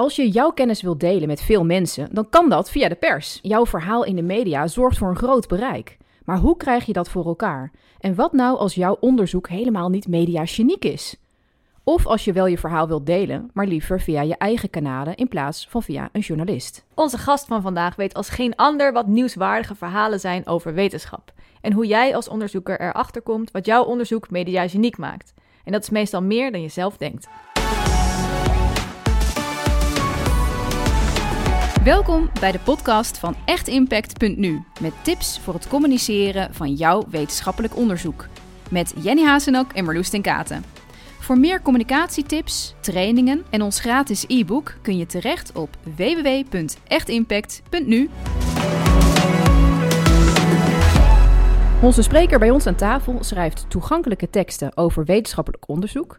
Als 0.00 0.16
je 0.16 0.28
jouw 0.28 0.50
kennis 0.50 0.82
wilt 0.82 1.00
delen 1.00 1.28
met 1.28 1.42
veel 1.42 1.64
mensen, 1.64 2.08
dan 2.12 2.28
kan 2.28 2.48
dat 2.48 2.70
via 2.70 2.88
de 2.88 2.94
pers. 2.94 3.38
Jouw 3.42 3.66
verhaal 3.66 4.04
in 4.04 4.16
de 4.16 4.22
media 4.22 4.66
zorgt 4.66 4.98
voor 4.98 5.08
een 5.08 5.16
groot 5.16 5.48
bereik. 5.48 5.96
Maar 6.24 6.38
hoe 6.38 6.56
krijg 6.56 6.84
je 6.84 6.92
dat 6.92 7.08
voor 7.08 7.26
elkaar? 7.26 7.70
En 7.98 8.14
wat 8.14 8.32
nou 8.32 8.58
als 8.58 8.74
jouw 8.74 8.96
onderzoek 9.00 9.48
helemaal 9.48 9.88
niet 9.88 10.08
mediageniek 10.08 10.84
is? 10.84 11.16
Of 11.84 12.06
als 12.06 12.24
je 12.24 12.32
wel 12.32 12.46
je 12.46 12.58
verhaal 12.58 12.88
wilt 12.88 13.06
delen, 13.06 13.50
maar 13.52 13.66
liever 13.66 14.00
via 14.00 14.22
je 14.22 14.36
eigen 14.36 14.70
kanalen 14.70 15.16
in 15.16 15.28
plaats 15.28 15.66
van 15.68 15.82
via 15.82 16.08
een 16.12 16.20
journalist. 16.20 16.84
Onze 16.94 17.18
gast 17.18 17.46
van 17.46 17.62
vandaag 17.62 17.96
weet 17.96 18.14
als 18.14 18.28
geen 18.28 18.56
ander 18.56 18.92
wat 18.92 19.06
nieuwswaardige 19.06 19.74
verhalen 19.74 20.20
zijn 20.20 20.46
over 20.46 20.74
wetenschap. 20.74 21.32
En 21.60 21.72
hoe 21.72 21.86
jij 21.86 22.14
als 22.14 22.28
onderzoeker 22.28 22.80
erachter 22.80 23.22
komt 23.22 23.50
wat 23.50 23.66
jouw 23.66 23.84
onderzoek 23.84 24.30
mediageniek 24.30 24.98
maakt. 24.98 25.34
En 25.64 25.72
dat 25.72 25.82
is 25.82 25.90
meestal 25.90 26.22
meer 26.22 26.52
dan 26.52 26.62
je 26.62 26.68
zelf 26.68 26.96
denkt. 26.96 27.28
Welkom 31.84 32.30
bij 32.40 32.52
de 32.52 32.58
podcast 32.58 33.18
van 33.18 33.36
echtimpact.nu 33.44 34.62
met 34.80 34.92
tips 35.02 35.38
voor 35.38 35.54
het 35.54 35.68
communiceren 35.68 36.54
van 36.54 36.72
jouw 36.72 37.04
wetenschappelijk 37.10 37.76
onderzoek. 37.76 38.26
Met 38.70 38.94
Jenny 38.96 39.22
Hazenok 39.22 39.72
en 39.72 39.84
Marloes 39.84 40.08
ten 40.08 40.22
Katen. 40.22 40.64
Voor 41.18 41.38
meer 41.38 41.62
communicatietips, 41.62 42.74
trainingen 42.80 43.44
en 43.50 43.62
ons 43.62 43.80
gratis 43.80 44.24
e-book 44.28 44.74
kun 44.82 44.96
je 44.96 45.06
terecht 45.06 45.52
op 45.52 45.76
www.echtimpact.nu. 45.96 48.10
Onze 51.82 52.02
spreker 52.02 52.38
bij 52.38 52.50
ons 52.50 52.66
aan 52.66 52.74
tafel 52.74 53.16
schrijft 53.20 53.64
toegankelijke 53.68 54.30
teksten 54.30 54.76
over 54.76 55.04
wetenschappelijk 55.04 55.68
onderzoek. 55.68 56.18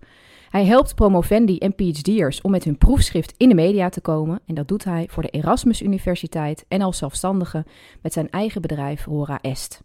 Hij 0.52 0.66
helpt 0.66 0.96
promovendi 0.96 1.58
en 1.58 1.76
PhD'ers 1.76 2.42
om 2.42 2.52
met 2.52 2.64
hun 2.64 2.78
proefschrift 2.78 3.34
in 3.38 3.50
de 3.50 3.56
media 3.56 3.90
te 3.90 4.02
komen. 4.02 4.40
En 4.46 4.56
dat 4.56 4.68
doet 4.68 4.84
hij 4.84 5.08
voor 5.10 5.24
de 5.24 5.30
Erasmus 5.30 5.82
Universiteit 5.82 6.66
en 6.68 6.82
als 6.82 6.98
zelfstandige 6.98 7.66
met 8.02 8.14
zijn 8.14 8.30
eigen 8.30 8.62
bedrijf 8.62 9.04
Hora 9.04 9.40
Est. 9.42 9.82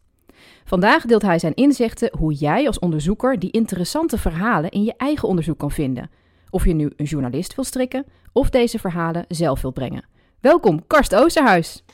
Vandaag 0.64 1.04
deelt 1.04 1.22
hij 1.22 1.38
zijn 1.38 1.54
inzichten 1.54 2.10
hoe 2.18 2.32
jij 2.32 2.66
als 2.66 2.78
onderzoeker 2.78 3.38
die 3.38 3.50
interessante 3.50 4.18
verhalen 4.18 4.70
in 4.70 4.84
je 4.84 4.94
eigen 4.96 5.28
onderzoek 5.28 5.58
kan 5.58 5.70
vinden. 5.70 6.10
Of 6.50 6.64
je 6.64 6.74
nu 6.74 6.92
een 6.96 7.04
journalist 7.04 7.54
wil 7.54 7.64
strikken 7.64 8.06
of 8.32 8.50
deze 8.50 8.78
verhalen 8.78 9.24
zelf 9.28 9.60
wilt 9.60 9.74
brengen. 9.74 10.04
Welkom, 10.40 10.86
Karst 10.86 11.14
Oosterhuis. 11.14 11.84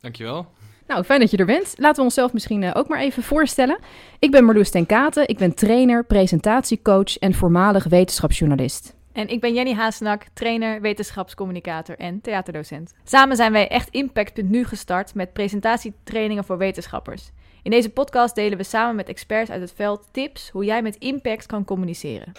Dankjewel. 0.00 0.46
Nou, 0.86 1.04
fijn 1.04 1.20
dat 1.20 1.30
je 1.30 1.36
er 1.36 1.46
bent. 1.46 1.74
Laten 1.76 1.96
we 1.96 2.02
onszelf 2.02 2.32
misschien 2.32 2.62
uh, 2.62 2.70
ook 2.74 2.88
maar 2.88 3.00
even 3.00 3.22
voorstellen. 3.22 3.78
Ik 4.18 4.30
ben 4.30 4.44
Marloes 4.44 4.70
ten 4.70 4.86
Katen, 4.86 5.28
ik 5.28 5.38
ben 5.38 5.54
trainer, 5.54 6.04
presentatiecoach 6.04 7.18
en 7.18 7.34
voormalig 7.34 7.84
wetenschapsjournalist. 7.84 8.94
En 9.12 9.28
ik 9.28 9.40
ben 9.40 9.54
Jenny 9.54 9.74
Haasenak, 9.74 10.26
trainer, 10.32 10.80
wetenschapscommunicator 10.80 11.98
en 11.98 12.20
theaterdocent. 12.20 12.94
Samen 13.04 13.36
zijn 13.36 13.52
wij 13.52 13.68
echt 13.68 13.88
Impact.nu 13.88 14.64
gestart 14.64 15.14
met 15.14 15.32
presentatietrainingen 15.32 16.44
voor 16.44 16.58
wetenschappers. 16.58 17.30
In 17.62 17.70
deze 17.70 17.90
podcast 17.90 18.34
delen 18.34 18.58
we 18.58 18.64
samen 18.64 18.96
met 18.96 19.08
experts 19.08 19.50
uit 19.50 19.60
het 19.60 19.72
veld 19.76 20.08
tips 20.12 20.50
hoe 20.50 20.64
jij 20.64 20.82
met 20.82 20.96
impact 20.96 21.46
kan 21.46 21.64
communiceren. 21.64 22.32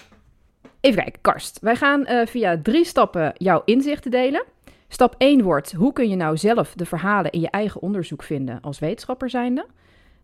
Even 0.79 1.03
kijken, 1.03 1.21
Karst. 1.21 1.59
Wij 1.61 1.75
gaan 1.75 2.05
uh, 2.09 2.25
via 2.25 2.59
drie 2.63 2.85
stappen 2.85 3.33
jouw 3.37 3.61
inzichten 3.65 4.11
delen. 4.11 4.43
Stap 4.95 5.15
1 5.17 5.41
wordt, 5.41 5.71
hoe 5.71 5.93
kun 5.93 6.09
je 6.09 6.15
nou 6.15 6.37
zelf 6.37 6.73
de 6.73 6.85
verhalen 6.85 7.31
in 7.31 7.39
je 7.39 7.49
eigen 7.49 7.81
onderzoek 7.81 8.23
vinden 8.23 8.61
als 8.61 8.79
wetenschapper 8.79 9.29
zijnde? 9.29 9.65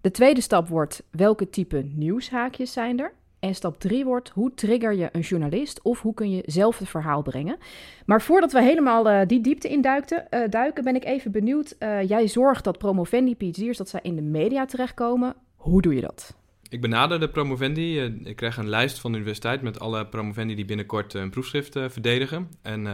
De 0.02 0.12
tweede 0.12 0.42
stap 0.42 0.68
wordt, 0.68 1.04
welke 1.10 1.50
type 1.50 1.86
nieuwshaakjes 1.96 2.74
zijn 2.74 3.00
er? 3.00 3.14
En 3.40 3.56
stap 3.56 3.80
3 3.80 4.06
wordt, 4.06 4.30
hoe 4.30 4.54
trigger 4.54 4.94
je 4.94 5.10
een 5.12 5.22
journalist 5.22 5.82
of 5.82 6.02
hoe 6.02 6.14
kun 6.14 6.32
je 6.32 6.44
zelf 6.46 6.78
het 6.78 6.90
verhaal 6.90 7.22
brengen? 7.22 7.58
Maar 8.06 8.22
voordat 8.22 8.52
we 8.52 8.62
helemaal 8.62 9.12
uh, 9.12 9.22
die 9.28 9.42
diepte 9.42 9.70
in 9.70 9.82
duikten, 9.82 10.28
uh, 10.30 10.50
duiken, 10.50 10.84
ben 10.84 10.96
ik 10.96 11.06
even 11.06 11.32
benieuwd. 11.32 11.76
Uh, 11.80 12.08
jij 12.08 12.28
zorgt 12.28 12.64
dat 12.64 12.78
promovendi 12.78 13.36
PhD'ers 13.36 13.78
dat 13.78 13.90
zij 13.90 14.00
in 14.04 14.16
de 14.16 14.22
media 14.22 14.66
terechtkomen. 14.66 15.36
Hoe 15.56 15.82
doe 15.82 15.96
je 15.96 16.02
dat? 16.02 16.36
Ik 16.70 16.82
benader 16.82 17.20
de 17.20 17.30
promovendi. 17.30 18.02
ik 18.24 18.36
krijg 18.36 18.58
een 18.58 18.70
lijst 18.70 19.00
van 19.00 19.12
de 19.12 19.18
universiteit 19.18 19.62
met 19.62 19.80
alle 19.80 20.08
promovendi 20.08 20.56
die 20.56 20.66
binnenkort 20.66 21.14
een 21.14 21.30
proefschrift 21.30 21.80
verdedigen. 21.88 22.50
En 22.62 22.88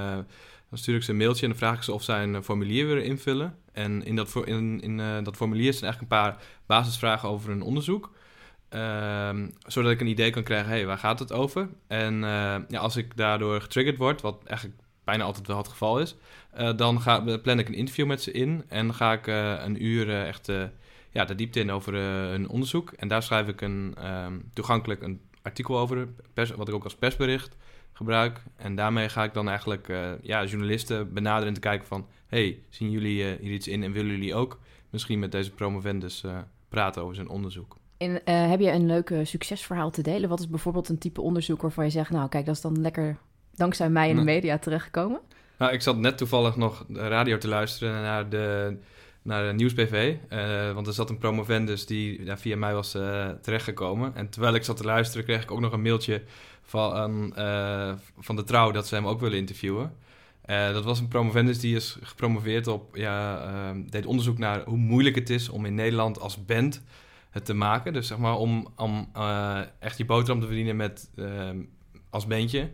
dan 0.69 0.77
stuur 0.77 0.95
ik 0.95 1.03
ze 1.03 1.11
een 1.11 1.17
mailtje 1.17 1.43
en 1.43 1.49
dan 1.49 1.57
vraag 1.57 1.75
ik 1.75 1.83
ze 1.83 1.93
of 1.93 2.03
zij 2.03 2.23
een 2.23 2.43
formulier 2.43 2.87
willen 2.87 3.03
invullen. 3.03 3.57
En 3.71 4.05
in 4.05 4.15
dat, 4.15 4.35
in, 4.45 4.99
uh, 4.99 5.23
dat 5.23 5.35
formulier 5.35 5.73
zijn 5.73 5.83
eigenlijk 5.83 6.11
een 6.11 6.19
paar 6.19 6.43
basisvragen 6.65 7.29
over 7.29 7.49
hun 7.49 7.61
onderzoek. 7.61 8.15
Uh, 8.69 9.29
zodat 9.65 9.91
ik 9.91 10.01
een 10.01 10.07
idee 10.07 10.29
kan 10.29 10.43
krijgen, 10.43 10.69
hey, 10.69 10.85
waar 10.85 10.97
gaat 10.97 11.19
het 11.19 11.31
over? 11.31 11.69
En 11.87 12.13
uh, 12.13 12.55
ja, 12.67 12.79
als 12.79 12.95
ik 12.95 13.17
daardoor 13.17 13.61
getriggerd 13.61 13.97
word, 13.97 14.21
wat 14.21 14.43
eigenlijk 14.43 14.79
bijna 15.03 15.23
altijd 15.23 15.47
wel 15.47 15.57
het 15.57 15.67
geval 15.67 15.99
is, 15.99 16.15
dan 16.75 17.01
ga, 17.01 17.37
plan 17.37 17.59
ik 17.59 17.67
een 17.67 17.73
interview 17.73 18.05
met 18.05 18.21
ze 18.21 18.31
in 18.31 18.63
en 18.67 18.93
ga 18.93 19.13
ik 19.13 19.27
een 19.27 19.85
uur 19.85 20.25
echt 20.25 20.51
ja, 21.11 21.25
de 21.25 21.35
diepte 21.35 21.59
in 21.59 21.71
over 21.71 21.93
hun 21.93 22.49
onderzoek. 22.49 22.91
En 22.91 23.07
daar 23.07 23.23
schrijf 23.23 23.47
ik 23.47 23.61
een 23.61 23.95
ehm, 23.97 24.33
toegankelijk 24.53 25.01
een 25.01 25.21
artikel 25.41 25.77
over, 25.77 26.07
wat 26.55 26.67
ik 26.67 26.73
ook 26.73 26.83
als 26.83 26.95
persbericht 26.95 27.55
gebruik. 27.97 28.41
En 28.55 28.75
daarmee 28.75 29.09
ga 29.09 29.23
ik 29.23 29.33
dan 29.33 29.49
eigenlijk 29.49 29.87
uh, 29.87 30.09
ja, 30.21 30.45
journalisten 30.45 31.13
benaderen 31.13 31.47
en 31.47 31.53
te 31.53 31.59
kijken 31.59 31.87
van... 31.87 32.07
hey, 32.27 32.59
zien 32.69 32.91
jullie 32.91 33.23
uh, 33.23 33.39
hier 33.41 33.51
iets 33.51 33.67
in 33.67 33.83
en 33.83 33.91
willen 33.91 34.11
jullie 34.11 34.35
ook 34.35 34.59
misschien 34.89 35.19
met 35.19 35.31
deze 35.31 35.51
promovendus 35.51 36.23
uh, 36.25 36.37
praten 36.69 37.01
over 37.01 37.15
zijn 37.15 37.29
onderzoek? 37.29 37.77
En 37.97 38.21
heb 38.49 38.59
je 38.59 38.71
een 38.71 38.85
leuk 38.85 39.13
succesverhaal 39.23 39.91
te 39.91 40.01
delen? 40.01 40.29
Wat 40.29 40.39
is 40.39 40.49
bijvoorbeeld 40.49 40.89
een 40.89 40.97
type 40.97 41.21
onderzoek 41.21 41.61
waarvan 41.61 41.83
je 41.85 41.89
zegt... 41.89 42.09
nou 42.09 42.29
kijk, 42.29 42.45
dat 42.45 42.55
is 42.55 42.61
dan 42.61 42.81
lekker 42.81 43.17
dankzij 43.55 43.89
mij 43.89 44.09
in 44.09 44.15
de 44.15 44.23
media 44.23 44.57
terechtgekomen? 44.57 45.19
Nou, 45.57 45.73
ik 45.73 45.81
zat 45.81 45.97
net 45.97 46.17
toevallig 46.17 46.55
nog 46.55 46.85
de 46.87 47.07
radio 47.07 47.37
te 47.37 47.47
luisteren 47.47 48.01
naar 48.01 48.29
de, 48.29 48.77
naar 49.21 49.47
de 49.47 49.53
Nieuwsbv. 49.53 50.15
want 50.73 50.87
er 50.87 50.93
zat 50.93 51.09
een 51.09 51.17
promovendus 51.17 51.85
die 51.85 52.23
ja, 52.23 52.37
via 52.37 52.57
mij 52.57 52.73
was 52.73 52.91
terechtgekomen. 53.41 54.15
En 54.15 54.29
terwijl 54.29 54.55
ik 54.55 54.63
zat 54.63 54.77
te 54.77 54.83
luisteren 54.83 55.25
kreeg 55.25 55.43
ik 55.43 55.51
ook 55.51 55.59
nog 55.59 55.73
een 55.73 55.81
mailtje 55.81 56.23
van, 56.67 57.33
uh, 57.37 57.93
van 58.19 58.35
de 58.35 58.43
trouw 58.43 58.71
dat 58.71 58.87
ze 58.87 58.95
hem 58.95 59.07
ook 59.07 59.19
willen 59.19 59.37
interviewen. 59.37 59.93
Uh, 60.45 60.73
dat 60.73 60.83
was 60.83 60.99
een 60.99 61.07
promovendus 61.07 61.59
die 61.59 61.75
is 61.75 61.97
gepromoveerd 62.01 62.67
op, 62.67 62.95
ja, 62.95 63.45
uh, 63.45 63.81
deed 63.89 64.05
onderzoek 64.05 64.37
naar 64.37 64.63
hoe 64.63 64.77
moeilijk 64.77 65.15
het 65.15 65.29
is 65.29 65.49
om 65.49 65.65
in 65.65 65.75
Nederland 65.75 66.19
als 66.19 66.45
band 66.45 66.83
het 67.29 67.45
te 67.45 67.53
maken. 67.53 67.93
Dus 67.93 68.07
zeg 68.07 68.17
maar 68.17 68.35
om, 68.35 68.67
om 68.75 69.09
echt 69.79 69.97
je 69.97 70.05
boterham 70.05 70.39
te 70.39 70.45
verdienen 70.45 70.75
met, 70.75 71.09
als 72.09 72.27
bandje. 72.27 72.71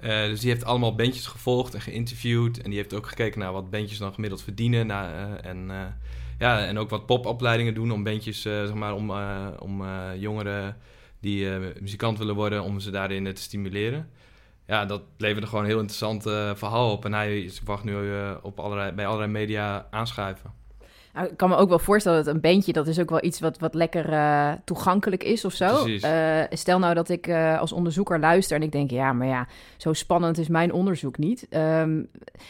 dus 0.00 0.40
die 0.40 0.50
heeft 0.50 0.64
allemaal 0.64 0.94
bandjes 0.94 1.26
gevolgd 1.26 1.74
en 1.74 1.80
geïnterviewd. 1.80 2.62
En 2.62 2.70
die 2.70 2.78
heeft 2.78 2.94
ook 2.94 3.06
gekeken 3.06 3.40
naar 3.40 3.52
wat 3.52 3.70
bandjes 3.70 3.98
dan 3.98 4.14
gemiddeld 4.14 4.42
verdienen. 4.42 4.86
Naar, 4.86 5.36
en, 5.36 5.70
ja, 6.38 6.66
en 6.66 6.78
ook 6.78 6.90
wat 6.90 7.06
popopleidingen 7.06 7.74
doen 7.74 7.92
om 7.92 8.04
bandjes, 8.04 8.42
zeg 8.42 8.74
maar, 8.74 8.94
om, 8.94 9.10
om 9.58 9.84
jongeren 10.16 10.76
die 11.26 11.44
uh, 11.44 11.56
muzikant 11.80 12.18
willen 12.18 12.34
worden 12.34 12.62
om 12.62 12.80
ze 12.80 12.90
daarin 12.90 13.34
te 13.34 13.42
stimuleren. 13.42 14.10
Ja, 14.66 14.84
dat 14.86 15.02
leverde 15.16 15.46
gewoon 15.46 15.64
een 15.64 15.70
heel 15.70 15.78
interessant 15.78 16.26
uh, 16.26 16.54
verhaal 16.54 16.92
op. 16.92 17.04
En 17.04 17.12
hij 17.12 17.50
wacht 17.64 17.84
nu 17.84 17.94
op 18.42 18.60
allerlei, 18.60 18.92
bij 18.92 19.06
allerlei 19.06 19.30
media 19.30 19.86
aanschuiven. 19.90 20.52
Nou, 21.16 21.28
ik 21.28 21.36
kan 21.36 21.48
me 21.48 21.56
ook 21.56 21.68
wel 21.68 21.78
voorstellen 21.78 22.24
dat 22.24 22.34
een 22.34 22.40
bandje, 22.40 22.72
dat 22.72 22.86
is 22.86 22.98
ook 23.00 23.10
wel 23.10 23.24
iets 23.24 23.40
wat, 23.40 23.58
wat 23.58 23.74
lekker 23.74 24.12
uh, 24.12 24.52
toegankelijk 24.64 25.24
is 25.24 25.44
of 25.44 25.52
zo. 25.52 25.86
Uh, 25.86 26.42
stel 26.50 26.78
nou 26.78 26.94
dat 26.94 27.08
ik 27.08 27.26
uh, 27.26 27.60
als 27.60 27.72
onderzoeker 27.72 28.20
luister 28.20 28.56
en 28.56 28.62
ik 28.62 28.72
denk, 28.72 28.90
ja, 28.90 29.12
maar 29.12 29.26
ja, 29.26 29.46
zo 29.76 29.92
spannend 29.92 30.38
is 30.38 30.48
mijn 30.48 30.72
onderzoek 30.72 31.18
niet. 31.18 31.46
Um, 31.50 32.08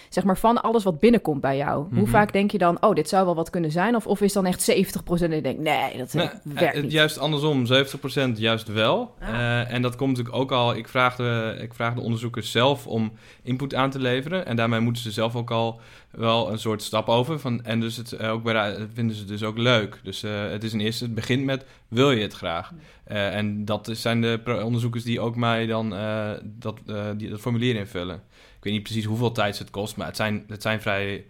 zeg 0.08 0.24
maar 0.24 0.38
van 0.38 0.62
alles 0.62 0.84
wat 0.84 1.00
binnenkomt 1.00 1.40
bij 1.40 1.56
jou. 1.56 1.82
Mm 1.82 1.88
-hmm. 1.88 1.98
Hoe 1.98 2.08
vaak 2.08 2.32
denk 2.32 2.50
je 2.50 2.58
dan, 2.58 2.82
oh, 2.82 2.94
dit 2.94 3.08
zou 3.08 3.24
wel 3.24 3.34
wat 3.34 3.50
kunnen 3.50 3.70
zijn? 3.70 3.96
Of, 3.96 4.06
of 4.06 4.20
is 4.20 4.32
dan 4.32 4.46
echt 4.46 4.70
70% 4.70 4.74
en 5.08 5.30
je 5.30 5.42
denkt, 5.42 5.62
nee, 5.62 5.96
dat 5.96 6.12
nee, 6.12 6.28
werkt 6.42 6.82
niet. 6.82 6.92
Juist 6.92 7.18
andersom, 7.18 7.66
70% 7.66 8.32
juist 8.34 8.72
wel. 8.72 9.14
Ah. 9.20 9.72
en 9.72 9.82
dat 9.82 9.96
komt 9.96 10.10
natuurlijk 10.10 10.36
ook 10.36 10.52
al, 10.52 10.76
ik 10.76 10.88
vraag, 10.88 11.16
de, 11.16 11.56
ik 11.60 11.74
vraag 11.74 11.94
de 11.94 12.00
onderzoekers 12.00 12.50
zelf 12.50 12.86
om 12.86 13.12
input 13.42 13.74
aan 13.74 13.90
te 13.90 13.98
leveren. 13.98 14.46
En 14.46 14.56
daarmee 14.56 14.80
moeten 14.80 15.02
ze 15.02 15.10
zelf 15.10 15.36
ook 15.36 15.50
al 15.50 15.80
wel 16.16 16.52
een 16.52 16.58
soort 16.58 16.82
stap 16.82 17.08
over. 17.08 17.38
Van, 17.38 17.64
en 17.64 17.80
dus 17.80 17.96
het, 17.96 18.18
ook 18.18 18.42
bij, 18.42 18.88
vinden 18.92 19.16
ze 19.16 19.24
dus 19.24 19.42
ook 19.42 19.58
leuk. 19.58 20.00
Dus 20.02 20.24
uh, 20.24 20.50
het 20.50 20.64
is 20.64 20.72
een 20.72 20.80
eerste, 20.80 21.04
het 21.04 21.14
begint 21.14 21.44
met 21.44 21.64
wil 21.88 22.10
je 22.10 22.22
het 22.22 22.32
graag? 22.32 22.72
Uh, 23.08 23.34
en 23.34 23.64
dat 23.64 23.90
zijn 23.92 24.20
de 24.20 24.60
onderzoekers 24.64 25.04
die 25.04 25.20
ook 25.20 25.36
mij 25.36 25.66
dan 25.66 25.92
uh, 25.92 26.30
dat, 26.42 26.78
die, 27.16 27.30
dat 27.30 27.40
formulier 27.40 27.74
invullen. 27.74 28.16
Ik 28.56 28.64
weet 28.64 28.72
niet 28.72 28.82
precies 28.82 29.04
hoeveel 29.04 29.32
tijd 29.32 29.58
het 29.58 29.70
kost, 29.70 29.96
maar 29.96 30.06
het 30.06 30.16
zijn, 30.16 30.44
het 30.48 30.62
zijn 30.62 30.80
vrij 30.80 31.24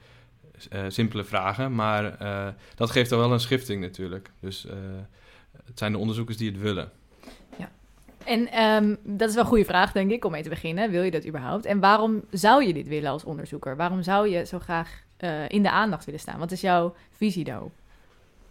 simpele 0.88 1.24
vragen. 1.24 1.74
Maar 1.74 2.18
dat 2.74 2.90
geeft 2.90 3.10
dan 3.10 3.18
wel 3.18 3.32
een 3.32 3.40
schifting 3.40 3.80
natuurlijk. 3.80 4.30
Dus 4.40 4.66
het 5.64 5.78
zijn 5.78 5.92
de 5.92 5.98
onderzoekers 5.98 6.36
die 6.36 6.50
het 6.50 6.60
willen. 6.60 6.90
En 8.26 8.62
um, 8.64 8.96
dat 9.04 9.28
is 9.28 9.34
wel 9.34 9.44
een 9.44 9.50
goede 9.50 9.64
vraag, 9.64 9.92
denk 9.92 10.10
ik, 10.10 10.24
om 10.24 10.30
mee 10.32 10.42
te 10.42 10.48
beginnen. 10.48 10.90
Wil 10.90 11.02
je 11.02 11.10
dat 11.10 11.26
überhaupt? 11.26 11.64
En 11.64 11.80
waarom 11.80 12.24
zou 12.30 12.64
je 12.64 12.72
dit 12.72 12.88
willen 12.88 13.10
als 13.10 13.24
onderzoeker? 13.24 13.76
Waarom 13.76 14.02
zou 14.02 14.28
je 14.28 14.46
zo 14.46 14.58
graag 14.58 15.02
uh, 15.20 15.48
in 15.48 15.62
de 15.62 15.70
aandacht 15.70 16.04
willen 16.04 16.20
staan? 16.20 16.38
Wat 16.38 16.52
is 16.52 16.60
jouw 16.60 16.94
visie 17.10 17.44
daarop? 17.44 17.72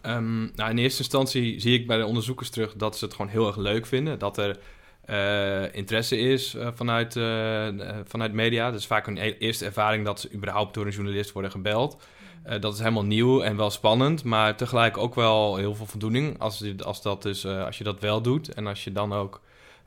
Um, 0.02 0.52
nou, 0.54 0.70
in 0.70 0.78
eerste 0.78 0.98
instantie 0.98 1.60
zie 1.60 1.78
ik 1.78 1.86
bij 1.86 1.98
de 1.98 2.06
onderzoekers 2.06 2.50
terug 2.50 2.74
dat 2.74 2.98
ze 2.98 3.04
het 3.04 3.14
gewoon 3.14 3.30
heel 3.30 3.46
erg 3.46 3.56
leuk 3.56 3.86
vinden. 3.86 4.18
Dat 4.18 4.38
er 4.38 4.58
eh, 5.04 5.74
interesse 5.74 6.18
is 6.18 6.54
eh, 6.54 6.68
vanuit, 6.74 7.16
eh, 7.16 7.68
eh, 7.68 7.96
vanuit 8.04 8.32
media. 8.32 8.70
Dat 8.70 8.80
is 8.80 8.86
vaak 8.86 9.06
een 9.06 9.16
e- 9.16 9.36
eerste 9.38 9.64
ervaring 9.64 10.04
dat 10.04 10.20
ze 10.20 10.32
überhaupt 10.32 10.74
door 10.74 10.86
een 10.86 10.92
journalist 10.92 11.32
worden 11.32 11.50
gebeld. 11.50 12.02
Eh, 12.42 12.60
dat 12.60 12.72
is 12.72 12.78
helemaal 12.78 13.04
nieuw 13.04 13.42
en 13.42 13.56
wel 13.56 13.70
spannend, 13.70 14.24
maar 14.24 14.56
tegelijk 14.56 14.96
ook 14.96 15.14
wel 15.14 15.56
heel 15.56 15.74
veel 15.74 15.86
voldoening 15.86 16.38
als, 16.38 16.64
als, 16.78 17.02
dat 17.02 17.22
dus, 17.22 17.44
eh, 17.44 17.64
als 17.64 17.78
je 17.78 17.84
dat 17.84 18.00
wel 18.00 18.22
doet. 18.22 18.54
En 18.54 18.66
als 18.66 18.84
je 18.84 18.92
dan 18.92 19.12
ook 19.12 19.40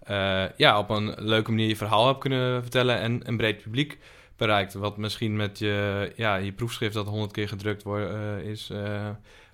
eh, 0.09 0.43
ja, 0.57 0.79
op 0.79 0.89
een 0.89 1.13
leuke 1.17 1.49
manier 1.49 1.67
je 1.67 1.75
verhaal 1.75 2.07
hebt 2.07 2.19
kunnen 2.19 2.61
vertellen 2.61 2.99
en 2.99 3.21
een 3.23 3.37
breed 3.37 3.61
publiek 3.61 3.97
bereikt. 4.39 4.73
Wat 4.73 4.97
misschien 4.97 5.35
met 5.35 5.59
je, 5.59 6.11
ja, 6.15 6.35
je 6.35 6.51
proefschrift 6.51 6.93
dat 6.93 7.07
honderd 7.07 7.31
keer 7.31 7.47
gedrukt 7.47 7.83
wordt, 7.83 8.09
eh, 8.09 8.39
is, 8.39 8.69
eh, 8.69 9.09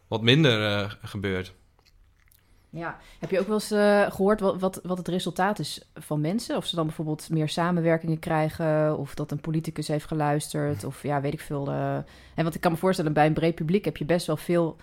wat 0.08 0.22
minder 0.22 0.98
gebeurt. 1.04 1.54
Ja. 2.70 2.98
Heb 3.20 3.30
je 3.30 3.40
ook 3.40 3.48
wel 3.48 3.56
eens 3.56 3.72
eh, 3.72 4.12
gehoord 4.12 4.40
wat, 4.40 4.60
wat, 4.60 4.80
wat 4.84 4.98
het 4.98 5.08
resultaat 5.08 5.60
is 5.60 5.82
van 5.94 6.22
mensen? 6.22 6.58
Of 6.58 6.66
ze 6.66 6.76
dan 6.76 6.86
bijvoorbeeld 6.86 7.30
meer 7.30 7.50
samenwerkingen 7.50 8.20
krijgen, 8.20 8.98
of 8.98 9.14
dat 9.16 9.32
een 9.32 9.42
politicus 9.42 9.88
heeft 9.88 10.08
geluisterd, 10.08 10.84
of 10.84 11.04
ja, 11.04 11.22
weet 11.22 11.34
ik 11.34 11.40
veel. 11.40 11.72
En 11.72 12.44
want 12.44 12.56
ik 12.56 12.62
kan 12.62 12.72
me 12.72 12.78
voorstellen, 12.78 13.14
bij 13.14 13.26
een 13.26 13.34
breed 13.34 13.56
publiek 13.56 13.86
heb 13.86 13.98
je 13.98 14.06
best 14.06 14.28
wel 14.28 14.38
veel 14.38 14.78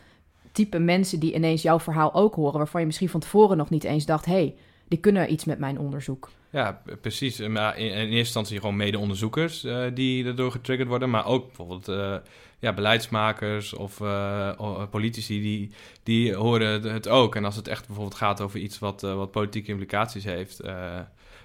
type 0.53 0.79
mensen 0.79 1.21
die 1.21 1.35
ineens 1.35 1.63
jouw 1.63 1.81
verhaal 1.81 2.15
ook 2.15 2.35
horen, 2.35 2.59
waarvan 2.59 2.81
je 2.81 2.87
misschien 2.87 3.09
van 3.09 3.21
tevoren 3.21 3.57
nog 3.57 3.71
niet 3.71 3.85
eens 3.85 4.07
dacht, 4.07 4.25
hé, 4.25 4.33
hey, 4.33 4.57
die 4.93 5.01
kunnen 5.01 5.33
iets 5.33 5.45
met 5.45 5.59
mijn 5.59 5.79
onderzoek. 5.79 6.29
Ja, 6.51 6.83
precies. 7.01 7.39
Maar 7.39 7.79
in, 7.79 7.87
in 7.87 7.95
eerste 7.95 8.17
instantie 8.17 8.61
gewoon 8.61 8.77
mede-onderzoekers 8.77 9.65
eh, 9.65 9.85
die 9.95 10.25
erdoor 10.25 10.51
getriggerd 10.51 10.89
worden. 10.89 11.11
Maar 11.11 11.27
ook 11.27 11.47
bijvoorbeeld 11.47 11.89
eh, 11.89 12.17
ja, 12.59 12.73
beleidsmakers 12.73 13.75
of 13.75 14.01
eh, 14.01 14.83
politici 14.91 15.41
die, 15.41 15.71
die 16.03 16.35
horen 16.35 16.83
het- 16.93 17.09
ook. 17.09 17.37
En 17.37 17.45
als 17.45 17.57
het 17.57 17.69
echt 17.69 17.87
bijvoorbeeld 17.87 18.17
gaat 18.17 18.41
over 18.41 18.61
iets 18.61 18.79
wat, 18.79 19.01
wat 19.01 19.31
politieke 19.31 19.71
implicaties 19.71 20.25
heeft... 20.25 20.61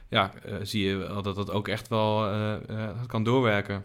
ja, 0.09 0.31
zie 0.61 0.83
je 0.87 1.19
dat 1.23 1.35
het 1.37 1.51
ook 1.51 1.67
echt 1.67 1.87
wel 1.87 2.29
kan 3.07 3.23
doorwerken. 3.23 3.83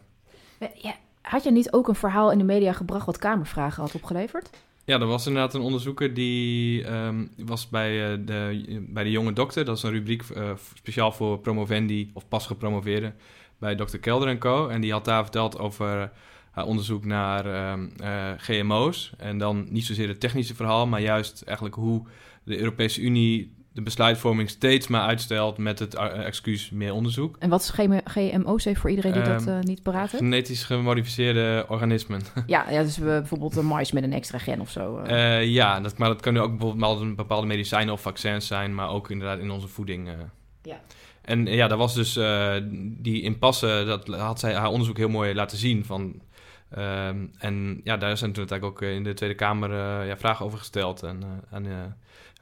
Ja, 0.75 0.95
had 1.23 1.43
je 1.45 1.51
niet 1.51 1.73
ook 1.73 1.89
een 1.89 1.95
verhaal 1.95 2.31
in 2.33 2.39
de 2.39 2.45
media 2.45 2.73
gebracht 2.73 3.07
wat 3.07 3.19
kamervragen 3.19 3.83
had 3.83 3.95
opgeleverd? 3.95 4.51
Ja, 4.85 5.01
er 5.01 5.07
was 5.07 5.27
inderdaad 5.27 5.55
een 5.55 5.61
onderzoeker 5.61 6.15
die 6.15 6.85
ehm, 6.85 7.27
was 7.37 7.69
bij, 7.69 8.13
eh, 8.13 8.19
de, 8.25 8.85
bij 8.89 9.05
de 9.05 9.11
jonge 9.11 9.33
dokter. 9.33 9.65
Dat 9.65 9.77
is 9.77 9.83
een 9.83 9.91
rubriek 9.91 10.23
eh, 10.23 10.51
speciaal 10.75 11.13
voor 11.13 11.39
promovendi 11.39 12.11
of 12.13 12.29
pas 12.29 12.47
gepromoveerden 12.47 13.15
bij 13.59 13.75
dokter 13.75 13.99
Kelder 13.99 14.29
en 14.29 14.39
Co. 14.39 14.69
En 14.69 14.81
die 14.81 14.93
had 14.93 15.05
daar 15.05 15.23
verteld 15.23 15.59
over 15.59 16.13
haar 16.51 16.67
onderzoek 16.67 17.05
naar 17.05 17.47
ehm, 17.47 17.89
eh, 17.97 18.31
GMO's. 18.37 19.13
En 19.17 19.39
dan 19.39 19.67
niet 19.71 19.85
zozeer 19.85 20.09
het 20.09 20.21
technische 20.21 20.55
verhaal, 20.55 20.87
maar 20.87 21.01
juist 21.01 21.43
eigenlijk 21.43 21.77
hoe 21.77 22.07
de 22.45 22.59
Europese 22.59 23.01
Unie 23.01 23.53
de 23.75 23.83
besluitvorming 23.83 24.51
steeds 24.51 24.87
maar 24.89 25.01
uitstelt 25.03 25.59
met 25.59 25.79
het 25.79 25.95
eh, 25.95 26.27
excuus 26.27 26.71
meer 26.71 26.93
onderzoek. 26.93 27.37
En 27.39 27.49
wat 27.51 27.61
is 27.61 27.71
GM 27.71 27.99
GMO's 28.05 28.65
even 28.65 28.81
voor 28.81 28.91
iedereen 28.91 29.13
die 29.13 29.23
dat 29.23 29.47
Ehm, 29.47 29.49
eh, 29.57 29.61
niet 29.61 29.81
heeft? 29.85 30.17
Genetisch 30.17 30.65
gemodificeerde 30.65 31.65
organismen. 31.69 32.21
Ja, 32.47 32.71
ja, 32.71 32.83
dus 32.83 32.97
we 32.99 33.05
bijvoorbeeld 33.05 33.57
een 33.57 33.67
mais 33.67 33.93
met 33.93 34.03
een 34.03 34.13
extra 34.13 34.39
gen 34.39 34.61
of 34.61 34.71
zo. 34.71 34.99
eh. 34.99 35.37
Eh, 35.41 35.47
ja, 35.49 35.81
dat, 35.81 35.99
maar 35.99 36.09
dat 36.09 36.21
kunnen 36.21 36.43
ook 36.43 36.51
bijvoorbeeld 36.59 36.99
wel 37.01 37.15
bepaalde 37.15 37.47
medicijnen 37.47 37.95
of 37.95 38.01
vaccins 38.01 38.47
zijn, 38.47 38.75
maar 38.75 38.89
ook 38.89 39.11
inderdaad 39.11 39.39
in 39.39 39.51
onze 39.51 39.69
voeding. 39.69 40.09
eh. 40.09 40.15
Ja. 40.63 40.81
En 41.23 41.47
eh, 41.49 41.55
ja, 41.55 41.69
daar 41.69 41.79
was 41.79 41.95
dus 41.95 42.17
eh, 42.17 42.55
die 42.79 43.23
impasse, 43.23 43.83
dat 43.87 44.07
had 44.09 44.41
zij 44.41 44.55
haar 44.55 44.69
onderzoek 44.69 44.97
heel 44.97 45.09
mooi 45.09 45.35
laten 45.35 45.59
zien. 45.59 45.85
Van, 45.85 46.21
ehm, 46.71 47.27
en 47.39 47.81
ja, 47.85 47.97
daar 47.97 48.17
zijn 48.17 48.33
toen 48.33 48.39
uiteindelijk 48.49 48.83
ook 48.83 48.89
eh, 48.89 48.95
in 48.95 49.05
de 49.05 49.15
Tweede 49.15 49.35
Kamer 49.35 49.71
eh, 49.71 50.07
ja, 50.07 50.17
vragen 50.17 50.45
over 50.47 50.59
gesteld 50.59 51.03
eh, 51.03 51.11
aan, 51.51 51.67
eh, 51.67 51.73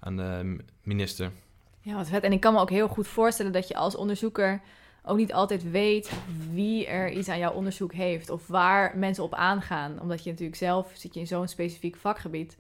aan 0.01 0.17
de 0.17 0.57
minister. 0.83 1.33
Ja, 1.81 1.95
wat 1.95 2.09
vet. 2.09 2.23
En 2.23 2.33
ik 2.33 2.41
kan 2.41 2.53
me 2.53 2.61
ook 2.61 2.71
heel 2.71 2.89
goed 2.89 3.09
voorstellen 3.09 3.53
dat 3.53 3.69
je 3.69 3.75
als 3.75 3.97
onderzoeker 3.97 4.61
ook 5.05 5.17
niet 5.17 5.33
altijd 5.33 5.71
weet 5.71 6.11
wie 6.53 6.87
er 6.87 7.11
iets 7.11 7.29
aan 7.29 7.39
jouw 7.39 7.53
onderzoek 7.53 7.93
heeft 7.93 8.31
of 8.31 8.47
waar 8.47 8.99
mensen 8.99 9.25
op 9.25 9.35
aangaan. 9.35 10.01
Omdat 10.01 10.25
je 10.25 10.31
natuurlijk 10.31 10.59
zelf 10.59 10.91
zit 10.95 11.15
je 11.15 11.21
in 11.21 11.27
zo'n 11.27 11.49
specifiek 11.49 11.97
vakgebied. 11.97 12.57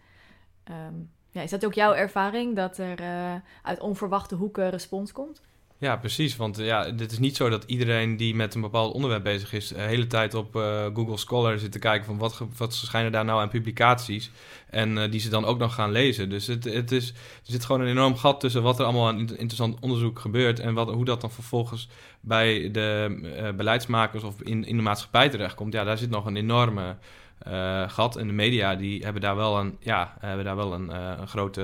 Ehm, 0.65 0.95
ja, 1.31 1.43
is 1.43 1.51
dat 1.51 1.65
ook 1.65 1.75
jouw 1.75 1.95
ervaring 1.95 2.57
dat 2.57 2.79
er 2.79 3.01
eh, 3.01 3.35
uit 3.63 3.81
onverwachte 3.81 4.35
hoeken 4.35 4.71
respons 4.71 5.13
komt? 5.13 5.43
Ja, 5.81 5.97
precies. 5.97 6.37
Want 6.37 6.59
eh, 6.59 6.67
ja, 6.67 6.85
het 6.97 7.13
is 7.13 7.19
niet 7.19 7.37
zo 7.37 7.49
dat 7.49 7.65
iedereen 7.65 8.17
die 8.17 8.35
met 8.35 8.55
een 8.55 8.61
bepaald 8.61 8.95
onderwerp 8.95 9.23
bezig 9.23 9.53
is, 9.53 9.69
de 9.69 9.81
hele 9.81 10.07
tijd 10.07 10.35
op 10.35 10.57
eh, 10.57 10.85
Google 10.95 11.17
Scholar 11.17 11.59
zit 11.59 11.73
te 11.73 11.79
kijken 11.79 12.07
van 12.07 12.19
wat, 12.19 12.43
wat 12.57 12.79
verschijnen 12.79 13.13
daar 13.13 13.25
nou 13.25 13.41
aan 13.41 13.49
publicaties. 13.49 14.31
En 14.71 14.99
eh, 14.99 15.11
die 15.11 15.21
ze 15.21 15.29
dan 15.29 15.45
ook 15.45 15.59
nog 15.59 15.75
gaan 15.75 15.91
lezen. 15.93 16.31
Dus 16.31 16.47
het, 16.47 16.65
het 16.65 16.93
is, 16.93 17.09
er 17.09 17.15
zit 17.43 17.65
gewoon 17.65 17.81
een 17.81 17.87
enorm 17.89 18.17
gat 18.17 18.41
tussen 18.41 18.63
wat 18.63 18.79
er 18.79 18.85
allemaal 18.85 19.07
aan 19.09 19.19
inter- 19.19 19.39
interessant 19.39 19.81
onderzoek 19.81 20.19
gebeurt 20.19 20.61
en 20.61 20.75
wat, 20.75 20.91
hoe 20.91 21.05
dat 21.05 21.21
dan 21.21 21.31
vervolgens 21.31 21.89
bij 22.21 22.71
de 22.71 23.19
eh, 23.37 23.53
beleidsmakers 23.57 24.23
of 24.23 24.41
in, 24.43 24.65
in 24.65 24.77
de 24.77 24.83
maatschappij 24.83 25.29
terechtkomt. 25.29 25.73
Ja, 25.73 25.85
daar 25.85 25.99
zit 25.99 26.11
nog 26.11 26.27
een 26.27 26.37
enorme 26.37 26.97
eh, 27.39 27.89
gat. 27.89 28.17
En 28.17 28.27
de 28.27 28.33
media 28.33 28.75
die 28.75 29.03
hebben 29.05 29.23
daar 29.23 29.37
wel 29.37 29.59
een, 29.59 29.77
ja, 29.81 30.17
hebben 30.19 30.45
daar 30.45 30.57
wel 30.57 30.73
een, 30.73 30.91
eh, 30.91 31.13
een 31.19 31.29
grote, 31.29 31.61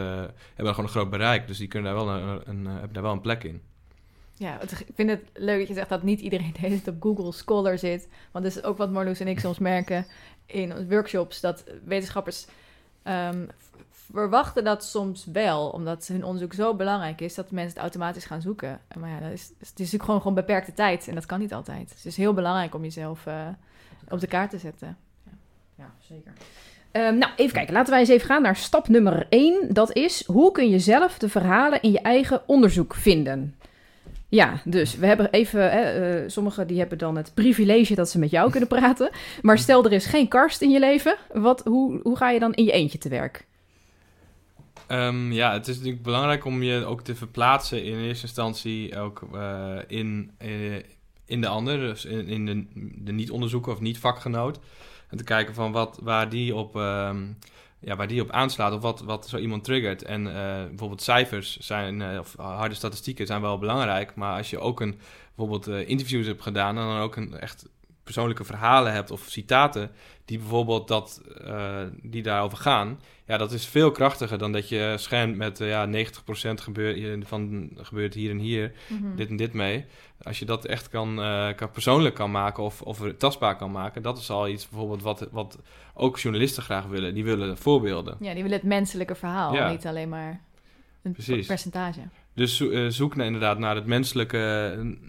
hebben 0.55 0.75
gewoon 0.75 0.85
een 0.85 0.97
groot 0.97 1.11
bereik. 1.11 1.47
Dus 1.47 1.59
die 1.59 1.69
kunnen 1.69 1.95
daar 1.95 2.05
wel 2.05 2.15
een, 2.15 2.41
een, 2.45 2.67
eh, 2.67 2.73
hebben 2.73 2.93
daar 2.93 3.03
wel 3.03 3.13
een 3.13 3.21
plek 3.21 3.45
in. 3.45 3.63
Ja, 4.38 4.56
het- 4.61 4.81
ik 4.81 4.87
vind 4.94 5.11
het 5.11 5.23
leuk 5.35 5.59
dat 5.59 5.69
je 5.69 5.75
zegt 5.75 5.88
dat 5.88 6.03
niet 6.03 6.21
iedereen 6.21 6.53
tijd 6.61 6.88
op 6.88 6.94
Google 7.03 7.33
Scholar 7.33 7.79
zit. 7.79 8.09
Want 8.33 8.44
dat 8.44 8.56
is 8.56 8.62
ook 8.62 8.77
wat 8.79 8.91
Marloes 8.91 9.21
en 9.21 9.29
ik 9.29 9.41
soms 9.41 9.59
merken 9.59 10.06
in 10.47 10.88
workshops. 10.88 11.41
Dat 11.41 11.65
wetenschappers 11.85 12.47
ehm, 13.03 13.44
verwachten 13.91 14.65
dat 14.65 14.85
soms 14.85 15.27
wel. 15.33 15.69
Omdat 15.69 16.06
hun 16.06 16.25
onderzoek 16.25 16.53
zo 16.55 16.75
belangrijk 16.75 17.21
is 17.21 17.35
dat 17.35 17.50
mensen 17.50 17.73
het 17.73 17.83
automatisch 17.83 18.25
gaan 18.25 18.41
zoeken. 18.41 18.81
Maar 18.99 19.11
ja, 19.11 19.21
dat 19.21 19.33
is, 19.33 19.43
het 19.43 19.59
is 19.61 19.69
natuurlijk 19.71 20.05
gewoon, 20.05 20.19
gewoon 20.21 20.35
beperkte 20.35 20.73
tijd. 20.75 21.09
En 21.09 21.15
dat 21.15 21.27
kan 21.27 21.41
niet 21.41 21.53
altijd. 21.55 21.89
Dus 21.89 21.97
het 21.97 22.06
is 22.06 22.17
heel 22.17 22.32
belangrijk 22.35 22.75
om 22.75 22.82
jezelf 22.82 23.27
eh, 23.27 23.49
op 24.09 24.21
de 24.21 24.27
kaart 24.27 24.50
te 24.50 24.59
zetten. 24.59 24.97
Ja, 25.75 25.94
zeker. 26.09 26.32
Ehm, 26.91 27.19
nou, 27.19 27.32
even 27.37 27.53
kijken. 27.53 27.75
Laten 27.75 27.91
wij 27.91 28.00
eens 28.00 28.09
even 28.09 28.27
gaan 28.27 28.43
naar 28.43 28.56
stap 28.56 28.89
nummer 28.89 29.27
1. 29.29 29.75
Dat 29.75 29.93
is, 29.93 30.27
hoe 30.27 30.53
kun 30.53 30.69
je 30.71 30.79
zelf 30.79 31.19
de 31.19 31.29
verhalen 31.29 31.82
in 31.82 31.91
je 31.93 32.00
eigen 32.00 32.43
onderzoek 32.49 32.94
vinden? 32.94 33.55
Ja, 34.28 34.61
dus 34.64 34.96
we 34.96 35.06
hebben 35.06 35.31
even... 35.31 35.70
Eh, 35.70 36.28
sommigen 36.28 36.67
die 36.67 36.78
hebben 36.78 36.99
dan 36.99 37.17
het 37.17 37.34
privilege 37.34 37.94
dat 37.94 38.11
ze 38.11 38.19
met 38.19 38.31
jou 38.31 38.50
kunnen 38.50 38.69
praten. 38.69 39.11
Maar 39.43 39.58
stel, 39.58 39.84
er 39.84 39.93
is 39.93 40.06
geen 40.06 40.28
karst 40.28 40.62
in 40.62 40.70
je 40.70 40.78
leven. 40.78 41.17
Wat, 41.32 41.62
hoe, 41.64 42.00
hoe 42.02 42.17
ga 42.17 42.31
je 42.31 42.38
dan 42.38 42.55
in 42.55 42.64
je 42.64 42.73
eentje 42.73 42.99
te 42.99 43.08
werk? 43.08 43.46
Ehm, 44.87 45.32
ja, 45.32 45.52
het 45.52 45.69
is 45.69 45.76
natuurlijk 45.76 46.02
belangrijk 46.02 46.44
om 46.44 46.62
je 46.62 46.84
ook 46.84 47.02
te 47.02 47.14
verplaatsen 47.14 47.84
in 47.84 47.99
eerste 47.99 48.26
instantie 48.26 48.99
ook 48.99 49.23
eh, 49.34 49.78
in, 49.87 50.31
eh, 50.38 50.75
in 51.25 51.40
de 51.40 51.49
ander, 51.49 51.79
dus 51.79 52.05
in, 52.05 52.29
in 52.29 52.46
de, 52.46 52.67
de 53.05 53.12
niet-onderzoeker 53.12 53.72
of 53.72 53.81
niet-vakgenoot. 53.81 54.58
En 55.08 55.17
te 55.17 55.25
kijken 55.25 55.55
van 55.55 55.72
wat, 55.72 55.99
waar, 56.02 56.29
die 56.29 56.55
op, 56.55 56.77
ehm, 56.77 57.27
ja, 57.86 57.96
waar 57.96 58.06
die 58.06 58.20
op 58.20 58.31
aanslaat 58.31 58.72
of 58.72 58.81
wat, 58.81 59.00
wat 59.00 59.28
zo 59.28 59.36
iemand 59.36 59.64
triggert. 59.64 60.02
En 60.02 60.26
eh, 60.26 60.66
bijvoorbeeld 60.66 61.02
cijfers 61.02 61.56
zijn, 61.56 62.02
eh, 62.02 62.19
of 62.19 62.36
harde 62.36 62.74
statistieken 62.74 63.26
zijn 63.26 63.40
wel 63.40 63.58
belangrijk, 63.58 64.14
maar 64.14 64.36
als 64.36 64.50
je 64.50 64.58
ook 64.58 64.81
een, 64.81 64.98
bijvoorbeeld 65.34 65.66
eh, 65.66 65.88
interviews 65.88 66.26
hebt 66.26 66.43
gedaan 66.43 66.78
en 66.78 66.86
dan 66.86 67.00
ook 67.00 67.16
een 67.16 67.38
echt 67.38 67.69
persoonlijke 68.02 68.44
verhalen 68.44 68.93
hebt 68.93 69.10
of 69.10 69.20
citaten 69.28 69.90
die 70.27 70.39
bijvoorbeeld 70.39 70.89
dat, 70.89 71.23
eh, 71.45 71.81
die 72.03 72.23
daarover 72.23 72.59
gaan, 72.59 73.01
ja, 73.27 73.37
dat 73.37 73.53
is 73.53 73.67
veel 73.67 73.91
krachtiger 73.91 74.39
dan 74.39 74.53
dat 74.53 74.69
je 74.69 74.95
schermt 74.99 75.37
met 75.37 75.61
eh, 75.61 75.69
ja, 75.69 75.87
90% 75.87 76.61
gebeurt, 76.61 77.29
van, 77.29 77.71
gebeurt 77.77 78.15
hier 78.15 78.31
en 78.31 78.39
hier, 78.39 78.73
Mhm. 78.89 79.17
dit 79.17 79.29
en 79.29 79.37
dit 79.37 79.53
mee. 79.53 79.85
Als 80.23 80.39
je 80.39 80.45
dat 80.45 80.65
echt 80.65 80.89
kan, 80.89 81.21
eh, 81.23 81.49
kan 81.56 81.71
persoonlijk 81.71 82.15
kan 82.15 82.31
maken 82.31 82.63
of, 82.63 82.83
of 82.83 83.01
tastbaar 83.19 83.56
kan 83.56 83.71
maken, 83.71 84.03
dat 84.03 84.19
is 84.19 84.31
al 84.31 84.49
iets 84.49 84.69
bijvoorbeeld 84.69 85.03
wat, 85.03 85.29
wat 85.31 85.59
ook 85.95 86.19
journalisten 86.19 86.63
graag 86.63 86.87
willen. 86.87 87.15
Die 87.15 87.25
willen 87.25 87.59
voorbeelden. 87.59 88.17
Ja, 88.21 88.33
die 88.35 88.43
willen 88.43 88.59
het 88.59 88.67
menselijke 88.67 89.15
verhaal, 89.15 89.55
Ja. 89.55 89.71
niet 89.71 89.87
alleen 89.87 90.09
maar 90.09 90.41
een 91.03 91.13
Precies. 91.13 91.47
percentage. 91.47 92.01
Dus 92.35 92.56
zo- 92.56 92.91
zoek 92.91 93.17
naar, 93.17 93.27
inderdaad 93.27 93.59
naar 93.59 93.75
het 93.75 93.87
menselijke, 93.87 94.39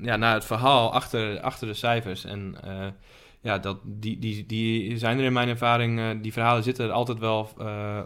ja, 0.02 0.16
naar 0.16 0.34
het 0.34 0.46
verhaal 0.46 0.94
achter, 0.94 1.40
achter 1.40 1.68
de 1.68 1.74
cijfers. 1.74 2.24
En 2.26 2.56
ja, 3.42 3.58
dat, 3.58 3.78
die, 3.84 4.20
die, 4.20 4.46
die 4.46 4.98
zijn 4.98 5.20
er 5.20 5.26
in 5.26 5.34
mijn 5.34 5.50
ervaring, 5.50 6.00
eh, 6.00 6.06
die 6.22 6.34
verhalen 6.34 6.64
zitten 6.64 6.86
er 6.86 6.92
altijd 6.92 7.20
wel 7.20 7.50
eh, 7.60 8.02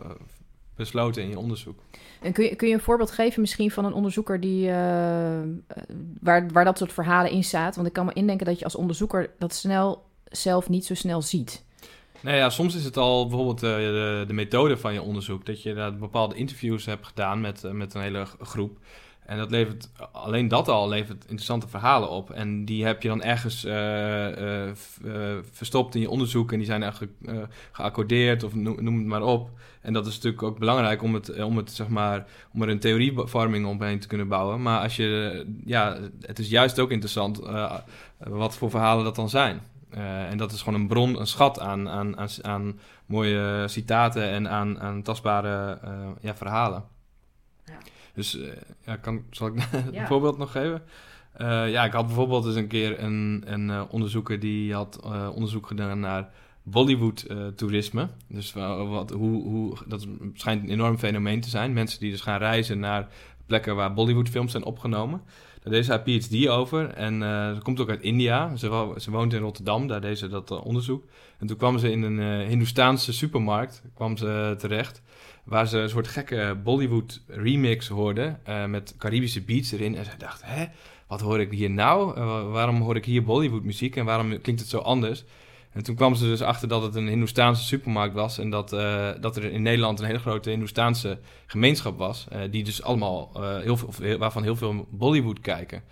besloten 0.76 1.24
in 1.24 1.30
je 1.30 1.40
onderzoek. 1.40 1.80
En 2.22 2.34
kun 2.34 2.44
je, 2.44 2.56
kun 2.56 2.68
je 2.68 2.74
een 2.74 2.80
voorbeeld 2.80 3.12
geven 3.12 3.42
misschien 3.42 3.72
van 3.72 3.86
een 3.86 3.94
onderzoeker 3.94 4.40
die, 4.40 4.68
eh, 4.68 5.40
waar, 6.20 6.48
waar 6.52 6.66
dat 6.66 6.78
soort 6.78 6.94
verhalen 6.94 7.32
in 7.32 7.44
staat? 7.44 7.76
Want 7.76 7.88
ik 7.88 7.94
kan 7.94 8.06
me 8.06 8.14
indenken 8.14 8.46
dat 8.46 8.58
je 8.58 8.64
als 8.64 8.76
onderzoeker 8.76 9.30
dat 9.40 9.54
snel 9.54 10.04
zelf 10.26 10.70
niet 10.70 10.86
zo 10.86 10.94
snel 10.94 11.22
ziet. 11.22 11.64
Nou 12.22 12.38
ja, 12.38 12.50
soms 12.50 12.76
is 12.76 12.84
het 12.84 12.98
al 12.98 13.28
bijvoorbeeld 13.28 13.60
de, 13.60 14.24
de 14.28 14.34
methode 14.34 14.78
van 14.78 14.94
je 14.94 15.02
onderzoek. 15.02 15.46
Dat 15.46 15.64
je 15.64 15.94
bepaalde 16.00 16.36
interviews 16.36 16.86
hebt 16.86 17.08
gedaan 17.08 17.42
met, 17.42 17.64
met 17.74 17.94
een 17.94 18.02
hele 18.02 18.26
groep. 18.40 18.78
En 19.32 19.38
dat 19.38 19.52
levert, 19.52 19.90
alleen 20.12 20.48
dat 20.48 20.68
al 20.68 20.90
levert 20.90 21.22
interessante 21.22 21.68
verhalen 21.68 22.10
op. 22.10 22.32
En 22.32 22.66
die 22.66 22.86
heb 22.86 23.02
je 23.02 23.08
dan 23.08 23.22
ergens 23.22 23.66
uh, 23.66 24.70
verstopt 25.52 25.96
in 25.96 26.02
je 26.02 26.10
onderzoek. 26.10 26.52
En 26.52 26.58
die 26.58 26.68
zijn 26.68 26.84
eigenlijk 26.84 27.14
geaccordeerd 27.72 28.44
of 28.44 28.56
noem, 28.56 28.84
noem, 28.84 28.98
het 28.98 29.06
maar 29.06 29.22
op. 29.22 29.50
En 29.82 29.94
dat 29.94 30.08
is 30.08 30.16
natuurlijk 30.16 30.44
ook 30.44 30.60
belangrijk 30.60 31.04
om, 31.04 31.14
het, 31.14 31.44
om, 31.44 31.58
het, 31.58 31.72
zeg 31.72 31.88
maar, 31.88 32.26
om 32.54 32.62
er 32.62 32.70
een 32.70 32.80
theorievorming 32.80 33.66
omheen 33.66 34.00
te 34.00 34.08
kunnen 34.08 34.28
bouwen. 34.28 34.62
Maar 34.62 34.82
als 34.82 34.96
je, 34.96 35.46
ja, 35.66 35.98
het 36.22 36.40
is 36.40 36.50
juist 36.50 36.80
ook 36.80 36.92
interessant 36.92 37.42
wat 38.18 38.56
voor 38.56 38.70
verhalen 38.70 39.04
dat 39.04 39.16
dan 39.16 39.30
zijn. 39.30 39.62
en 40.30 40.38
dat 40.38 40.52
is 40.52 40.62
gewoon 40.62 40.80
een 40.80 40.88
bron, 40.88 41.20
een 41.20 41.28
schat 41.28 41.60
aan, 41.60 41.90
aan, 41.90 42.18
aan, 42.18 42.30
aan 42.42 42.80
mooie 43.06 43.64
citaten 43.68 44.30
en 44.30 44.50
aan, 44.50 44.80
aan 44.80 45.02
tastbare 45.02 45.80
ja, 46.22 46.36
verhalen. 46.36 46.91
Dus 48.14 48.38
ja, 48.86 48.96
kan, 48.96 49.24
zal 49.30 49.48
ik 49.48 49.54
een 49.92 50.08
voorbeeld 50.08 50.38
nog 50.38 50.52
geven? 50.52 50.84
Uh, 51.42 51.72
ja, 51.72 51.86
ik 51.86 51.92
had 51.92 52.06
bijvoorbeeld 52.06 52.46
eens 52.46 52.56
een 52.56 52.68
keer 52.68 53.04
een, 53.04 53.44
een 53.46 53.70
uh, 53.70 53.82
onderzoeker 53.90 54.40
die 54.40 54.74
had 54.74 55.00
onderzoek 55.34 55.68
gedaan 55.68 56.00
naar 56.00 56.30
Bollywood-toerisme. 56.64 58.08
dus 58.28 58.54
wat, 58.54 59.10
hoe, 59.10 59.44
hoe, 59.44 59.78
dat 59.88 60.08
schijnt 60.34 60.64
een 60.64 60.70
enorm 60.70 60.98
fenomeen 60.98 61.42
te 61.42 61.50
zijn. 61.50 61.74
Mensen 61.74 62.00
die 62.00 62.12
dus 62.12 62.22
gaan 62.22 62.40
reizen 62.40 62.80
naar 62.80 63.08
plekken 63.52 63.76
waar 63.76 63.94
Bollywood-films 63.94 64.52
zijn 64.52 64.64
opgenomen. 64.64 65.22
Daar 65.64 65.74
deed 65.74 65.86
ze 65.86 65.92
haar 65.92 66.02
PhD 66.02 66.48
over. 66.48 66.90
En 66.90 67.20
ze 67.56 67.60
komt 67.64 67.80
ook 67.80 67.90
uit 67.90 68.02
India. 68.02 68.56
Ze, 68.56 69.12
woont 69.12 69.34
in 69.34 69.42
Rotterdam, 69.42 69.88
daar 69.88 70.02
deed 70.02 70.18
ze 70.18 70.28
dat 70.28 70.62
onderzoek. 70.62 71.04
En 71.40 71.48
toen 71.48 71.58
kwam 71.58 71.80
ze 71.80 71.92
in 71.92 72.02
een 72.02 72.20
uh, 72.20 72.48
Hindoestaanse 72.48 73.14
supermarkt 73.14 73.84
kwam 73.94 74.18
ze 74.18 74.56
terecht. 74.58 75.02
Waar 75.44 75.68
ze 75.68 75.78
een 75.78 75.90
soort 75.90 76.08
gekke 76.08 76.60
Bollywood 76.64 77.22
remix 77.28 77.88
hoorden 77.88 78.40
uh, 78.50 78.66
met 78.66 78.96
Caribische 78.98 79.42
beats 79.42 79.72
erin. 79.72 79.96
En 79.96 80.06
ze 80.06 80.12
dacht, 80.18 80.42
hè, 80.46 80.66
wat 81.08 81.22
hoor 81.22 81.40
ik 81.40 81.52
hier 81.52 81.70
nou? 81.70 82.20
Waarom 82.52 82.82
hoor 82.82 82.96
ik 82.96 83.06
hier 83.06 83.24
Bollywood 83.24 83.64
muziek 83.64 83.96
en 83.96 84.06
waarom 84.06 84.42
klinkt 84.42 84.62
het 84.62 84.70
zo 84.70 84.78
anders? 84.78 85.24
En 85.72 85.84
toen 85.84 85.96
kwam 85.96 86.16
ze 86.16 86.26
dus 86.26 86.42
achter 86.42 86.68
dat 86.68 86.82
het 86.82 86.96
een 86.96 87.08
Hindoestaanse 87.08 87.64
supermarkt 87.64 88.14
was. 88.14 88.38
En 88.38 88.50
dat, 88.50 88.74
uh, 88.74 89.10
dat 89.20 89.36
er 89.36 89.44
in 89.44 89.62
Nederland 89.62 90.00
een 90.00 90.06
hele 90.06 90.20
grote 90.20 90.50
Hindoestaanse 90.50 91.20
gemeenschap 91.46 91.98
was. 91.98 92.28
die 92.50 92.64
dus 92.64 92.84
allemaal, 92.84 93.32
heel 93.62 93.78
veel, 93.78 94.18
waarvan 94.18 94.44
heel 94.44 94.56
veel 94.56 94.88
Bollywood 94.90 95.40
kijken. 95.40 95.84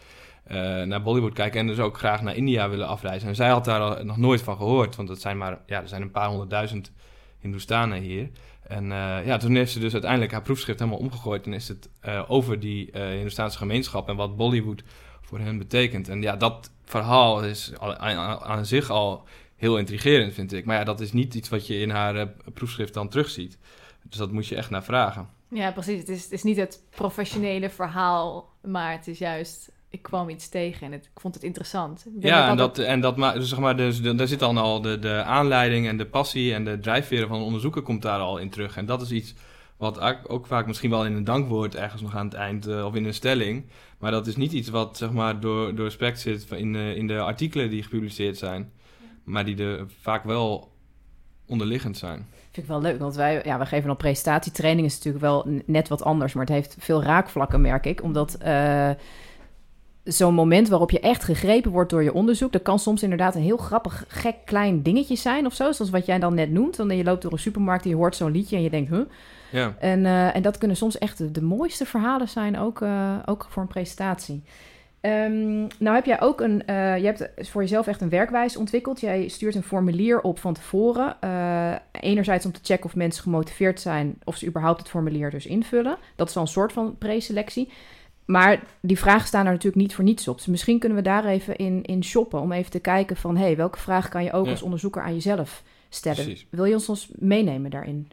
naar 0.86 1.02
Bollywood 1.02 1.34
kijken 1.34 1.60
en 1.60 1.68
dus 1.68 1.80
ook 1.80 1.98
graag 1.98 2.22
naar 2.22 2.36
India 2.36 2.70
willen 2.70 2.88
afreizen. 2.88 3.28
En 3.30 3.36
zij 3.36 3.50
had 3.50 3.66
daar 3.66 4.06
nog 4.06 4.18
nooit 4.18 4.42
van 4.42 4.58
gehoord. 4.58 4.96
Want 4.96 5.10
het 5.10 5.22
zijn 5.22 5.38
maar, 5.38 5.60
ja, 5.66 5.82
er 5.82 5.88
zijn 5.88 6.02
een 6.02 6.12
paar 6.12 6.28
honderdduizend 6.28 6.92
Hindoestanen 7.40 8.02
hier. 8.02 8.30
En 8.68 8.86
ja, 9.26 9.38
toen 9.38 9.56
heeft 9.56 9.72
ze 9.72 9.80
dus 9.80 9.94
uiteindelijk 9.94 10.32
haar 10.32 10.42
proefschrift 10.42 10.80
helemaal 10.80 11.00
omgegooid. 11.00 11.46
En 11.46 11.54
is 11.54 11.68
het 11.68 11.90
over 12.28 12.60
die 12.60 12.90
Hindoestaanse 12.92 13.58
gemeenschap 13.58 14.10
en 14.10 14.16
wat 14.16 14.36
Bollywood 14.36 14.84
voor 15.30 15.40
hen 15.40 15.58
betekent. 15.58 16.10
En 16.10 16.22
ja, 16.22 16.36
dat 16.36 16.72
verhaal 16.86 17.44
is 17.44 17.72
aan, 17.80 18.40
aan, 18.40 18.66
zich 18.66 18.90
al 18.90 19.28
heel 19.60 19.78
intrigerend, 19.78 20.34
vind 20.34 20.54
ik. 20.54 20.66
Maar 20.66 20.78
ja, 20.78 20.84
dat 20.84 21.00
is 21.00 21.14
niet 21.14 21.34
iets 21.34 21.50
wat 21.50 21.68
je 21.68 21.80
in 21.80 21.90
haar 21.90 22.28
proefschrift 22.54 22.94
dan 22.94 23.10
terugziet. 23.10 23.58
Dus 24.04 24.18
dat 24.18 24.32
moet 24.32 24.48
je 24.48 24.56
echt 24.56 24.70
naar 24.70 24.84
vragen. 24.84 25.30
Ja, 25.50 25.72
precies. 25.72 26.00
Het 26.00 26.10
is, 26.10 26.24
het 26.24 26.32
is 26.32 26.44
niet 26.44 26.58
het 26.58 26.84
professionele 26.90 27.70
verhaal, 27.70 28.50
maar 28.62 28.92
het 28.92 29.08
is 29.08 29.18
juist 29.18 29.72
ik 29.90 30.02
kwam 30.02 30.30
iets 30.30 30.50
tegen 30.50 30.86
en 30.86 30.92
het, 30.92 31.06
ik 31.06 31.20
vond 31.20 31.34
het 31.34 31.44
interessant. 31.44 32.06
ja, 32.20 32.50
en 32.50 32.58
dat, 32.58 32.78
en 32.78 33.02
dat 33.02 33.18
maar, 33.18 33.34
dus 33.34 33.50
zeg 33.50 33.60
maar, 33.60 33.78
dus, 33.78 34.02
daar 34.02 34.28
zit 34.28 34.40
dan 34.40 34.58
al 34.58 34.82
de, 34.82 35.00
de 35.00 35.24
aanleiding 35.24 35.88
en 35.88 35.98
de 35.98 36.06
passie 36.06 36.54
en 36.54 36.66
de 36.66 36.80
drijfveren 36.80 37.28
van 37.28 37.38
de 37.38 37.46
onderzoeker 37.46 37.82
komt 37.82 38.02
daar 38.02 38.20
al 38.20 38.38
in 38.38 38.50
terug. 38.50 38.78
En 38.78 38.86
dat 38.86 39.02
is 39.02 39.12
iets 39.12 39.34
wat 39.78 40.28
ook 40.28 40.48
vaak 40.48 40.68
misschien 40.68 40.90
wel 40.90 41.06
in 41.06 41.14
een 41.14 41.24
dankwoord 41.24 41.76
ergens 41.76 42.02
nog 42.02 42.16
aan 42.16 42.26
het 42.26 42.34
eind 42.34 42.68
uh, 42.68 42.86
of 42.86 42.96
in 42.96 43.06
een 43.06 43.14
stelling. 43.14 43.66
Maar 44.00 44.12
dat 44.12 44.28
is 44.28 44.36
niet 44.36 44.52
iets 44.52 44.70
wat 44.70 44.98
zeg 44.98 45.12
maar 45.12 45.40
door, 45.40 45.76
door 45.76 45.86
respect 45.86 46.20
zit 46.20 46.52
in, 46.52 46.74
uh, 46.74 46.96
in 46.96 47.08
de 47.08 47.20
artikelen 47.20 47.70
die 47.70 47.84
gepubliceerd 47.84 48.38
zijn. 48.38 48.72
Maar 49.30 49.46
die 49.46 49.64
er 49.64 49.86
vaak 50.02 50.24
wel 50.24 50.72
onderliggend 51.46 51.98
zijn. 51.98 52.26
Vind 52.52 52.58
ik 52.58 52.66
wel 52.66 52.82
leuk, 52.82 53.00
want 53.00 53.16
wij, 53.16 53.42
ja, 53.44 53.60
we 53.60 53.66
geven 53.66 53.88
dan 53.88 53.98
presentatietraining, 53.98 54.88
is 54.88 54.96
natuurlijk 54.96 55.24
wel 55.24 55.46
net 55.66 55.88
wat 55.88 56.04
anders, 56.04 56.34
maar 56.34 56.46
het 56.46 56.54
heeft 56.54 56.76
veel 56.80 57.04
raakvlakken, 57.04 57.62
merk 57.62 57.86
ik. 57.86 58.04
Omdat 58.04 58.38
uh, 58.46 58.90
zo'n 60.04 60.34
moment 60.34 60.68
waarop 60.68 60.92
je 60.92 61.00
echt 61.00 61.24
gegrepen 61.24 61.72
wordt 61.72 61.90
door 61.90 62.04
je 62.04 62.14
onderzoek. 62.14 62.52
Dat 62.52 62.62
kan 62.62 62.80
soms 62.80 63.04
inderdaad 63.04 63.36
een 63.36 63.42
heel 63.42 63.58
grappig, 63.58 64.06
gek 64.08 64.36
klein 64.46 64.82
dingetje 64.82 65.16
zijn 65.16 65.46
of 65.46 65.54
zo. 65.54 65.72
Zoals 65.72 65.92
wat 65.92 66.06
jij 66.06 66.20
dan 66.20 66.34
net 66.34 66.52
noemt. 66.52 66.76
Dan 66.76 66.98
je 66.98 67.04
loopt 67.04 67.22
door 67.22 67.32
een 67.32 67.40
supermarkt 67.40 67.84
en 67.84 67.90
je 67.90 67.96
hoort 67.96 68.16
zo'n 68.16 68.32
liedje 68.32 68.56
en 68.56 68.62
je 68.62 68.70
denkt, 68.70 68.90
huh? 68.90 69.02
Ja. 69.52 69.76
En, 69.80 70.00
uh, 70.00 70.36
en 70.36 70.42
dat 70.42 70.58
kunnen 70.58 70.78
soms 70.78 70.98
echt 70.98 71.34
de, 71.34 71.42
mooiste 71.42 71.86
verhalen 71.86 72.30
zijn, 72.30 72.60
ook, 72.60 72.82
uh, 72.82 73.16
ook 73.26 73.48
voor 73.50 73.62
een 73.62 73.68
presentatie. 73.68 74.44
Um, 75.02 75.68
nou 75.78 75.96
heb 75.96 76.06
jij 76.06 76.22
ook 76.22 76.42
een, 76.42 76.64
uh, 76.70 76.98
je 76.98 77.06
hebt 77.06 77.30
voor 77.38 77.62
jezelf 77.62 77.88
echt 77.88 78.02
een 78.02 78.10
werkwijze 78.10 78.60
ontwikkeld. 78.60 79.00
Jij 79.00 79.28
stuurt 79.28 79.56
een 79.56 79.64
formulier 79.64 80.22
op 80.22 80.40
van 80.40 80.54
tevoren. 80.54 81.18
enerzijds 81.92 82.46
om 82.46 82.52
te 82.52 82.60
checken 82.64 82.86
of 82.86 82.96
mensen 82.96 83.24
gemotiveerd 83.24 83.82
zijn, 83.82 84.18
of 84.24 84.36
ze 84.36 84.48
überhaupt 84.48 84.80
het 84.80 84.90
formulier 84.90 85.30
dus 85.30 85.46
invullen. 85.46 85.98
Dat 86.16 86.30
is 86.30 86.36
al 86.36 86.42
een 86.42 86.48
soort 86.48 86.74
van 86.74 86.98
preselectie. 86.98 87.70
Maar 88.26 88.64
die 88.80 89.00
vragen 89.00 89.28
staan 89.28 89.46
er 89.46 89.52
natuurlijk 89.52 89.82
niet 89.82 89.96
voor 89.96 90.04
niets 90.04 90.28
op. 90.28 90.38
Dus 90.38 90.46
misschien 90.46 90.80
kunnen 90.80 90.98
we 90.98 91.04
daar 91.04 91.26
even 91.26 91.56
in, 91.56 91.84
in 91.84 92.04
shoppen 92.04 92.40
om 92.40 92.52
even 92.52 92.72
te 92.72 92.80
kijken 92.80 93.16
van... 93.16 93.38
hé, 93.38 93.44
hey, 93.44 93.56
welke 93.56 93.80
vragen 93.80 94.10
kan 94.10 94.24
je 94.24 94.32
ook 94.32 94.48
als 94.48 94.62
onderzoeker 94.62 95.02
aan 95.02 95.14
jezelf 95.14 95.64
stellen? 95.90 96.38
Wil 96.50 96.66
je 96.66 96.74
ons, 96.74 96.90
ons 96.90 97.10
meenemen 97.16 97.72
daarin? 97.72 98.12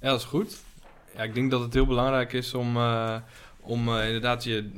Ja, 0.00 0.08
dat 0.08 0.18
is 0.18 0.24
goed. 0.24 0.60
Ja, 1.16 1.22
ik 1.22 1.34
denk 1.34 1.50
dat 1.50 1.60
het 1.60 1.74
heel 1.74 1.86
belangrijk 1.86 2.32
is 2.32 2.54
om, 2.54 2.76
uh, 2.76 3.16
om 3.70 3.88
uh, 3.88 4.06
inderdaad 4.06 4.44
je 4.44 4.70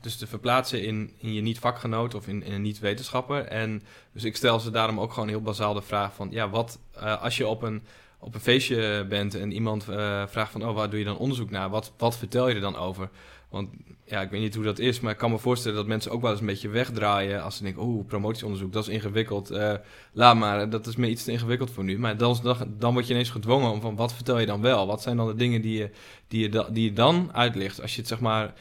dus 0.00 0.16
te 0.16 0.26
verplaatsen 0.26 0.82
in, 0.82 1.12
in 1.18 1.32
je 1.32 1.40
niet-vakgenoot 1.40 2.14
of 2.14 2.28
in, 2.28 2.44
een 2.46 2.62
niet-wetenschapper. 2.62 3.44
En 3.44 3.82
dus 4.12 4.24
ik 4.24 4.36
stel 4.36 4.60
ze 4.60 4.70
daarom 4.70 5.00
ook 5.00 5.12
gewoon 5.12 5.28
heel 5.28 5.42
bazaal 5.42 5.74
de 5.74 5.82
vraag 5.82 6.14
van... 6.14 6.28
ja, 6.30 6.50
wat 6.50 6.78
uh, 6.96 7.22
als 7.22 7.36
je 7.36 7.46
op 7.46 7.62
een 7.62 7.82
op 8.18 8.34
een 8.34 8.40
feestje 8.40 9.06
bent 9.08 9.34
en 9.34 9.52
iemand 9.52 9.84
vraagt 9.84 10.52
van... 10.52 10.68
oh, 10.68 10.74
waar 10.74 10.90
doe 10.90 10.98
je 10.98 11.04
dan 11.04 11.16
onderzoek 11.16 11.50
naar? 11.50 11.70
Wat, 11.70 11.92
wat 11.96 12.16
vertel 12.16 12.48
je 12.48 12.54
er 12.54 12.60
dan 12.60 12.76
over? 12.76 13.08
Want 13.54 13.70
ja, 14.04 14.20
ik 14.20 14.30
weet 14.30 14.40
niet 14.40 14.54
hoe 14.54 14.64
dat 14.64 14.78
is, 14.78 15.00
maar 15.00 15.12
ik 15.12 15.18
kan 15.18 15.30
me 15.30 15.38
voorstellen 15.38 15.76
dat 15.76 15.86
mensen 15.86 16.10
ook 16.10 16.20
wel 16.20 16.30
eens 16.30 16.40
een 16.40 16.46
beetje 16.46 16.68
wegdraaien 16.68 17.42
als 17.42 17.56
ze 17.56 17.62
denken, 17.62 17.82
oeh, 17.82 18.06
promotieonderzoek, 18.06 18.72
dat 18.72 18.82
is 18.82 18.94
ingewikkeld. 18.94 19.50
Uh, 19.50 19.74
laat 20.12 20.36
maar, 20.36 20.70
dat 20.70 20.86
is 20.86 20.96
me 20.96 21.08
iets 21.08 21.24
te 21.24 21.32
ingewikkeld 21.32 21.70
voor 21.70 21.84
nu. 21.84 21.98
Maar 21.98 22.16
dan, 22.16 22.36
dan 22.78 22.92
word 22.92 23.06
je 23.06 23.12
ineens 23.12 23.30
gedwongen 23.30 23.70
om 23.70 23.80
van, 23.80 23.96
wat 23.96 24.14
vertel 24.14 24.38
je 24.38 24.46
dan 24.46 24.60
wel? 24.60 24.86
Wat 24.86 25.02
zijn 25.02 25.16
dan 25.16 25.26
de 25.26 25.34
dingen 25.34 25.62
die 25.62 25.78
je, 25.78 25.90
die 26.28 26.40
je, 26.40 26.66
die 26.72 26.84
je 26.84 26.92
dan 26.92 27.30
uitlicht? 27.32 27.82
Als 27.82 27.94
je 27.94 27.98
het 27.98 28.08
zeg 28.08 28.20
maar 28.20 28.54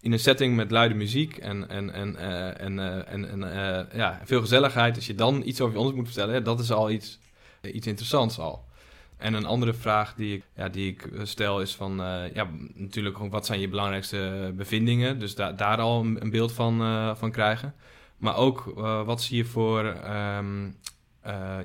in 0.00 0.12
een 0.12 0.18
setting 0.18 0.56
met 0.56 0.70
luide 0.70 0.94
muziek 0.94 1.36
en, 1.36 1.68
en, 1.68 1.92
en, 1.92 2.14
uh, 2.14 2.60
en, 2.60 2.78
en, 3.28 3.40
ja, 3.94 4.20
veel 4.24 4.40
gezelligheid, 4.40 4.96
als 4.96 5.06
je 5.06 5.14
dan 5.14 5.42
iets 5.44 5.60
over 5.60 5.72
je 5.72 5.78
onderzoek 5.78 6.00
moet 6.02 6.12
vertellen, 6.12 6.44
dat 6.44 6.60
is 6.60 6.72
al 6.72 6.90
iets, 6.90 7.18
iets 7.62 7.86
interessants 7.86 8.38
al. 8.38 8.64
En 9.22 9.34
een 9.34 9.46
andere 9.46 9.74
vraag 9.74 10.14
die 10.14 10.34
ik, 10.34 10.42
ja, 10.56 10.68
die 10.68 10.90
ik 10.90 11.08
stel 11.22 11.60
is 11.60 11.74
van, 11.74 12.00
uh, 12.00 12.34
ja, 12.34 12.48
natuurlijk 12.74 13.18
wat 13.18 13.46
zijn 13.46 13.60
je 13.60 13.68
belangrijkste 13.68 14.52
bevindingen? 14.56 15.18
Dus 15.18 15.34
da 15.34 15.52
daar 15.52 15.78
al 15.78 16.00
een, 16.00 16.30
beeld 16.30 16.52
van, 16.52 16.78
van 17.16 17.30
krijgen. 17.30 17.74
Maar 18.16 18.36
ook 18.36 18.60
wat 19.06 19.22
zie 19.22 19.36
je 19.36 19.44
voor, 19.44 19.84
um, 19.86 20.76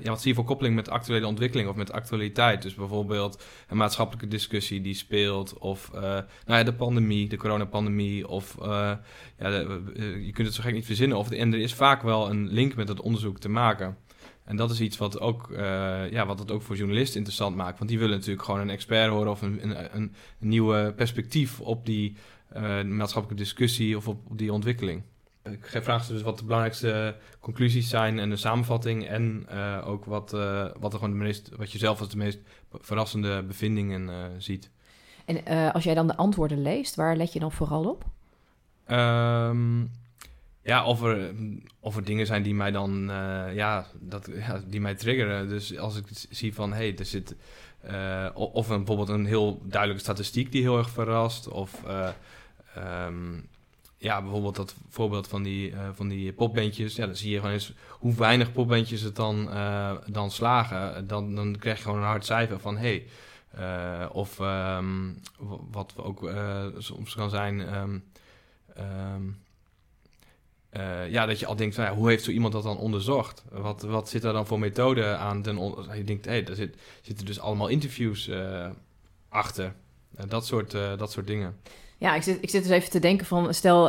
wat 0.02 0.20
zie 0.20 0.30
je 0.30 0.34
voor 0.34 0.44
koppeling 0.44 0.74
met 0.74 0.88
actuele 0.88 1.26
ontwikkeling 1.26 1.68
of 1.68 1.76
met 1.76 1.92
actualiteit? 1.92 2.62
Dus 2.62 2.74
bijvoorbeeld 2.74 3.42
een 3.68 3.76
maatschappelijke 3.76 4.28
discussie 4.28 4.80
die 4.80 4.94
speelt, 4.94 5.58
of 5.58 5.90
nou 5.92 6.24
ja, 6.46 6.62
de 6.62 6.74
pandemie, 6.74 7.28
de 7.28 7.36
coronapandemie, 7.36 8.28
of 8.28 8.56
ja, 8.60 9.00
je 9.38 10.30
kunt 10.32 10.46
het 10.46 10.56
zo 10.56 10.62
gek 10.62 10.74
niet 10.74 10.86
verzinnen. 10.86 11.18
Of, 11.18 11.30
en 11.30 11.52
er 11.52 11.60
is 11.60 11.74
vaak 11.74 12.02
wel 12.02 12.30
een 12.30 12.48
link 12.48 12.74
met 12.74 12.88
het 12.88 13.00
onderzoek 13.00 13.38
te 13.38 13.48
maken. 13.48 13.96
En 14.48 14.56
dat 14.56 14.70
is 14.70 14.80
iets 14.80 14.96
wat, 14.96 15.20
ook, 15.20 15.48
uh, 15.50 16.10
ja, 16.10 16.26
wat 16.26 16.38
het 16.38 16.50
ook 16.50 16.62
voor 16.62 16.76
journalisten 16.76 17.16
interessant 17.16 17.56
maakt. 17.56 17.78
Want 17.78 17.90
die 17.90 17.98
willen 17.98 18.16
natuurlijk 18.16 18.44
gewoon 18.44 18.60
een 18.60 18.70
expert 18.70 19.10
horen 19.10 19.30
of 19.30 19.42
een, 19.42 19.62
een, 19.62 19.94
een 19.94 20.12
nieuwe 20.38 20.92
perspectief 20.96 21.60
op 21.60 21.86
die 21.86 22.16
uh, 22.56 22.82
maatschappelijke 22.82 23.42
discussie 23.42 23.96
of 23.96 24.08
op, 24.08 24.20
die 24.30 24.52
ontwikkeling. 24.52 25.02
Ik 25.42 25.82
vraag 25.82 26.04
ze 26.04 26.12
dus 26.12 26.22
wat 26.22 26.38
de 26.38 26.44
belangrijkste 26.44 27.16
conclusies 27.40 27.88
zijn 27.88 28.18
en 28.18 28.30
de 28.30 28.36
samenvatting. 28.36 29.06
En 29.06 29.46
uh, 29.52 29.88
ook 29.88 30.04
wat, 30.04 30.30
wat, 30.78 30.92
er 30.92 30.98
gewoon 30.98 31.10
de 31.10 31.24
meest, 31.24 31.50
wat 31.56 31.72
je 31.72 31.78
zelf 31.78 31.98
als 31.98 32.08
de 32.08 32.16
meest 32.16 32.38
verrassende 32.72 33.42
bevindingen 33.42 34.32
ziet. 34.42 34.70
En 35.24 35.72
als 35.72 35.84
jij 35.84 35.94
dan 35.94 36.06
de 36.06 36.16
antwoorden 36.16 36.62
leest, 36.62 36.94
waar 36.94 37.16
let 37.16 37.32
je 37.32 37.38
dan 37.38 37.52
vooral 37.52 37.84
op? 37.84 38.04
Um, 38.90 39.90
ja, 40.68 40.84
of 40.84 41.02
er, 41.02 41.34
of 41.80 41.96
er 41.96 42.04
dingen 42.04 42.26
zijn 42.26 42.42
die 42.42 42.54
mij 42.54 42.70
dan, 42.70 43.10
uh, 43.10 43.54
ja, 43.54 43.86
dat, 44.00 44.28
ja, 44.34 44.62
die 44.66 44.80
mij 44.80 44.94
triggeren. 44.94 45.48
Dus 45.48 45.78
als 45.78 45.96
ik 45.96 46.04
zie 46.30 46.54
van, 46.54 46.70
hé, 46.72 46.76
hey, 46.88 46.98
er 46.98 47.04
zit, 47.04 47.34
uh, 47.90 48.28
of 48.34 48.68
een, 48.68 48.76
bijvoorbeeld 48.76 49.08
een 49.08 49.26
heel 49.26 49.60
duidelijke 49.64 50.02
statistiek 50.04 50.52
die 50.52 50.62
heel 50.62 50.78
erg 50.78 50.90
verrast. 50.90 51.48
Of, 51.48 51.82
uh, 51.86 52.08
um, 53.06 53.48
ja, 53.96 54.22
bijvoorbeeld 54.22 54.56
dat 54.56 54.74
voorbeeld 54.88 55.28
van 55.28 55.42
die, 55.42 55.74
van 55.94 56.08
die 56.08 56.32
popbandjes. 56.32 56.96
Ja, 56.96 57.06
dan 57.06 57.16
zie 57.16 57.30
je 57.30 57.36
gewoon 57.36 57.52
eens 57.52 57.72
hoe 57.90 58.14
weinig 58.14 58.52
popbandjes 58.52 59.00
het 59.00 59.16
dan, 59.16 59.48
dan 60.06 60.30
slagen. 60.30 61.06
Dan, 61.06 61.34
dan 61.34 61.56
krijg 61.58 61.76
je 61.76 61.82
gewoon 61.82 61.98
een 61.98 62.04
hard 62.04 62.24
cijfer 62.24 62.60
van, 62.60 62.76
hé, 62.76 62.80
hey, 62.88 63.06
Eh, 63.50 64.06
of 64.12 64.40
ehm, 64.40 65.12
w- 65.38 65.62
wat 65.70 65.94
ook 65.96 66.28
eh, 66.28 66.64
soms 66.78 67.14
kan 67.14 67.30
zijn... 67.30 67.60
ehm, 67.60 67.98
eh, 70.78 71.10
ja, 71.10 71.26
dat 71.26 71.38
je 71.38 71.46
al 71.46 71.56
denkt, 71.56 71.74
van, 71.74 71.84
ja, 71.84 71.94
hoe 71.94 72.08
heeft 72.08 72.24
zo 72.24 72.30
iemand 72.30 72.52
dat 72.52 72.62
dan 72.62 72.78
onderzocht? 72.78 73.44
Wat, 73.50 73.82
wat 73.82 74.08
zit 74.08 74.24
er 74.24 74.32
dan 74.32 74.46
voor 74.46 74.58
methode 74.58 75.04
aan? 75.04 75.42
Den 75.42 75.56
je 75.94 76.04
denkt, 76.04 76.24
hé, 76.24 76.30
hey, 76.30 76.42
daar 76.42 76.56
zit, 76.56 76.76
zitten 77.02 77.26
dus 77.26 77.40
allemaal 77.40 77.68
interviews 77.68 78.28
eh, 78.28 78.66
achter. 79.28 79.72
Eh, 80.16 80.24
dat, 80.28 80.46
soort, 80.46 80.70
dat 80.70 81.12
soort 81.12 81.26
dingen. 81.26 81.56
Ja, 81.98 82.14
ik 82.14 82.22
zit, 82.22 82.38
ik 82.40 82.50
zit 82.50 82.62
dus 82.62 82.72
even 82.72 82.90
te 82.90 82.98
denken 82.98 83.26
van, 83.26 83.54
stel 83.54 83.82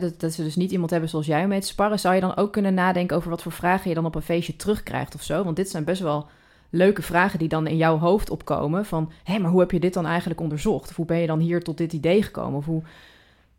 dat, 0.00 0.20
dat 0.20 0.32
ze 0.32 0.42
dus 0.42 0.56
niet 0.56 0.70
iemand 0.70 0.90
hebben 0.90 1.08
zoals 1.08 1.26
jij 1.26 1.42
om 1.42 1.48
mee 1.48 1.60
te 1.60 1.66
sparren, 1.66 1.98
zou 1.98 2.14
je 2.14 2.20
dan 2.20 2.36
ook 2.36 2.52
kunnen 2.52 2.74
nadenken 2.74 3.16
over 3.16 3.30
wat 3.30 3.42
voor 3.42 3.52
vragen 3.52 3.88
je 3.88 3.94
dan 3.94 4.06
op 4.06 4.14
een 4.14 4.22
feestje 4.22 4.56
terugkrijgt 4.56 5.14
of 5.14 5.22
zo? 5.22 5.44
Want 5.44 5.56
dit 5.56 5.70
zijn 5.70 5.84
best 5.84 6.02
wel 6.02 6.26
leuke 6.70 7.02
vragen 7.02 7.38
die 7.38 7.48
dan 7.48 7.66
in 7.66 7.76
jouw 7.76 7.98
hoofd 7.98 8.30
opkomen 8.30 8.84
van, 8.84 9.12
hé, 9.24 9.38
maar 9.38 9.50
hoe 9.50 9.60
heb 9.60 9.70
je 9.70 9.80
dit 9.80 9.94
dan 9.94 10.06
eigenlijk 10.06 10.40
onderzocht? 10.40 10.90
Of 10.90 10.96
hoe 10.96 11.06
ben 11.06 11.18
je 11.18 11.26
dan 11.26 11.38
hier 11.38 11.62
tot 11.62 11.78
dit 11.78 11.92
idee 11.92 12.22
gekomen? 12.22 12.58
Of 12.58 12.64
hoe 12.64 12.82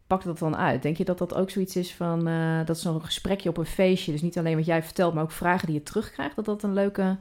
pakt 0.09 0.23
dat 0.25 0.39
dan 0.39 0.57
uit? 0.57 0.81
Denk 0.81 0.97
je 0.97 1.05
dat 1.05 1.17
dat 1.17 1.33
ook 1.33 1.49
zoiets 1.49 1.75
is 1.75 1.93
van, 1.93 2.27
eh, 2.27 2.65
dat 2.65 2.79
zo'n 2.79 3.01
gesprekje 3.01 3.49
op 3.49 3.57
een 3.57 3.65
feestje, 3.65 4.11
dus 4.11 4.21
niet 4.21 4.37
alleen 4.37 4.55
wat 4.55 4.65
jij 4.65 4.83
vertelt, 4.83 5.13
maar 5.13 5.23
ook 5.23 5.31
vragen 5.31 5.67
die 5.67 5.75
je 5.75 5.83
terugkrijgt, 5.83 6.35
dat 6.35 6.45
dat 6.45 6.63
een 6.63 6.73
leuke 6.73 7.17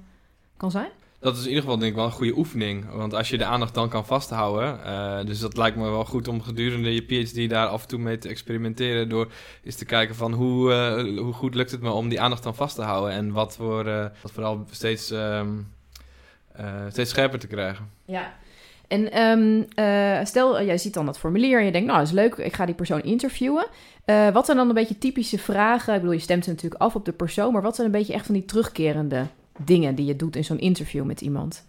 kan 0.56 0.70
zijn? 0.70 0.90
Dat 1.20 1.34
is 1.36 1.42
in 1.42 1.48
ieder 1.48 1.62
geval 1.62 1.78
denk 1.78 1.90
ik 1.90 1.96
wel 1.96 2.06
een 2.06 2.12
goede 2.12 2.36
oefening. 2.36 2.92
Want 2.92 3.14
als 3.14 3.28
je 3.28 3.38
de 3.38 3.44
aandacht 3.44 3.74
dan 3.74 3.88
kan 3.88 4.06
vasthouden. 4.06 4.84
eh, 4.84 5.26
dus 5.26 5.40
dat 5.40 5.56
lijkt 5.56 5.76
me 5.76 5.90
wel 5.90 6.04
goed 6.04 6.28
om 6.28 6.42
gedurende 6.42 6.94
je 6.94 7.02
PhD 7.02 7.50
daar 7.50 7.66
af 7.66 7.82
en 7.82 7.88
toe 7.88 7.98
mee 7.98 8.18
te 8.18 8.28
experimenteren. 8.28 9.08
Door 9.08 9.32
eens 9.64 9.76
te 9.76 9.84
kijken 9.84 10.14
van 10.14 10.32
hoe, 10.32 10.72
eh, 10.72 11.18
hoe 11.18 11.32
goed 11.32 11.54
lukt 11.54 11.70
het 11.70 11.80
me 11.80 11.90
om 11.90 12.08
die 12.08 12.20
aandacht 12.20 12.42
dan 12.42 12.54
vast 12.54 12.74
te 12.74 12.82
houden. 12.82 13.12
En 13.12 13.32
wat 13.32 13.56
voor 13.56 13.84
wat 14.22 14.32
vooral 14.32 14.66
steeds, 14.70 15.10
ehm, 15.10 15.48
eh, 16.52 16.84
steeds 16.88 17.10
scherper 17.10 17.38
te 17.38 17.46
krijgen. 17.46 17.90
Ja. 18.04 18.36
En 18.88 19.12
ehm, 19.12 19.62
eh, 19.74 20.24
stel, 20.24 20.58
eh, 20.58 20.66
jij 20.66 20.78
ziet 20.78 20.94
dan 20.94 21.06
dat 21.06 21.18
formulier 21.18 21.58
en 21.58 21.64
je 21.64 21.72
denkt, 21.72 21.86
nou, 21.86 21.98
dat 21.98 22.08
is 22.08 22.14
leuk, 22.14 22.34
ik 22.34 22.54
ga 22.54 22.66
die 22.66 22.74
persoon 22.74 23.02
interviewen. 23.02 23.66
Eh, 24.04 24.30
wat 24.30 24.44
zijn 24.44 24.56
dan 24.56 24.68
een 24.68 24.74
beetje 24.74 24.98
typische 24.98 25.38
vragen? 25.38 25.94
Ik 25.94 26.00
bedoel, 26.00 26.14
je 26.14 26.22
stemt 26.22 26.46
natuurlijk 26.46 26.82
af 26.82 26.94
op 26.94 27.04
de 27.04 27.12
persoon, 27.12 27.52
maar 27.52 27.62
wat 27.62 27.74
zijn 27.74 27.86
een 27.86 27.92
beetje 27.92 28.12
echt 28.12 28.26
van 28.26 28.34
die 28.34 28.44
terugkerende 28.44 29.26
dingen 29.56 29.94
die 29.94 30.06
je 30.06 30.16
doet 30.16 30.36
in 30.36 30.44
zo'n 30.44 30.58
interview 30.58 31.04
met 31.04 31.20
iemand? 31.20 31.64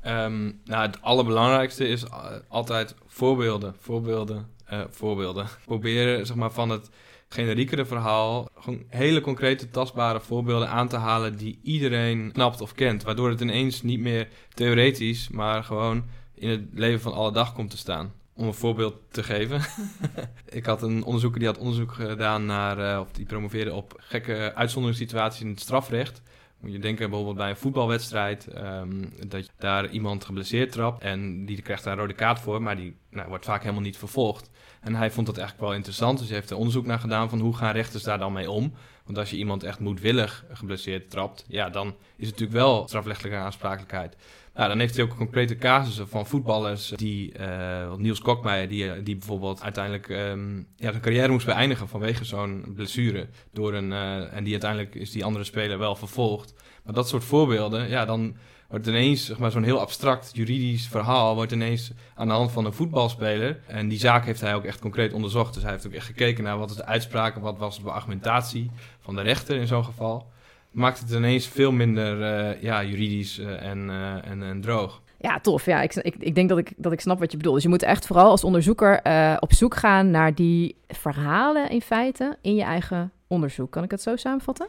Ehm, 0.00 0.44
nou, 0.64 0.86
het 0.86 1.02
allerbelangrijkste 1.02 1.88
is 1.88 2.04
altijd 2.48 2.94
voorbeelden, 3.06 3.74
voorbeelden, 3.80 4.46
voorbeelden. 4.90 5.46
Proberen 5.64 6.26
zeg 6.26 6.36
maar, 6.36 6.52
van 6.52 6.70
het 6.70 6.90
generiekere 7.34 7.84
verhaal 7.84 8.48
gewoon 8.54 8.82
hele 8.88 9.20
concrete, 9.20 9.70
tastbare 9.70 10.20
voorbeelden 10.20 10.68
aan 10.68 10.88
te 10.88 10.96
halen 10.96 11.36
die 11.36 11.58
iedereen 11.62 12.30
snapt 12.32 12.60
of 12.60 12.74
kent. 12.74 13.02
Waardoor 13.02 13.30
het 13.30 13.40
ineens 13.40 13.82
niet 13.82 14.00
meer 14.00 14.28
theoretisch, 14.54 15.28
maar 15.28 15.64
gewoon 15.64 16.04
in 16.34 16.48
het 16.48 16.62
leven 16.72 17.00
van 17.00 17.12
alle 17.12 17.32
dag 17.32 17.52
komt 17.52 17.70
te 17.70 17.76
staan. 17.76 18.12
Om 18.34 18.46
een 18.46 18.54
voorbeeld 18.54 18.94
te 19.10 19.22
geven. 19.22 19.60
ik 20.58 20.66
had 20.66 20.82
een 20.82 21.04
onderzoeker 21.04 21.38
die 21.38 21.48
had 21.48 21.58
onderzoek 21.58 21.92
gedaan 21.92 22.46
naar, 22.46 22.78
eh, 22.78 23.00
of 23.00 23.12
die 23.12 23.26
promoveerde 23.26 23.72
op 23.72 23.94
gekke 23.96 24.52
uitzonderingssituaties 24.54 25.40
in 25.40 25.48
het 25.48 25.60
strafrecht. 25.60 26.22
Moet 26.60 26.72
je 26.72 26.78
denken 26.78 27.08
bijvoorbeeld 27.08 27.36
bij 27.36 27.50
een 27.50 27.56
voetbalwedstrijd, 27.56 28.46
ehm, 28.46 29.04
dat 29.28 29.44
je 29.44 29.52
daar 29.58 29.90
iemand 29.90 30.24
geblesseerd 30.24 30.72
trapt 30.72 31.02
en 31.02 31.46
die 31.46 31.62
krijgt 31.62 31.84
daar 31.84 31.92
een 31.92 31.98
rode 31.98 32.14
kaart 32.14 32.40
voor, 32.40 32.62
maar 32.62 32.76
die 32.76 32.96
nou, 33.10 33.28
wordt 33.28 33.44
vaak 33.44 33.60
helemaal 33.62 33.82
niet 33.82 33.98
vervolgd. 33.98 34.50
En 34.80 34.94
hij 34.94 35.10
vond 35.10 35.26
dat 35.26 35.38
eigenlijk 35.38 35.66
wel 35.68 35.76
interessant, 35.76 36.18
dus 36.18 36.26
hij 36.26 36.36
heeft 36.36 36.50
er 36.50 36.56
onderzoek 36.56 36.86
naar 36.86 36.98
gedaan 36.98 37.28
van 37.28 37.40
hoe 37.40 37.56
gaan 37.56 37.72
rechters 37.72 38.02
daar 38.02 38.18
dan 38.18 38.32
mee 38.32 38.50
om. 38.50 38.72
Want 39.04 39.18
als 39.18 39.30
je 39.30 39.36
iemand 39.36 39.62
echt 39.62 39.78
moedwillig 39.78 40.44
geblesseerd 40.52 41.10
trapt, 41.10 41.44
ja, 41.48 41.70
dan 41.70 41.86
is 42.16 42.26
het 42.26 42.38
natuurlijk 42.38 42.52
wel 42.52 42.88
strafrechtelijke 42.88 43.38
aansprakelijkheid. 43.38 44.16
Nou, 44.54 44.68
dan 44.68 44.78
heeft 44.78 44.94
hij 44.94 45.04
ook 45.04 45.16
concrete 45.16 45.56
casussen 45.56 46.08
van 46.08 46.26
voetballers 46.26 46.88
die, 46.88 47.32
eh, 47.32 47.94
Niels 47.94 48.20
Kokmeijer, 48.20 48.68
die, 48.68 49.02
die 49.02 49.16
bijvoorbeeld 49.16 49.62
uiteindelijk 49.62 50.08
ehm, 50.08 50.56
ja, 50.56 50.90
zijn 50.90 51.00
carrière 51.00 51.32
moest 51.32 51.46
beëindigen 51.46 51.88
vanwege 51.88 52.24
zo'n 52.24 52.72
blessure. 52.74 53.28
Door 53.52 53.74
een, 53.74 53.92
eh, 53.92 54.36
en 54.36 54.44
die 54.44 54.52
uiteindelijk 54.52 54.94
is 54.94 55.10
die 55.10 55.24
andere 55.24 55.44
speler 55.44 55.78
wel 55.78 55.96
vervolgd. 55.96 56.54
Maar 56.84 56.94
dat 56.94 57.08
soort 57.08 57.24
voorbeelden, 57.24 57.88
ja, 57.88 58.04
dan 58.04 58.36
wordt 58.68 58.86
ineens 58.86 59.24
zeg 59.24 59.38
maar, 59.38 59.50
zo'n 59.50 59.62
heel 59.62 59.80
abstract 59.80 60.30
juridisch 60.32 60.86
verhaal 60.86 61.34
wordt 61.34 61.52
ineens 61.52 61.92
aan 62.14 62.26
de 62.26 62.32
hand 62.32 62.52
van 62.52 62.64
een 62.64 62.72
voetbalspeler. 62.72 63.60
En 63.66 63.88
die 63.88 63.98
zaak 63.98 64.24
heeft 64.24 64.40
hij 64.40 64.54
ook 64.54 64.64
echt 64.64 64.80
concreet 64.80 65.12
onderzocht. 65.12 65.54
Dus 65.54 65.62
hij 65.62 65.72
heeft 65.72 65.86
ook 65.86 65.92
echt 65.92 66.06
gekeken 66.06 66.44
naar 66.44 66.58
wat 66.58 66.70
is 66.70 66.76
de 66.76 66.84
uitspraak, 66.84 67.34
wat 67.36 67.58
was 67.58 67.82
de 67.82 67.90
argumentatie 67.90 68.70
van 69.00 69.16
de 69.16 69.22
rechter 69.22 69.56
in 69.56 69.66
zo'n 69.66 69.84
geval. 69.84 70.30
Maakt 70.70 71.00
het 71.00 71.10
ineens 71.10 71.46
veel 71.46 71.72
minder 71.72 72.22
eh, 72.22 72.62
ja, 72.62 72.84
juridisch 72.84 73.38
eh, 73.38 73.62
en, 73.62 73.90
eh, 73.90 74.30
en, 74.30 74.42
en 74.42 74.60
droog. 74.60 75.02
Ja, 75.18 75.40
tof. 75.40 75.64
Ja, 75.64 75.82
ik, 75.82 75.94
ik, 75.94 76.14
ik 76.18 76.34
denk 76.34 76.48
dat 76.48 76.58
ik, 76.58 76.72
dat 76.76 76.92
ik 76.92 77.00
snap 77.00 77.18
wat 77.18 77.30
je 77.30 77.36
bedoelt. 77.36 77.54
Dus 77.54 77.64
je 77.64 77.70
moet 77.70 77.82
echt 77.82 78.06
vooral 78.06 78.30
als 78.30 78.44
onderzoeker 78.44 79.00
op 79.40 79.52
zoek 79.52 79.74
gaan 79.74 80.10
naar 80.10 80.34
die 80.34 80.76
verhalen 80.88 81.70
in 81.70 81.80
feite 81.80 82.36
in 82.42 82.54
je 82.54 82.62
eigen 82.62 83.12
onderzoek. 83.26 83.70
Kan 83.70 83.82
ik 83.82 83.90
het 83.90 84.02
zo 84.02 84.16
samenvatten? 84.16 84.66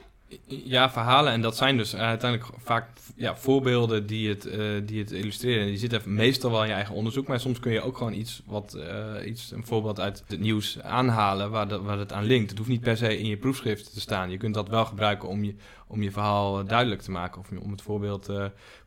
Ja, 0.47 0.91
verhalen. 0.91 1.33
En 1.33 1.41
dat 1.41 1.57
zijn 1.57 1.77
dus 1.77 1.95
uiteindelijk 1.95 2.51
vaak 2.57 2.89
ja, 3.15 3.35
voorbeelden 3.35 4.07
die 4.07 4.29
het, 4.29 4.45
uh, 4.45 4.81
die 4.85 4.99
het 4.99 5.11
illustreren. 5.11 5.65
Die 5.65 5.77
zitten 5.77 6.01
meestal 6.05 6.51
wel 6.51 6.61
in 6.61 6.67
je 6.67 6.73
eigen 6.73 6.95
onderzoek. 6.95 7.27
Maar 7.27 7.39
soms 7.39 7.59
kun 7.59 7.71
je 7.71 7.81
ook 7.81 7.97
gewoon 7.97 8.13
iets, 8.13 8.41
wat, 8.45 8.75
uh, 8.77 9.27
iets 9.27 9.51
een 9.51 9.65
voorbeeld 9.65 9.99
uit 9.99 10.23
het 10.27 10.39
nieuws 10.39 10.81
aanhalen 10.81 11.51
waar, 11.51 11.67
de, 11.67 11.81
waar 11.81 11.99
het 11.99 12.13
aan 12.13 12.23
linkt. 12.23 12.49
Het 12.49 12.57
hoeft 12.57 12.69
niet 12.69 12.81
per 12.81 12.97
se 12.97 13.17
in 13.17 13.27
je 13.27 13.37
proefschrift 13.37 13.93
te 13.93 13.99
staan. 13.99 14.29
Je 14.31 14.37
kunt 14.37 14.53
dat 14.53 14.69
wel 14.69 14.85
gebruiken 14.85 15.29
om 15.29 15.43
je, 15.43 15.55
om 15.87 16.01
je 16.01 16.11
verhaal 16.11 16.65
duidelijk 16.65 17.01
te 17.01 17.11
maken. 17.11 17.41
Of 17.41 17.49
om 17.63 17.71
het 17.71 17.81
voorbeeld 17.81 18.25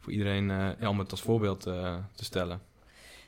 voor 0.00 0.12
iedereen, 0.12 0.46
ja, 0.80 0.88
om 0.88 0.98
het 0.98 1.10
als 1.10 1.22
voorbeeld 1.22 1.60
te 1.60 2.24
stellen. 2.24 2.60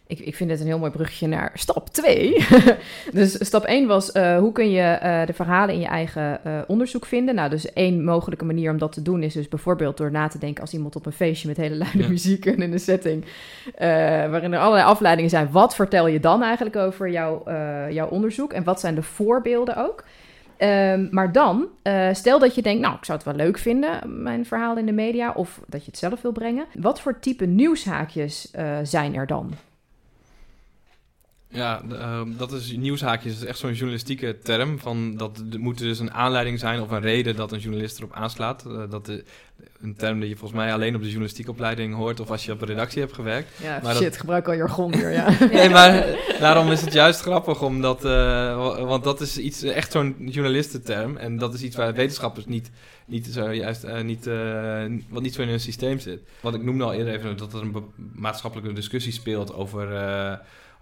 Ik, 0.08 0.18
ik 0.18 0.34
vind 0.34 0.50
het 0.50 0.60
een 0.60 0.66
heel 0.66 0.78
mooi 0.78 0.90
brugje 0.90 1.26
naar 1.26 1.50
stap 1.54 1.88
2. 1.88 2.46
dus 3.12 3.46
stap 3.46 3.64
1 3.64 3.86
was 3.86 4.14
uh, 4.14 4.38
hoe 4.38 4.52
kun 4.52 4.70
je 4.70 4.98
uh, 5.02 5.26
de 5.26 5.32
verhalen 5.32 5.74
in 5.74 5.80
je 5.80 5.86
eigen 5.86 6.40
uh, 6.46 6.58
onderzoek 6.66 7.06
vinden. 7.06 7.34
Nou, 7.34 7.50
dus 7.50 7.72
één 7.72 8.04
mogelijke 8.04 8.44
manier 8.44 8.70
om 8.70 8.78
dat 8.78 8.92
te 8.92 9.02
doen 9.02 9.22
is 9.22 9.34
dus 9.34 9.48
bijvoorbeeld 9.48 9.96
door 9.96 10.10
na 10.10 10.28
te 10.28 10.38
denken 10.38 10.62
als 10.62 10.72
iemand 10.72 10.96
op 10.96 11.06
een 11.06 11.12
feestje 11.12 11.48
met 11.48 11.56
hele 11.56 11.76
luide 11.76 12.02
ja. 12.02 12.08
muziek 12.08 12.46
en 12.46 12.62
in 12.62 12.72
een 12.72 12.80
setting 12.80 13.24
waarin 14.30 14.52
er 14.52 14.58
allerlei 14.58 14.86
afleidingen 14.86 15.30
zijn. 15.30 15.50
Wat 15.50 15.74
vertel 15.74 16.06
je 16.06 16.20
dan 16.20 16.42
eigenlijk 16.42 16.76
over 16.76 17.10
jouw, 17.10 17.42
jouw 17.90 18.08
onderzoek 18.08 18.52
en 18.52 18.64
wat 18.64 18.80
zijn 18.80 18.94
de 18.94 19.02
voorbeelden 19.02 19.76
ook? 19.76 20.04
Um, 20.58 21.08
maar 21.10 21.32
dan, 21.32 21.68
stel 22.12 22.38
dat 22.38 22.54
je 22.54 22.62
denkt, 22.62 22.80
nou, 22.80 22.94
ik 22.94 23.04
zou 23.04 23.18
het 23.18 23.26
wel 23.26 23.36
leuk 23.36 23.58
vinden, 23.58 24.22
mijn 24.22 24.46
verhaal 24.46 24.76
in 24.76 24.86
de 24.86 24.92
media, 24.92 25.32
of 25.32 25.60
dat 25.66 25.84
je 25.84 25.90
het 25.90 25.98
zelf 25.98 26.22
wil 26.22 26.32
brengen. 26.32 26.66
Wat 26.74 27.00
voor 27.00 27.18
type 27.18 27.46
nieuwshaakjes 27.46 28.50
zijn 28.82 29.14
er 29.14 29.26
dan? 29.26 29.54
Ja, 31.48 31.82
uh, 31.92 32.20
dat 32.26 32.52
is 32.52 32.76
nieuwshaakjes. 32.76 33.32
Dat 33.32 33.42
is 33.42 33.48
echt 33.48 33.58
zo'n 33.58 33.72
journalistieke 33.72 34.38
term. 34.42 34.78
Van 34.78 35.16
dat 35.16 35.42
er 35.52 35.60
moet 35.60 35.78
dus 35.78 35.98
een 35.98 36.12
aanleiding 36.12 36.58
zijn 36.58 36.80
of 36.80 36.90
een 36.90 37.00
reden 37.00 37.36
dat 37.36 37.52
een 37.52 37.58
journalist 37.58 37.98
erop 37.98 38.12
aanslaat. 38.12 38.64
Uh, 38.66 38.82
dat 38.90 39.06
de, 39.06 39.24
een 39.80 39.96
term 39.96 40.20
die 40.20 40.28
je 40.28 40.36
volgens 40.36 40.60
mij 40.60 40.72
alleen 40.72 40.94
op 40.94 41.00
de 41.00 41.06
journalistieke 41.06 41.50
opleiding 41.50 41.94
hoort 41.94 42.20
of 42.20 42.30
als 42.30 42.44
je 42.44 42.52
op 42.52 42.60
een 42.60 42.68
redactie 42.68 43.00
hebt 43.00 43.12
gewerkt. 43.12 43.48
Ja, 43.62 43.80
maar 43.82 43.94
shit, 43.94 44.04
dat... 44.04 44.16
gebruik 44.16 44.48
al 44.48 44.54
jargon 44.54 44.94
hier, 44.94 45.10
ja. 45.20 45.46
nee, 45.52 45.68
maar 45.68 46.06
daarom 46.40 46.70
is 46.70 46.80
het 46.80 46.92
juist 46.92 47.20
grappig, 47.20 47.62
omdat, 47.62 48.04
uh, 48.04 48.84
want 48.84 49.04
dat 49.04 49.20
is 49.20 49.38
iets, 49.38 49.62
echt 49.62 49.92
zo'n 49.92 50.16
journalistenterm. 50.18 51.16
En 51.16 51.38
dat 51.38 51.54
is 51.54 51.62
iets 51.62 51.76
waar 51.76 51.94
wetenschappers 51.94 52.46
niet, 52.46 52.70
niet 53.06 53.26
zo 53.26 53.52
juist, 53.52 53.84
uh, 53.84 54.00
niet, 54.00 54.28
wat 55.08 55.22
niet 55.22 55.34
zo 55.34 55.42
in 55.42 55.48
hun 55.48 55.60
systeem 55.60 55.98
zit. 55.98 56.20
Wat 56.40 56.54
ik 56.54 56.62
noemde 56.62 56.84
al 56.84 56.92
eerder 56.92 57.14
even, 57.14 57.36
dat 57.36 57.52
er 57.52 57.60
een 57.60 57.84
maatschappelijke 58.14 58.72
discussie 58.72 59.12
speelt 59.12 59.54
over 59.54 59.88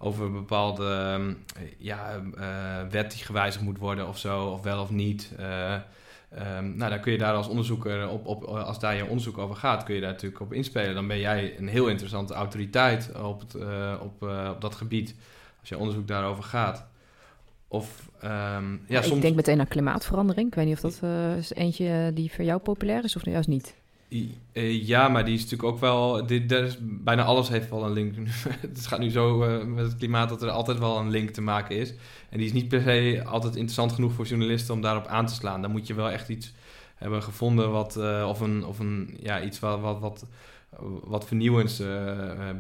over 0.05 0.25
een 0.25 0.33
bepaalde 0.33 1.15
um, 1.19 1.45
ja, 1.79 2.23
uh, 2.39 2.91
wet 2.91 3.11
die 3.11 3.25
gewijzigd 3.25 3.65
moet 3.65 3.79
worden 3.79 4.09
of 4.09 4.19
zo, 4.19 4.47
of 4.47 4.63
wel 4.63 4.83
of 4.83 4.91
niet. 4.91 5.33
Uh, 5.41 5.75
um, 6.59 6.77
nou, 6.77 6.91
dan 6.91 7.01
kun 7.01 7.13
je 7.13 7.19
daar 7.19 7.35
als 7.35 7.49
onderzoeker, 7.49 8.09
op, 8.09 8.27
op, 8.27 8.45
als 8.45 8.79
daar 8.79 8.95
je 8.95 9.07
onderzoek 9.07 9.39
over 9.39 9.57
gaat, 9.57 9.83
kun 9.83 9.95
je 9.95 10.01
daar 10.01 10.11
natuurlijk 10.11 10.41
op 10.41 10.53
inspelen. 10.53 10.95
Dan 10.95 11.07
ben 11.07 11.19
jij 11.19 11.59
een 11.59 11.69
heel 11.69 11.89
interessante 11.89 12.35
autoriteit 12.35 13.13
op, 13.23 13.41
het, 13.41 13.55
uh, 13.55 13.95
op, 14.01 14.23
op 14.51 14.61
dat 14.61 14.75
gebied, 14.75 15.15
als 15.61 15.69
je 15.69 15.79
onderzoek 15.79 16.09
daarover 16.09 16.45
gaat. 16.45 16.87
Of, 17.69 18.11
um, 18.25 18.31
ja, 18.31 18.79
ja, 18.87 19.03
soms... 19.03 19.17
Ik 19.17 19.23
denk 19.23 19.37
meteen 19.37 19.61
aan 19.61 19.69
klimaatverandering. 19.69 20.47
Ik 20.47 20.55
weet 20.55 20.67
niet 20.67 20.75
of 20.75 20.81
dat 20.81 21.11
is 21.39 21.55
eentje 21.55 22.11
die 22.15 22.33
voor 22.33 22.45
jou 22.45 22.61
populair 22.61 23.05
is 23.05 23.17
of 23.17 23.25
juist 23.25 23.49
niet. 23.49 23.75
Ja, 24.63 25.09
maar 25.09 25.25
die 25.25 25.35
is 25.35 25.43
natuurlijk 25.43 25.73
ook 25.73 25.81
wel. 25.81 26.25
Bijna 26.81 27.23
alles 27.23 27.49
heeft 27.49 27.71
wel 27.71 27.85
een 27.85 27.93
link. 27.93 28.15
het 28.61 28.87
gaat 28.87 28.99
nu 28.99 29.11
zo 29.11 29.45
uh, 29.45 29.65
met 29.65 29.85
het 29.85 29.97
klimaat 29.97 30.29
dat 30.29 30.43
er 30.43 30.51
altijd 30.51 30.79
wel 30.79 30.99
een 30.99 31.11
link 31.11 31.31
te 31.31 31.41
maken 31.41 31.77
is. 31.77 31.91
En 32.29 32.39
die 32.39 32.47
is 32.47 32.53
niet 32.53 32.69
per 32.69 32.83
se 32.83 33.23
altijd 33.27 33.55
interessant 33.55 33.93
genoeg 33.93 34.13
voor 34.13 34.27
journalisten 34.27 34.75
om 34.75 34.81
daarop 34.81 35.07
aan 35.07 35.27
te 35.27 35.35
slaan. 35.35 35.63
Dan 35.63 35.71
moet 35.71 35.87
je 35.87 35.95
wel 35.95 36.11
echt 36.11 36.29
iets 36.29 36.53
hebben 36.95 37.23
gevonden 37.23 37.71
wat. 37.71 37.97
Uh, 37.97 38.27
of 38.29 38.41
een, 38.41 38.65
of 38.65 38.79
een, 38.79 39.17
ja, 39.21 39.43
iets 39.43 39.61
wat, 39.61 39.81
wat, 40.01 40.27
wat, 41.05 41.27
vernieuwends 41.27 41.83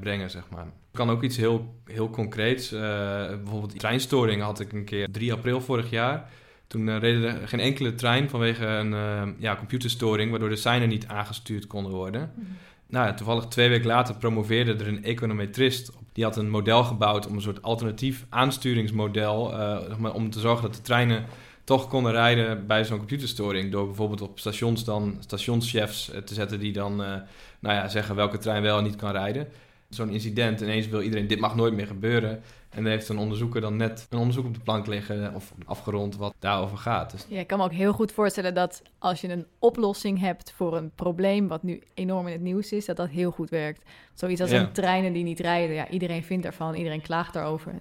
brengen, 0.00 0.30
zeg 0.30 0.44
maar. 0.50 0.66
Kan 0.92 1.11
ook 1.11 1.22
iets 1.22 1.37
heel, 1.37 1.74
heel 1.85 2.11
concreets. 2.11 2.68
bijvoorbeeld 2.68 3.78
treinstoring 3.78 4.42
had 4.42 4.61
ik 4.61 4.72
een 4.72 4.85
keer 4.85 5.09
3 5.11 5.33
april 5.33 5.61
vorig 5.61 5.90
jaar. 5.90 6.30
Toen 6.74 6.87
uh, 6.87 6.98
reden 6.98 7.40
er 7.40 7.48
geen 7.48 7.60
enkele 7.60 7.94
trein 7.94 8.30
vanwege 8.30 8.66
een 8.66 8.92
uh, 8.92 9.22
ja, 9.38 9.56
computerstoring, 9.56 10.30
waardoor 10.30 10.48
de 10.48 10.56
seinen 10.56 10.88
niet 10.88 11.06
aangestuurd 11.06 11.66
konden 11.66 11.92
worden. 11.92 12.32
Mm 12.34 12.44
-hmm. 12.44 12.56
Nou, 12.87 13.14
toevallig 13.14 13.44
twee 13.44 13.68
weken 13.68 13.87
later 13.87 14.16
promoveerde 14.16 14.74
er 14.74 14.88
een 14.88 15.04
econometrist. 15.04 15.92
Die 16.12 16.24
had 16.24 16.37
een 16.37 16.50
model 16.50 16.84
gebouwd 16.84 17.26
om 17.26 17.34
een 17.34 17.42
soort 17.42 17.62
alternatief 17.62 18.26
aansturingsmodel... 18.28 19.52
Uh, 19.52 20.14
om 20.14 20.30
te 20.30 20.40
zorgen 20.40 20.62
dat 20.62 20.74
de 20.74 20.82
treinen 20.82 21.24
toch 21.64 21.88
konden 21.88 22.12
rijden 22.12 22.66
bij 22.66 22.84
zo'n 22.84 22.98
computerstoring. 22.98 23.72
Door 23.72 23.87
bijvoorbeeld 23.87 24.20
op 24.20 24.38
stations 24.38 24.84
dan 24.84 25.16
stationschefs 25.20 26.10
te 26.24 26.34
zetten 26.34 26.60
die 26.60 26.72
dan 26.72 26.96
nou 26.96 27.74
ja, 27.74 27.88
zeggen 27.88 28.14
welke 28.14 28.38
trein 28.38 28.62
wel 28.62 28.78
en 28.78 28.84
niet 28.84 28.96
kan 28.96 29.10
rijden. 29.10 29.48
Zo'n 29.88 30.10
incident, 30.10 30.60
ineens 30.60 30.88
wil 30.88 31.02
iedereen, 31.02 31.26
dit 31.26 31.40
mag 31.40 31.54
nooit 31.54 31.74
meer 31.74 31.87
gebeuren. 31.87 32.42
En 32.74 32.82
dan 32.82 32.92
heeft 32.92 33.08
een 33.08 33.18
onderzoeker 33.18 33.60
dan 33.60 33.76
net 33.76 34.06
een 34.10 34.18
onderzoek 34.18 34.44
op 34.44 34.54
de 34.54 34.60
plank 34.60 34.87
liggen 34.87 35.34
of 35.34 35.52
afgerond 35.64 36.16
wat 36.16 36.34
daarover 36.38 36.78
gaat. 36.78 37.10
Dus... 37.10 37.26
Ja, 37.28 37.40
ik 37.40 37.46
kan 37.46 37.58
me 37.58 37.64
ook 37.64 37.72
heel 37.72 37.92
goed 37.92 38.12
voorstellen 38.12 38.54
dat 38.54 38.82
als 38.98 39.20
je 39.20 39.28
een 39.28 39.46
oplossing 39.58 40.20
hebt 40.20 40.52
voor 40.52 40.76
een 40.76 40.90
probleem 40.94 41.48
wat 41.48 41.62
nu 41.62 41.82
enorm 41.94 42.26
in 42.26 42.32
het 42.32 42.42
nieuws 42.42 42.72
is, 42.72 42.84
dat 42.84 42.96
dat 42.96 43.08
heel 43.08 43.30
goed 43.30 43.50
werkt. 43.50 43.82
Zoiets 44.14 44.40
als 44.40 44.50
een 44.50 44.72
treinen 44.72 45.12
die 45.12 45.24
niet 45.24 45.40
rijden. 45.40 45.74
Ja, 45.74 45.88
iedereen 45.88 46.24
vindt 46.24 46.46
ervan, 46.46 46.74
iedereen 46.74 47.02
klaagt 47.02 47.32
daarover. 47.32 47.72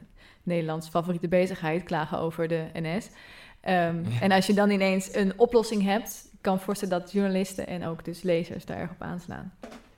Nederlands 0.44 0.90
favoriete 0.90 1.28
bezigheid, 1.28 1.84
klagen 1.84 2.18
over 2.18 2.48
de 2.48 2.66
NS. 2.74 3.10
Ehm, 3.62 4.04
en 4.22 4.32
als 4.32 4.46
je 4.46 4.54
dan 4.54 4.70
ineens 4.70 5.16
een 5.16 5.34
oplossing 5.40 5.84
hebt, 5.84 6.32
kan 6.42 6.60
voorstellen 6.60 7.00
dat 7.00 7.12
journalisten 7.12 7.68
en 7.68 7.86
ook 7.86 8.06
dus 8.06 8.22
lezers 8.22 8.66
daar 8.66 8.78
erg 8.78 8.92
op 8.92 9.02
aanslaan. 9.02 9.54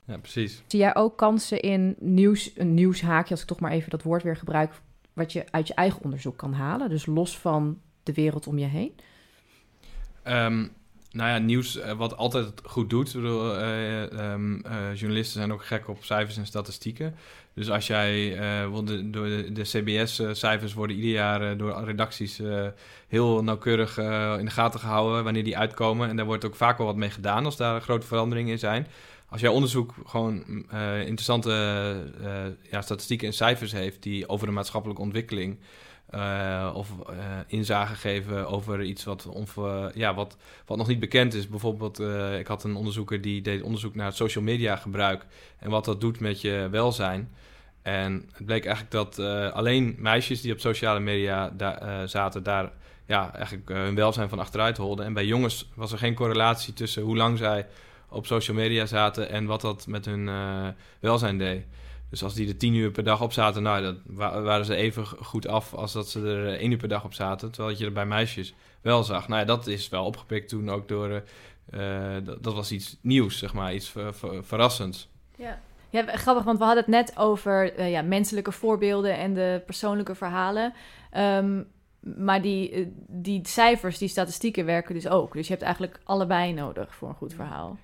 Ja, 0.06 0.18
precies. 0.18 0.64
Zie 0.68 0.80
jij 0.80 0.96
ook 0.96 1.18
kansen 1.18 1.60
in 1.60 1.96
nieuws, 2.00 2.52
een 2.56 2.74
nieuwshaakje, 2.74 3.32
als 3.32 3.42
ik 3.42 3.48
toch 3.48 3.60
maar 3.60 3.72
even 3.72 3.90
dat 3.90 4.04
woord 4.04 4.24
weer 4.24 4.38
gebruik, 4.38 4.74
wat 5.14 5.32
je 5.32 5.44
uit 5.52 5.68
je 5.68 5.74
eigen 5.74 6.04
onderzoek 6.04 6.38
kan 6.38 6.54
halen? 6.54 6.90
Dus 6.90 7.06
los 7.06 7.38
van 7.38 7.80
de 8.04 8.14
wereld 8.14 8.48
om 8.48 8.58
je 8.58 8.66
heen? 8.66 8.96
Um, 10.28 10.72
nou 11.12 11.30
ja, 11.30 11.38
nieuws 11.38 11.78
uh, 11.78 11.92
wat 11.92 12.18
altijd 12.18 12.52
goed 12.64 12.90
doet. 12.90 13.14
Bedoel, 13.14 13.62
uh, 13.62 14.02
um, 14.02 14.56
uh, 14.66 14.96
journalisten 14.96 15.40
zijn 15.40 15.54
ook 15.54 15.66
gek 15.66 15.88
op 15.88 16.04
cijfers 16.04 16.38
en 16.38 16.46
statistieken. 16.46 17.16
Dus 17.54 17.70
als 17.70 17.88
jij, 17.88 18.30
de, 18.86 19.10
door 19.10 19.26
de, 19.26 19.52
de 19.52 19.62
CBS-cijfers 19.62 20.74
worden 20.74 20.96
ieder 20.96 21.12
jaar 21.12 21.58
door 21.58 21.84
redacties 21.84 22.42
heel 23.08 23.44
nauwkeurig 23.44 23.98
in 24.40 24.46
de 24.46 24.52
gaten 24.52 24.80
gehouden 24.80 25.24
wanneer 25.24 25.44
die 25.44 25.58
uitkomen. 25.58 26.10
En 26.10 26.16
daar 26.16 26.26
wordt 26.26 26.46
ook 26.46 26.56
vaak 26.56 26.78
wel 26.78 26.88
wat 26.88 26.96
mee 26.96 27.10
gedaan 27.10 27.46
als 27.46 27.58
daar 27.58 27.82
grote 27.82 28.08
veranderingen 28.08 28.52
in 28.52 28.60
zijn 28.60 28.88
als 29.30 29.42
jij 29.42 29.50
onderzoek 29.50 29.94
gewoon 30.06 30.66
uh, 30.74 31.00
interessante 31.00 31.50
uh, 32.22 32.72
ja, 32.72 32.82
statistieken 32.82 33.28
en 33.28 33.34
cijfers 33.34 33.72
heeft 33.72 34.04
die 34.04 34.30
over 34.30 34.48
de 34.48 34.54
maatschappelijke 34.54 35.02
ontwikkeling 35.02 35.58
uh, 36.10 36.72
of 36.74 36.90
inzage 37.48 37.96
geven 37.96 38.48
over 38.48 38.82
iets 38.82 39.04
wat, 39.04 39.28
ja, 39.94 40.14
wat, 40.14 40.38
wat 40.66 40.78
nog 40.78 40.88
niet 40.88 41.00
bekend 41.00 41.34
is. 41.34 41.48
Bijvoorbeeld, 41.48 42.00
ik 42.40 42.48
had 42.48 42.64
een 42.64 42.76
onderzoeker 42.76 43.22
die 43.22 43.42
deed 43.42 43.62
onderzoek 43.62 43.96
naar 43.96 44.06
het 44.06 44.16
social 44.16 44.44
media 44.44 44.76
gebruik 44.76 45.26
en 45.60 45.70
wat 45.70 45.86
dat 45.86 46.02
doet 46.02 46.20
met 46.20 46.42
je 46.42 46.68
welzijn. 46.72 47.32
En 47.82 48.30
het 48.34 48.46
bleek 48.46 48.66
eigenlijk 48.66 48.96
dat 49.16 49.20
alleen 49.54 49.96
meisjes 49.98 50.42
die 50.42 50.54
op 50.54 50.60
sociale 50.60 51.00
media 51.00 51.54
zaten, 52.06 52.44
daar 52.44 52.72
ja, 53.06 53.34
eigenlijk 53.34 53.70
hun 53.70 53.96
welzijn 53.96 54.30
van 54.30 54.40
achteruit 54.40 54.78
holden. 54.78 55.06
En 55.06 55.14
bij 55.14 55.26
jongens 55.26 55.70
was 55.76 55.92
er 55.92 55.98
geen 55.98 56.16
correlatie 56.16 56.74
tussen 56.74 57.04
hoe 57.04 57.18
lang 57.18 57.38
zij 57.38 57.68
op 58.10 58.26
social 58.26 58.58
media 58.58 58.86
zaten 58.86 59.30
en 59.30 59.46
wat 59.46 59.62
dat 59.62 59.88
met 59.88 60.06
hun 60.06 60.28
uh, 60.28 60.68
welzijn 61.00 61.38
deed. 61.38 61.66
Dus 62.10 62.24
als 62.24 62.34
die 62.34 62.48
er 62.48 62.58
tien 62.58 62.74
uur 62.74 62.92
per 62.92 63.04
dag 63.04 63.22
op 63.22 63.34
zaten, 63.34 63.64
nou, 63.64 63.82
dat 63.84 63.98
waren 64.44 64.66
ze 64.66 64.76
even 64.76 65.06
goed 65.06 65.48
af 65.48 65.74
als 65.74 65.94
dat 65.94 66.10
ze 66.10 66.28
er 66.28 66.60
één 66.60 66.72
uur 66.72 66.78
per 66.78 66.88
dag 66.88 67.04
op 67.04 67.14
zaten. 67.14 67.52
Terwijl 67.52 67.78
je 67.78 67.86
er 67.86 67.92
bij 67.92 68.06
meisjes 68.06 68.54
wel 68.82 69.04
zag. 69.04 69.28
Nou 69.28 69.40
ja, 69.40 69.46
dat 69.46 69.68
is 69.68 69.90
wel 69.90 70.06
opgepikt 70.06 70.50
toen 70.50 70.70
ook 70.70 70.88
door. 70.88 71.24
Uh, 71.74 72.14
dat, 72.24 72.44
dat, 72.44 72.54
was 72.54 72.72
iets 72.72 72.98
nieuws, 73.02 73.38
zeg 73.38 73.54
maar, 73.54 73.74
iets 73.74 73.90
ver, 73.90 74.14
verrassends. 74.42 75.10
Ja. 75.38 75.60
ja, 75.90 76.06
grappig, 76.06 76.44
want 76.44 76.58
we 76.58 76.64
hadden 76.64 76.84
het 76.84 76.94
net 76.94 77.18
over 77.18 77.88
ja, 77.88 78.02
menselijke 78.02 78.52
voorbeelden 78.52 79.18
en 79.18 79.34
de 79.34 79.62
persoonlijke 79.66 80.16
verhalen. 80.16 80.74
Um, 81.18 81.68
maar 82.06 82.42
die, 82.42 82.72
eh, 82.72 82.86
die 83.08 83.40
cijfers, 83.44 83.98
die 83.98 84.08
statistieken 84.08 84.66
werken 84.66 84.94
dus 84.94 85.08
ook. 85.08 85.34
Dus 85.34 85.46
je 85.46 85.52
hebt 85.54 85.66
eigenlijk 85.66 86.00
allebei 86.04 86.54
nodig 86.54 86.96
voor 86.96 87.10
een 87.10 87.16
goed 87.16 87.34
verhaal. 87.34 87.78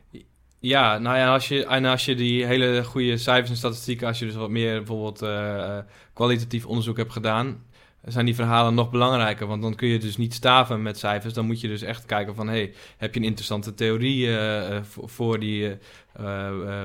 Ja, 0.60 0.98
nou 0.98 1.18
ja, 1.18 1.34
als 1.34 1.48
je, 1.48 1.66
en 1.66 1.86
als 1.86 2.06
je 2.06 2.16
die 2.16 2.46
hele 2.46 2.84
goede 2.84 3.18
cijfers 3.18 3.50
en 3.50 3.56
statistieken, 3.56 4.08
als 4.08 4.20
je 4.20 4.26
dus 4.26 4.36
wat 4.36 4.50
meer 4.50 4.78
bijvoorbeeld 4.78 5.24
uh, 5.24 5.78
kwalitatief 6.14 6.66
onderzoek 6.66 6.98
hebt 6.98 7.12
gedaan, 7.12 7.66
zijn 8.04 8.26
die 8.26 8.36
verhalen 8.36 8.74
nog 8.74 8.90
belangrijker. 8.90 9.48
Want 9.48 9.62
dan 9.62 9.76
kun 9.76 9.88
je 9.88 10.00
dus 10.00 10.18
niet 10.18 10.34
staven 10.34 10.82
met 10.82 10.98
cijfers. 10.98 11.34
Dan 11.34 11.46
moet 11.46 11.62
je 11.62 11.68
dus 11.68 11.82
echt 11.82 12.06
kijken 12.06 12.36
van, 12.36 12.48
hey, 12.48 12.74
heb 12.98 13.14
je 13.14 13.20
een 13.20 13.26
interessante 13.26 13.74
theorie 13.74 14.28
uh, 14.28 14.82
voor 14.84 15.40
die 15.40 15.78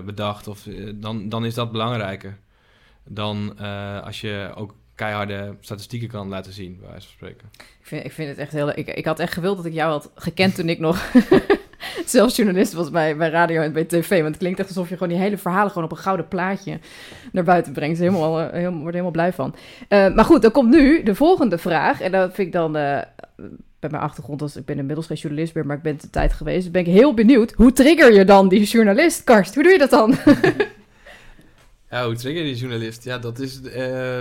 bedacht? 0.04 0.48
Of, 0.48 0.68
dan, 0.94 1.28
dan 1.28 1.44
is 1.44 1.54
dat 1.54 1.72
belangrijker 1.72 2.38
dan 3.08 3.58
als 4.02 4.20
je 4.20 4.52
ook 4.54 4.74
keiharde 4.96 5.54
statistieken 5.60 6.08
kan 6.08 6.28
laten 6.28 6.52
zien, 6.52 6.76
bij 6.80 6.88
wijze 6.88 7.06
van 7.06 7.16
spreken. 7.16 7.48
Ik 7.52 7.86
vind, 7.86 8.04
ik 8.04 8.12
vind 8.12 8.28
het 8.28 8.38
echt 8.38 8.52
heel... 8.52 8.68
Ik, 8.68 8.88
ik 8.88 9.04
had 9.04 9.18
echt 9.18 9.32
gewild 9.32 9.56
dat 9.56 9.66
ik 9.66 9.72
jou 9.72 9.90
had 9.90 10.10
gekend 10.14 10.54
toen 10.54 10.68
ik 10.68 10.78
nog 10.78 11.12
zelfs 12.04 12.36
journalist 12.36 12.72
was 12.72 12.90
bij, 12.90 13.16
bij 13.16 13.30
radio 13.30 13.62
en 13.62 13.72
bij 13.72 13.84
tv. 13.84 14.08
Want 14.08 14.28
het 14.28 14.36
klinkt 14.36 14.58
echt 14.58 14.68
alsof 14.68 14.88
je 14.88 14.96
gewoon 14.96 15.12
die 15.12 15.22
hele 15.22 15.38
verhalen 15.38 15.68
gewoon 15.68 15.84
op 15.84 15.90
een 15.90 16.02
gouden 16.02 16.28
plaatje 16.28 16.78
naar 17.32 17.44
buiten 17.44 17.72
brengt. 17.72 17.98
Dus 17.98 18.08
helemaal, 18.08 18.38
helemaal, 18.38 18.72
word 18.72 18.86
er 18.86 19.00
helemaal 19.00 19.10
blij 19.10 19.32
van. 19.32 19.54
Uh, 19.88 20.14
maar 20.14 20.24
goed, 20.24 20.42
dan 20.42 20.50
komt 20.50 20.70
nu 20.70 21.02
de 21.02 21.14
volgende 21.14 21.58
vraag. 21.58 22.00
En 22.00 22.12
dat 22.12 22.34
vind 22.34 22.46
ik 22.46 22.52
dan... 22.52 22.76
Uh, 22.76 23.00
bij 23.80 23.90
mijn 23.90 24.02
achtergrond, 24.02 24.42
als 24.42 24.56
ik 24.56 24.64
ben 24.64 24.78
inmiddels 24.78 25.06
geen 25.06 25.16
journalist 25.16 25.54
meer, 25.54 25.66
maar 25.66 25.76
ik 25.76 25.82
ben 25.82 25.96
de 26.00 26.10
tijd 26.10 26.32
geweest. 26.32 26.72
Ben 26.72 26.80
ik 26.80 26.92
heel 26.92 27.14
benieuwd. 27.14 27.52
Hoe 27.52 27.72
trigger 27.72 28.12
je 28.12 28.24
dan 28.24 28.48
die 28.48 28.64
journalist, 28.64 29.24
Karst? 29.24 29.54
Hoe 29.54 29.62
doe 29.62 29.72
je 29.72 29.78
dat 29.78 29.90
dan? 29.90 30.14
Ja, 31.90 32.06
hoe 32.06 32.14
trigger 32.14 32.42
die 32.42 32.54
journalist? 32.54 33.04
Ja, 33.04 33.18
dat 33.18 33.38
is 33.38 33.60
uh, 33.60 34.20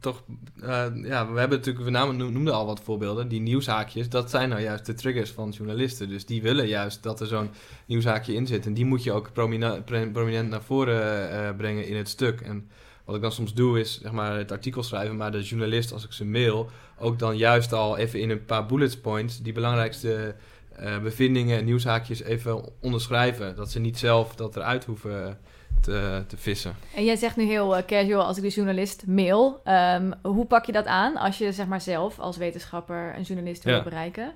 toch... 0.00 0.22
Uh, 0.62 0.86
ja, 1.02 1.32
we 1.32 1.38
hebben 1.38 1.58
natuurlijk, 1.58 1.84
we 1.84 1.90
namen, 1.90 2.16
noemden 2.16 2.54
al 2.54 2.66
wat 2.66 2.80
voorbeelden. 2.80 3.28
Die 3.28 3.40
nieuwshaakjes, 3.40 4.08
dat 4.08 4.30
zijn 4.30 4.48
nou 4.48 4.62
juist 4.62 4.86
de 4.86 4.94
triggers 4.94 5.30
van 5.30 5.50
journalisten. 5.50 6.08
Dus 6.08 6.26
die 6.26 6.42
willen 6.42 6.68
juist 6.68 7.02
dat 7.02 7.20
er 7.20 7.26
zo'n 7.26 7.50
nieuwshaakje 7.86 8.34
in 8.34 8.46
zit. 8.46 8.66
En 8.66 8.74
die 8.74 8.84
moet 8.84 9.02
je 9.02 9.12
ook 9.12 9.32
prominent, 9.32 10.50
naar 10.50 10.62
voren 10.62 11.30
uh, 11.30 11.56
brengen 11.56 11.86
in 11.86 11.96
het 11.96 12.08
stuk. 12.08 12.40
En 12.40 12.68
wat 13.04 13.16
ik 13.16 13.22
dan 13.22 13.32
soms 13.32 13.54
doe 13.54 13.80
is, 13.80 14.00
zeg 14.00 14.12
maar, 14.12 14.36
het 14.36 14.52
artikel 14.52 14.82
schrijven. 14.82 15.16
Maar 15.16 15.32
de 15.32 15.42
journalist, 15.42 15.92
als 15.92 16.04
ik 16.04 16.12
ze 16.12 16.24
mail, 16.24 16.70
ook 16.98 17.18
dan 17.18 17.36
juist 17.36 17.72
al 17.72 17.96
even 17.96 18.20
in 18.20 18.30
een 18.30 18.44
paar 18.44 18.66
bullet 18.66 19.02
points... 19.02 19.42
die 19.42 19.52
belangrijkste... 19.52 20.34
Uh, 20.80 20.98
bevindingen 20.98 21.58
en 21.58 21.64
nieuwshaakjes 21.64 22.22
even 22.22 22.68
onderschrijven. 22.80 23.56
Dat 23.56 23.70
ze 23.70 23.80
niet 23.80 23.98
zelf 23.98 24.34
dat 24.34 24.56
eruit 24.56 24.84
hoeven 24.84 25.38
te, 25.80 26.24
te 26.26 26.36
vissen. 26.36 26.74
En 26.94 27.04
jij 27.04 27.16
zegt 27.16 27.36
nu 27.36 27.44
heel 27.44 27.76
uh, 27.76 27.82
casual, 27.86 28.24
als 28.24 28.36
ik 28.36 28.42
de 28.42 28.48
journalist 28.48 29.06
mail. 29.06 29.60
Um, 29.64 30.14
hoe 30.22 30.46
pak 30.46 30.64
je 30.64 30.72
dat 30.72 30.86
aan 30.86 31.16
als 31.16 31.38
je 31.38 31.52
zeg 31.52 31.66
maar 31.66 31.80
zelf 31.80 32.18
als 32.18 32.36
wetenschapper 32.36 33.14
een 33.16 33.22
journalist 33.22 33.64
wil 33.64 33.82
bereiken? 33.82 34.32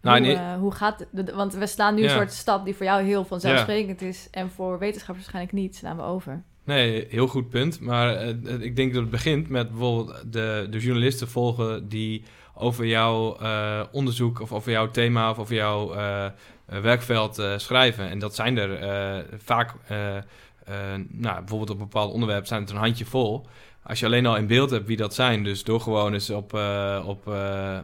Nou, 0.00 0.24
hoe, 0.24 0.34
uh, 0.34 0.54
hoe 0.54 0.72
gaat 0.72 1.06
het? 1.10 1.30
Want 1.30 1.54
we 1.54 1.66
slaan 1.66 1.94
nu 1.94 2.02
een 2.02 2.10
soort 2.10 2.32
stap 2.32 2.64
die 2.64 2.74
voor 2.74 2.86
jou 2.86 3.02
heel 3.02 3.24
vanzelfsprekend 3.24 4.02
is. 4.02 4.28
En 4.30 4.50
voor 4.50 4.78
wetenschappers 4.78 5.24
waarschijnlijk 5.24 5.56
niet, 5.64 5.76
slaan 5.76 5.96
we 5.96 6.02
over. 6.02 6.42
Nee, 6.64 7.06
heel 7.10 7.26
goed 7.26 7.48
punt. 7.48 7.80
Maar 7.80 8.26
uh, 8.26 8.60
ik 8.60 8.76
denk 8.76 8.92
dat 8.92 9.02
het 9.02 9.10
begint 9.10 9.48
met 9.48 9.68
bijvoorbeeld 9.68 10.32
de, 10.32 10.66
de 10.70 10.78
journalisten 10.78 11.28
volgen 11.28 11.88
die 11.88 12.24
over 12.54 12.86
jouw 12.86 13.42
uh, 13.42 13.80
onderzoek 13.92 14.40
of 14.40 14.52
over 14.52 14.70
jouw 14.70 14.90
thema 14.90 15.30
of 15.30 15.38
over 15.38 15.54
jouw 15.54 15.94
werkveld 16.66 17.42
schrijven. 17.56 18.08
En 18.08 18.18
dat 18.18 18.34
zijn 18.34 18.58
er 18.58 19.24
vaak 19.38 19.74
nou, 21.08 21.38
bijvoorbeeld 21.38 21.70
op 21.70 21.78
een 21.78 21.88
bepaald 21.88 22.12
onderwerp 22.12 22.46
zijn 22.46 22.60
het 22.60 22.70
een 22.70 22.76
handje 22.76 23.04
vol. 23.04 23.46
Als 23.82 24.00
je 24.00 24.06
alleen 24.06 24.26
al 24.26 24.36
in 24.36 24.46
beeld 24.46 24.70
hebt 24.70 24.86
wie 24.86 24.96
dat 24.96 25.14
zijn, 25.14 25.44
dus 25.44 25.64
door 25.64 25.80
gewoon 25.80 26.12
eens 26.12 26.30
op, 26.30 26.54
uh, 26.54 27.04
op, 27.06 27.28
uh, 27.28 27.78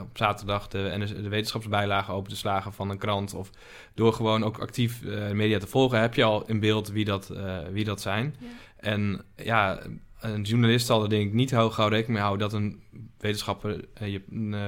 op 0.00 0.16
zaterdag 0.16 0.68
de, 0.68 1.06
de 1.22 1.28
wetenschapsbijlage 1.28 2.12
open 2.12 2.30
te 2.30 2.36
slagen 2.36 2.72
van 2.72 2.90
een 2.90 2.98
krant, 2.98 3.34
of 3.34 3.50
door 3.94 4.12
gewoon 4.12 4.44
ook 4.44 4.58
actief 4.58 5.02
media 5.32 5.58
te 5.58 5.66
volgen, 5.66 6.00
heb 6.00 6.14
je 6.14 6.24
al 6.24 6.44
in 6.46 6.60
beeld 6.60 6.88
wie 6.88 7.04
dat, 7.04 7.32
wie 7.72 7.84
dat 7.84 8.00
zijn. 8.00 8.34
Ja. 8.38 8.46
En 8.76 9.24
ja, 9.36 9.80
een 10.20 10.42
journalist 10.42 10.86
zal 10.86 11.02
er 11.02 11.08
denk 11.08 11.26
ik 11.26 11.32
niet 11.32 11.50
heel 11.50 11.70
gauw 11.70 11.88
rekening 11.88 12.12
mee 12.12 12.26
houden 12.26 12.50
dat 12.50 12.60
een 12.60 12.82
wetenschapper 13.18 13.84
je 14.04 14.20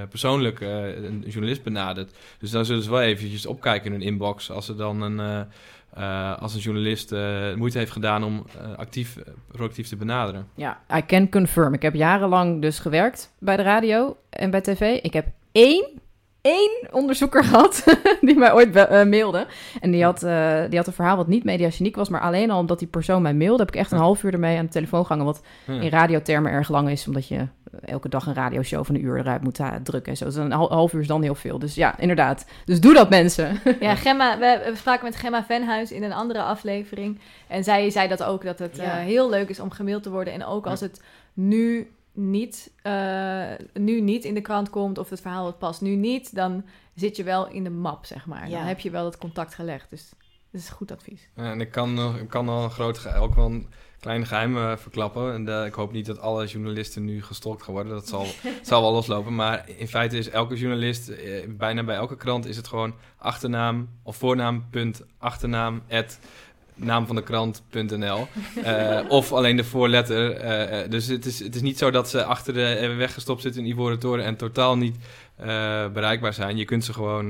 persoonlijk 0.09 0.61
een 0.61 1.25
journalist 1.27 1.63
benadert. 1.63 2.15
Dus 2.39 2.51
dan 2.51 2.65
zullen 2.65 2.83
ze 2.83 2.91
wel 2.91 3.01
eventjes 3.01 3.47
opkijken 3.47 3.87
in 3.87 3.93
hun 3.93 4.09
inbox 4.09 4.51
als 4.51 4.69
er 4.69 4.77
dan 4.77 5.01
een 5.01 5.47
uh, 5.99 6.39
als 6.39 6.55
een 6.55 6.61
journalist 6.61 7.13
uh, 7.13 7.55
moeite 7.55 7.79
heeft 7.79 7.91
gedaan 7.93 8.25
om 8.25 8.47
uh, 8.57 8.77
actief, 8.77 9.17
proactief 9.53 9.89
te 9.89 9.97
benaderen. 9.97 10.49
Ja, 10.55 10.81
I 10.97 11.07
can 11.07 11.29
confirm. 11.29 11.75
Ik 11.75 11.83
heb 11.83 11.95
jarenlang 11.95 12.63
dus 12.63 12.79
gewerkt 12.79 13.33
bij 13.39 13.57
de 13.57 13.63
radio 13.63 14.17
en 14.31 14.51
bij 14.51 14.61
tv. 14.61 15.03
Ik 15.03 15.13
heb 15.13 15.27
één, 15.53 15.87
één 16.41 16.89
onderzoeker 16.91 17.45
gehad 17.51 17.85
die 18.21 18.39
mij 18.39 18.53
ooit 18.53 18.73
mailde. 19.09 19.47
En 19.81 19.91
die 19.91 20.05
had, 20.05 20.21
die 20.69 20.79
had 20.79 20.87
een 20.87 20.93
verhaal 20.93 21.17
wat 21.17 21.29
niet 21.29 21.45
mediageniek 21.45 21.97
was, 21.97 22.09
maar 22.09 22.21
alleen 22.21 22.51
al 22.51 22.59
omdat 22.59 22.79
die 22.79 22.89
persoon 22.89 23.23
mij 23.23 23.35
mailde, 23.35 23.59
heb 23.59 23.75
ik 23.75 23.81
echt 23.81 23.93
een 23.93 23.99
half 23.99 24.23
uur 24.23 24.33
ermee 24.33 24.59
aan 24.59 24.65
de 24.65 24.71
telefoon 24.71 25.07
gehangen. 25.07 25.27
Wat 25.27 25.43
in 25.67 25.89
radiotermen 25.89 26.53
erg 26.53 26.69
lang 26.69 26.91
is, 26.91 27.07
omdat 27.07 27.29
je 27.29 27.47
elke 27.85 28.09
dag 28.09 28.27
een 28.27 28.35
radioshow 28.35 28.85
van 28.85 28.95
een 28.95 29.05
uur 29.05 29.19
eruit 29.19 29.43
moet 29.43 29.59
uh, 29.59 29.75
drukken. 29.83 30.17
Zo. 30.17 30.25
Dus 30.25 30.35
een 30.35 30.53
half 30.53 30.93
uur 30.93 31.01
is 31.01 31.07
dan 31.07 31.23
heel 31.23 31.35
veel. 31.35 31.59
Dus 31.59 31.75
ja, 31.75 31.99
inderdaad. 31.99 32.47
Dus 32.65 32.81
doe 32.81 32.95
dat 32.95 33.11
mensen. 33.11 33.61
Ja, 33.81 33.95
Gemma, 33.95 34.39
we, 34.39 34.63
we 34.71 34.77
spraken 34.77 35.05
met 35.05 35.17
Gemma 35.17 35.45
Venhuis 35.45 35.93
in 35.93 36.03
een 36.03 36.13
andere 36.13 36.43
aflevering. 36.43 37.19
En 37.49 37.65
zij 37.65 37.91
zei 37.91 38.09
dat 38.09 38.23
ook, 38.23 38.45
dat 38.45 38.59
het 38.59 38.77
ja. 38.77 38.95
heel 38.95 39.31
leuk 39.31 39.49
is 39.49 39.61
om 39.61 39.71
gemaild 39.71 40.03
te 40.03 40.11
worden. 40.11 40.33
En 40.33 40.45
ook 40.45 40.67
als 40.67 40.81
het 40.81 41.03
nu 41.33 41.91
niet, 42.13 42.73
nu 43.73 44.01
niet 44.01 44.25
in 44.25 44.35
de 44.35 44.41
krant 44.41 44.71
komt 44.71 44.99
of 44.99 45.11
het 45.11 45.21
verhaal 45.21 45.47
het 45.47 45.59
past 45.59 45.81
nu 45.81 45.95
niet, 45.95 46.35
dan 46.35 46.65
zit 46.95 47.17
je 47.17 47.23
wel 47.23 47.49
in 47.49 47.65
de 47.65 47.71
map, 47.71 48.07
zeg 48.07 48.27
maar. 48.27 48.49
Dan 48.49 48.63
heb 48.63 48.81
je 48.81 48.91
wel 48.91 49.05
het 49.05 49.19
contact 49.19 49.55
gelegd. 49.55 49.91
Dus 49.91 50.13
dat 50.51 50.61
is 50.61 50.69
goed 50.69 50.93
advies. 50.93 51.29
Ja, 51.37 51.51
en 51.51 51.61
ik 51.61 51.71
kan, 51.71 52.17
ik 52.17 52.29
kan 52.29 52.49
al 52.49 52.65
een 52.65 52.71
groot, 52.71 53.15
ook 53.15 53.35
wel 53.35 53.47
een 53.47 53.69
klein 54.01 54.27
geheim 54.27 54.57
uh, 54.57 54.77
verklappen. 54.77 55.33
En 55.33 55.49
uh, 55.49 55.65
ik 55.67 55.75
hoop 55.75 55.93
niet 55.93 56.07
dat 56.07 56.21
alle 56.21 56.47
journalisten 56.47 57.05
nu 57.05 57.23
gestokt 57.23 57.63
gaan 57.63 57.75
worden. 57.75 57.93
Dat 57.93 58.09
zal, 58.09 58.27
zal 58.63 58.83
wel 58.83 58.93
loslopen. 58.93 59.35
Maar 59.35 59.69
in 59.77 59.89
feite 59.89 60.19
is 60.19 60.31
elke 60.31 60.57
journalist, 60.57 61.09
eh, 61.09 61.49
bijna 61.49 61.83
bij 61.83 61.97
elke 61.97 62.17
krant, 62.17 62.47
is 62.47 62.57
het 62.57 62.69
gewoon 62.69 62.95
achternaam 63.19 63.89
of 64.03 64.17
voornaam, 64.17 64.67
punt, 64.71 65.03
achternaam, 65.19 65.83
at, 65.91 66.19
naam 66.75 67.07
van 67.07 67.17
de 67.17 67.23
krant.nl. 67.23 68.27
Uh, 68.57 69.01
of 69.09 69.33
alleen 69.33 69.57
de 69.57 69.65
voorletter. 69.65 70.45
Uh, 70.45 70.91
dus 70.91 71.07
het 71.07 71.27
is, 71.27 71.39
het 71.39 71.55
is 71.55 71.63
niet 71.63 71.79
zo 71.79 71.91
dat 71.91 72.09
ze 72.09 72.25
achter 72.25 72.55
de 72.55 72.95
weggestopt 72.99 73.43
zitten 73.43 73.63
in 73.63 73.71
Ivoren 73.71 73.99
Toren 73.99 74.25
en 74.25 74.37
totaal 74.37 74.77
niet 74.77 74.97
bereikbaar 75.93 76.35
zijn. 76.35 76.57
Je 76.57 76.65
kunt 76.65 76.85
ze 76.85 76.93
gewoon, 76.93 77.29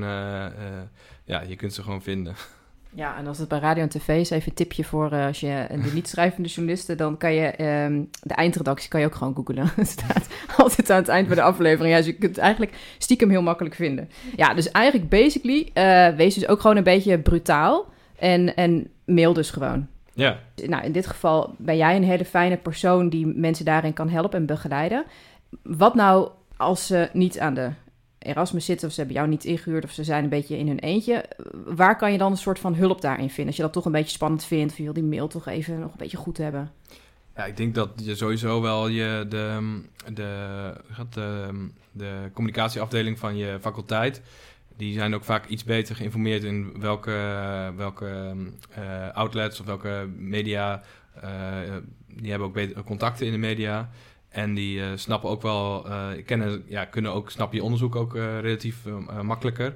ja, 1.25 1.41
je 1.47 1.55
kunt 1.55 1.73
ze 1.73 1.83
gewoon 1.83 2.01
vinden. 2.01 2.35
Ja, 2.93 3.17
en 3.17 3.27
als 3.27 3.37
het 3.37 3.47
bij 3.47 3.59
radio 3.59 3.83
en 3.83 3.89
tv 3.89 4.19
is, 4.19 4.29
even 4.29 4.49
een 4.49 4.55
tipje 4.55 4.83
voor 4.83 5.13
uh, 5.13 5.25
als 5.25 5.39
je 5.39 5.65
de 5.83 5.91
niet 5.93 6.07
schrijvende 6.07 6.49
journalisten, 6.49 6.97
dan 6.97 7.17
kan 7.17 7.33
je 7.33 7.63
um, 7.85 8.09
de 8.21 8.33
eindredactie 8.33 8.89
kan 8.89 8.99
je 8.99 9.05
ook 9.05 9.15
gewoon 9.15 9.35
googlen. 9.35 9.71
Het 9.75 9.87
staat 9.87 10.27
altijd 10.57 10.89
aan 10.89 10.97
het 10.97 11.07
eind 11.07 11.27
van 11.27 11.35
de 11.35 11.41
aflevering. 11.41 11.91
Ja, 11.91 11.97
dus 11.97 12.05
je 12.05 12.13
kunt 12.13 12.35
het 12.35 12.43
eigenlijk 12.43 12.77
stiekem 12.97 13.29
heel 13.29 13.41
makkelijk 13.41 13.75
vinden. 13.75 14.09
Ja, 14.35 14.53
dus 14.53 14.71
eigenlijk 14.71 15.09
basically, 15.09 15.69
uh, 15.73 16.15
wees 16.17 16.33
dus 16.33 16.47
ook 16.47 16.61
gewoon 16.61 16.77
een 16.77 16.83
beetje 16.83 17.19
brutaal 17.19 17.85
en, 18.19 18.55
en 18.55 18.89
mail 19.05 19.33
dus 19.33 19.49
gewoon. 19.49 19.87
Ja. 20.13 20.39
Nou, 20.65 20.83
in 20.83 20.91
dit 20.91 21.07
geval 21.07 21.55
ben 21.57 21.77
jij 21.77 21.95
een 21.95 22.03
hele 22.03 22.25
fijne 22.25 22.57
persoon 22.57 23.09
die 23.09 23.25
mensen 23.25 23.65
daarin 23.65 23.93
kan 23.93 24.09
helpen 24.09 24.39
en 24.39 24.45
begeleiden. 24.45 25.03
Wat 25.63 25.95
nou 25.95 26.29
als 26.57 26.87
ze 26.87 27.09
niet 27.13 27.39
aan 27.39 27.53
de 27.53 27.69
Erasmus 28.21 28.65
zitten 28.65 28.87
of 28.87 28.93
ze 28.93 28.99
hebben 28.99 29.17
jou 29.17 29.29
niet 29.29 29.45
ingehuurd 29.45 29.83
of 29.83 29.91
ze 29.91 30.03
zijn 30.03 30.23
een 30.23 30.29
beetje 30.29 30.57
in 30.57 30.67
hun 30.67 30.79
eentje. 30.79 31.25
Waar 31.65 31.97
kan 31.97 32.11
je 32.11 32.17
dan 32.17 32.31
een 32.31 32.37
soort 32.37 32.59
van 32.59 32.75
hulp 32.75 33.01
daarin 33.01 33.27
vinden? 33.27 33.45
Als 33.45 33.55
je 33.55 33.61
dat 33.61 33.73
toch 33.73 33.85
een 33.85 33.91
beetje 33.91 34.11
spannend 34.11 34.43
vindt, 34.43 34.73
van 34.73 34.85
je 34.85 34.91
die 34.91 35.03
mail 35.03 35.27
toch 35.27 35.47
even 35.47 35.79
nog 35.79 35.91
een 35.91 35.97
beetje 35.97 36.17
goed 36.17 36.37
hebben. 36.37 36.71
Ja, 37.35 37.45
ik 37.45 37.57
denk 37.57 37.75
dat 37.75 37.89
je 37.95 38.15
sowieso 38.15 38.61
wel 38.61 38.87
je 38.87 39.25
de, 39.29 39.81
de, 40.13 40.73
de, 41.09 41.49
de 41.91 42.29
communicatieafdeling 42.33 43.19
van 43.19 43.37
je 43.37 43.57
faculteit, 43.61 44.21
die 44.77 44.93
zijn 44.93 45.15
ook 45.15 45.23
vaak 45.23 45.47
iets 45.47 45.63
beter 45.63 45.95
geïnformeerd 45.95 46.43
in 46.43 46.79
welke, 46.79 47.11
welke 47.75 48.35
uh, 48.77 49.09
outlets 49.13 49.59
of 49.59 49.65
welke 49.65 50.09
media, 50.17 50.81
uh, 51.23 51.31
die 52.07 52.29
hebben 52.29 52.47
ook 52.47 52.53
beter 52.53 52.83
contacten 52.83 53.25
in 53.25 53.31
de 53.31 53.37
media. 53.37 53.89
En 54.31 54.53
die 54.53 54.79
uh, 54.79 54.87
snappen 54.95 55.29
ook 55.29 55.41
wel, 55.41 55.87
uh, 55.87 56.07
kennen, 56.25 56.63
ja, 56.67 56.85
kunnen 56.85 57.11
ook, 57.11 57.31
snap 57.31 57.53
je 57.53 57.63
onderzoek 57.63 57.95
ook 57.95 58.15
uh, 58.15 58.39
relatief 58.39 58.77
makkelijker. 59.21 59.73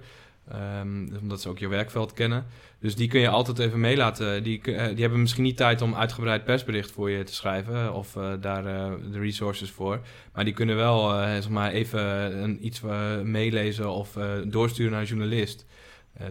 Um, 0.79 1.09
omdat 1.21 1.41
ze 1.41 1.49
ook 1.49 1.59
je 1.59 1.67
werkveld 1.67 2.13
kennen. 2.13 2.45
Dus 2.79 2.95
die 2.95 3.07
kun 3.07 3.19
je 3.19 3.29
altijd 3.29 3.59
even 3.59 3.79
meelaten. 3.79 4.43
Die, 4.43 4.61
die 4.63 4.73
hebben 4.73 5.19
misschien 5.19 5.43
niet 5.43 5.57
tijd 5.57 5.81
om 5.81 5.95
uitgebreid 5.95 6.43
persbericht 6.43 6.91
voor 6.91 7.09
je 7.09 7.23
te 7.23 7.33
schrijven 7.33 7.93
of 7.93 8.17
daar 8.39 8.63
de 9.11 9.19
resources 9.19 9.71
voor. 9.71 9.99
Maar 10.33 10.43
die 10.45 10.53
kunnen 10.53 10.75
wel 10.75 11.09
zeg 11.09 11.49
maar 11.49 11.71
even 11.71 12.01
een, 12.43 12.65
iets 12.65 12.81
meelezen 13.23 13.89
of 13.91 14.17
doorsturen 14.47 14.91
naar 14.91 15.01
een 15.01 15.07
journalist. 15.07 15.65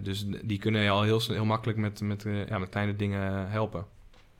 dus 0.02 0.26
die 0.42 0.58
kunnen 0.58 0.82
je 0.82 0.90
al 0.90 1.02
heel, 1.02 1.20
heel 1.26 1.44
makkelijk 1.44 1.78
met, 1.78 2.00
met, 2.00 2.26
ja, 2.48 2.58
met 2.58 2.68
kleine 2.68 2.96
dingen 2.96 3.50
helpen. 3.50 3.86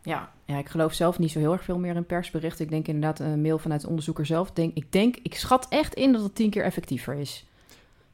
Ja, 0.05 0.33
ja, 0.45 0.59
ik 0.59 0.69
geloof 0.69 0.93
zelf 0.93 1.19
niet 1.19 1.31
zo 1.31 1.39
heel 1.39 1.53
erg 1.53 1.65
veel 1.65 1.79
meer 1.79 1.97
in 1.97 2.07
persbericht. 2.07 2.61
Ik 2.61 2.71
denk 2.71 2.87
inderdaad 2.87 3.21
een 3.21 3.41
mail 3.41 3.59
vanuit 3.59 3.81
de 3.81 3.89
onderzoeker 3.89 4.27
zelf. 4.27 4.51
Denk, 4.51 4.75
ik 4.75 4.93
denk, 4.93 5.17
ik 5.23 5.35
schat 5.35 5.67
echt 5.69 5.95
in 5.95 6.13
dat 6.13 6.23
het 6.23 6.35
tien 6.35 6.51
keer 6.51 6.65
effectiever 6.65 7.15
is. 7.15 7.45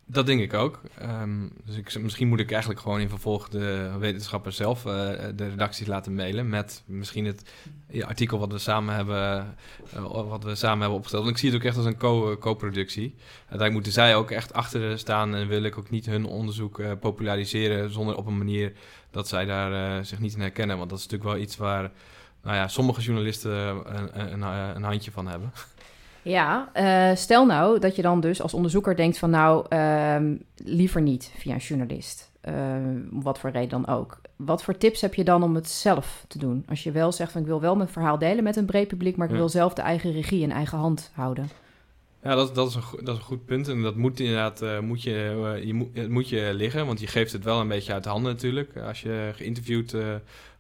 Dat 0.07 0.27
denk 0.27 0.41
ik 0.41 0.55
ook. 0.55 0.81
Um, 1.03 1.53
dus 1.65 1.77
ik, 1.77 1.99
misschien 2.01 2.29
moet 2.29 2.41
ik 2.41 2.51
eigenlijk 2.51 2.81
gewoon 2.81 3.01
in 3.01 3.09
vervolg 3.09 3.49
de 3.49 3.91
wetenschappers 3.99 4.57
zelf 4.57 4.85
uh, 4.85 4.93
de 5.35 5.49
redacties 5.49 5.87
laten 5.87 6.15
mailen 6.15 6.49
met 6.49 6.83
misschien 6.87 7.25
het 7.25 7.43
ja, 7.89 8.07
artikel 8.07 8.39
wat 8.39 8.53
we 8.53 8.59
samen 8.59 8.95
hebben, 8.95 9.55
uh, 9.95 10.29
wat 10.29 10.45
we 10.45 10.55
samen 10.55 10.79
hebben 10.79 10.97
opgesteld. 10.97 11.23
Want 11.23 11.35
ik 11.35 11.41
zie 11.41 11.51
het 11.51 11.59
ook 11.59 11.67
echt 11.67 11.77
als 11.77 11.87
een 11.87 12.39
co-productie. 12.39 13.09
Co 13.09 13.21
Uiteindelijk 13.39 13.73
moeten 13.73 13.93
zij 13.93 14.17
ook 14.17 14.31
echt 14.31 14.53
achter 14.53 14.99
staan 14.99 15.35
en 15.35 15.49
wil 15.49 15.63
ik 15.63 15.79
ook 15.79 15.91
niet 15.91 16.07
hun 16.07 16.25
onderzoek 16.25 16.79
uh, 16.79 16.93
populariseren 17.01 17.93
zonder 17.93 18.17
op 18.17 18.27
een 18.27 18.39
manier 18.39 18.73
dat 19.11 19.29
zij 19.29 19.45
daar 19.45 20.05
zich 20.05 20.19
niet 20.19 20.35
in 20.35 20.41
herkennen. 20.41 20.79
Want 20.79 20.91
dat 20.91 20.99
is 20.99 21.05
natuurlijk 21.05 21.33
wel 21.33 21.43
iets 21.43 21.57
waar 21.57 21.91
nou 22.43 22.57
ja, 22.57 22.69
sommige 22.69 23.01
journalisten 23.01 23.53
een, 23.53 24.21
een, 24.21 24.43
een 24.77 24.83
handje 24.83 25.11
van 25.11 25.27
hebben. 25.27 25.53
Ja, 26.23 26.71
uh, 26.75 27.17
stel 27.17 27.47
nou 27.47 27.79
dat 27.79 27.97
je 27.97 28.03
dan 28.03 28.21
dus 28.21 28.43
als 28.43 28.55
onderzoeker 28.55 28.97
denkt 28.97 29.19
van 29.19 29.31
nou, 29.31 29.67
uh, 29.69 30.17
liever 30.57 31.03
niet 31.03 31.33
via 31.37 31.55
een 31.55 31.61
journalist. 31.61 32.31
Uh, 32.49 32.55
wat 33.11 33.39
voor 33.39 33.51
reden 33.51 33.69
dan 33.69 33.87
ook. 33.87 34.21
Wat 34.37 34.63
voor 34.63 34.77
tips 34.77 35.01
heb 35.01 35.15
je 35.15 35.25
dan 35.25 35.43
om 35.43 35.55
het 35.55 35.69
zelf 35.69 36.25
te 36.29 36.39
doen? 36.39 36.65
Als 36.69 36.83
je 36.83 36.91
wel 36.91 37.13
zegt 37.13 37.33
van 37.33 37.41
ik 37.41 37.47
wil 37.47 37.61
wel 37.61 37.77
mijn 37.77 37.89
verhaal 37.89 38.19
delen 38.19 38.45
met 38.45 38.57
een 38.57 38.65
breed 38.65 38.89
publiek, 38.89 39.17
maar 39.17 39.31
ik 39.31 39.37
wil 39.37 39.49
zelf 39.49 39.75
de 39.75 39.83
eigen 39.83 40.13
regie 40.13 40.43
in 40.43 40.53
eigen 40.53 40.79
hand 40.79 41.11
houden. 41.15 41.51
Ja, 42.23 42.35
dat, 42.35 42.55
dat, 42.55 42.69
is 42.69 42.75
een, 42.75 42.83
dat 43.05 43.15
is 43.15 43.21
een 43.21 43.27
goed 43.27 43.45
punt. 43.45 43.69
En 43.69 43.83
dat 43.83 43.97
moet 43.97 44.21
inderdaad 44.21 44.63
uh, 44.63 44.79
moet 44.79 45.03
je, 45.03 45.61
je 45.65 45.75
moet, 45.75 46.09
moet 46.09 46.29
je 46.29 46.51
liggen. 46.55 46.87
Want 46.87 47.01
je 47.01 47.07
geeft 47.07 47.33
het 47.33 47.45
wel 47.45 47.61
een 47.61 47.69
beetje 47.69 47.93
uit 47.93 48.03
de 48.05 48.09
handen 48.09 48.33
natuurlijk. 48.33 48.77
Als 48.77 49.01
je 49.03 49.31
geïnterviewd 49.35 49.97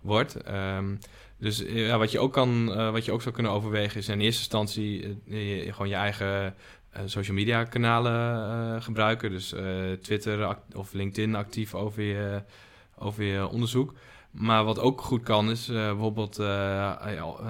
wordt. 0.00 0.36
Um, 0.48 0.98
dus 1.38 1.64
eh, 1.64 1.86
ja, 1.86 1.98
wat, 1.98 2.10
je 2.10 2.18
ook 2.18 2.32
kan, 2.32 2.66
wat 2.92 3.04
je 3.04 3.12
ook 3.12 3.22
zou 3.22 3.34
kunnen 3.34 3.52
overwegen 3.52 4.00
is 4.00 4.08
in 4.08 4.20
eerste 4.20 4.40
instantie 4.40 5.18
gewoon 5.70 5.88
je 5.88 5.94
eigen 5.94 6.54
social 7.04 7.36
media 7.36 7.64
kanalen 7.64 8.82
gebruiken. 8.82 9.30
Dus 9.30 9.54
Twitter 10.02 10.56
of 10.74 10.92
LinkedIn 10.92 11.34
actief 11.34 11.74
over 11.74 12.02
je, 12.02 12.42
over 12.98 13.24
je 13.24 13.48
onderzoek. 13.48 13.94
Maar 14.30 14.64
wat 14.64 14.78
ook 14.78 15.00
goed 15.00 15.22
kan 15.22 15.50
is 15.50 15.66
bijvoorbeeld, 15.66 16.38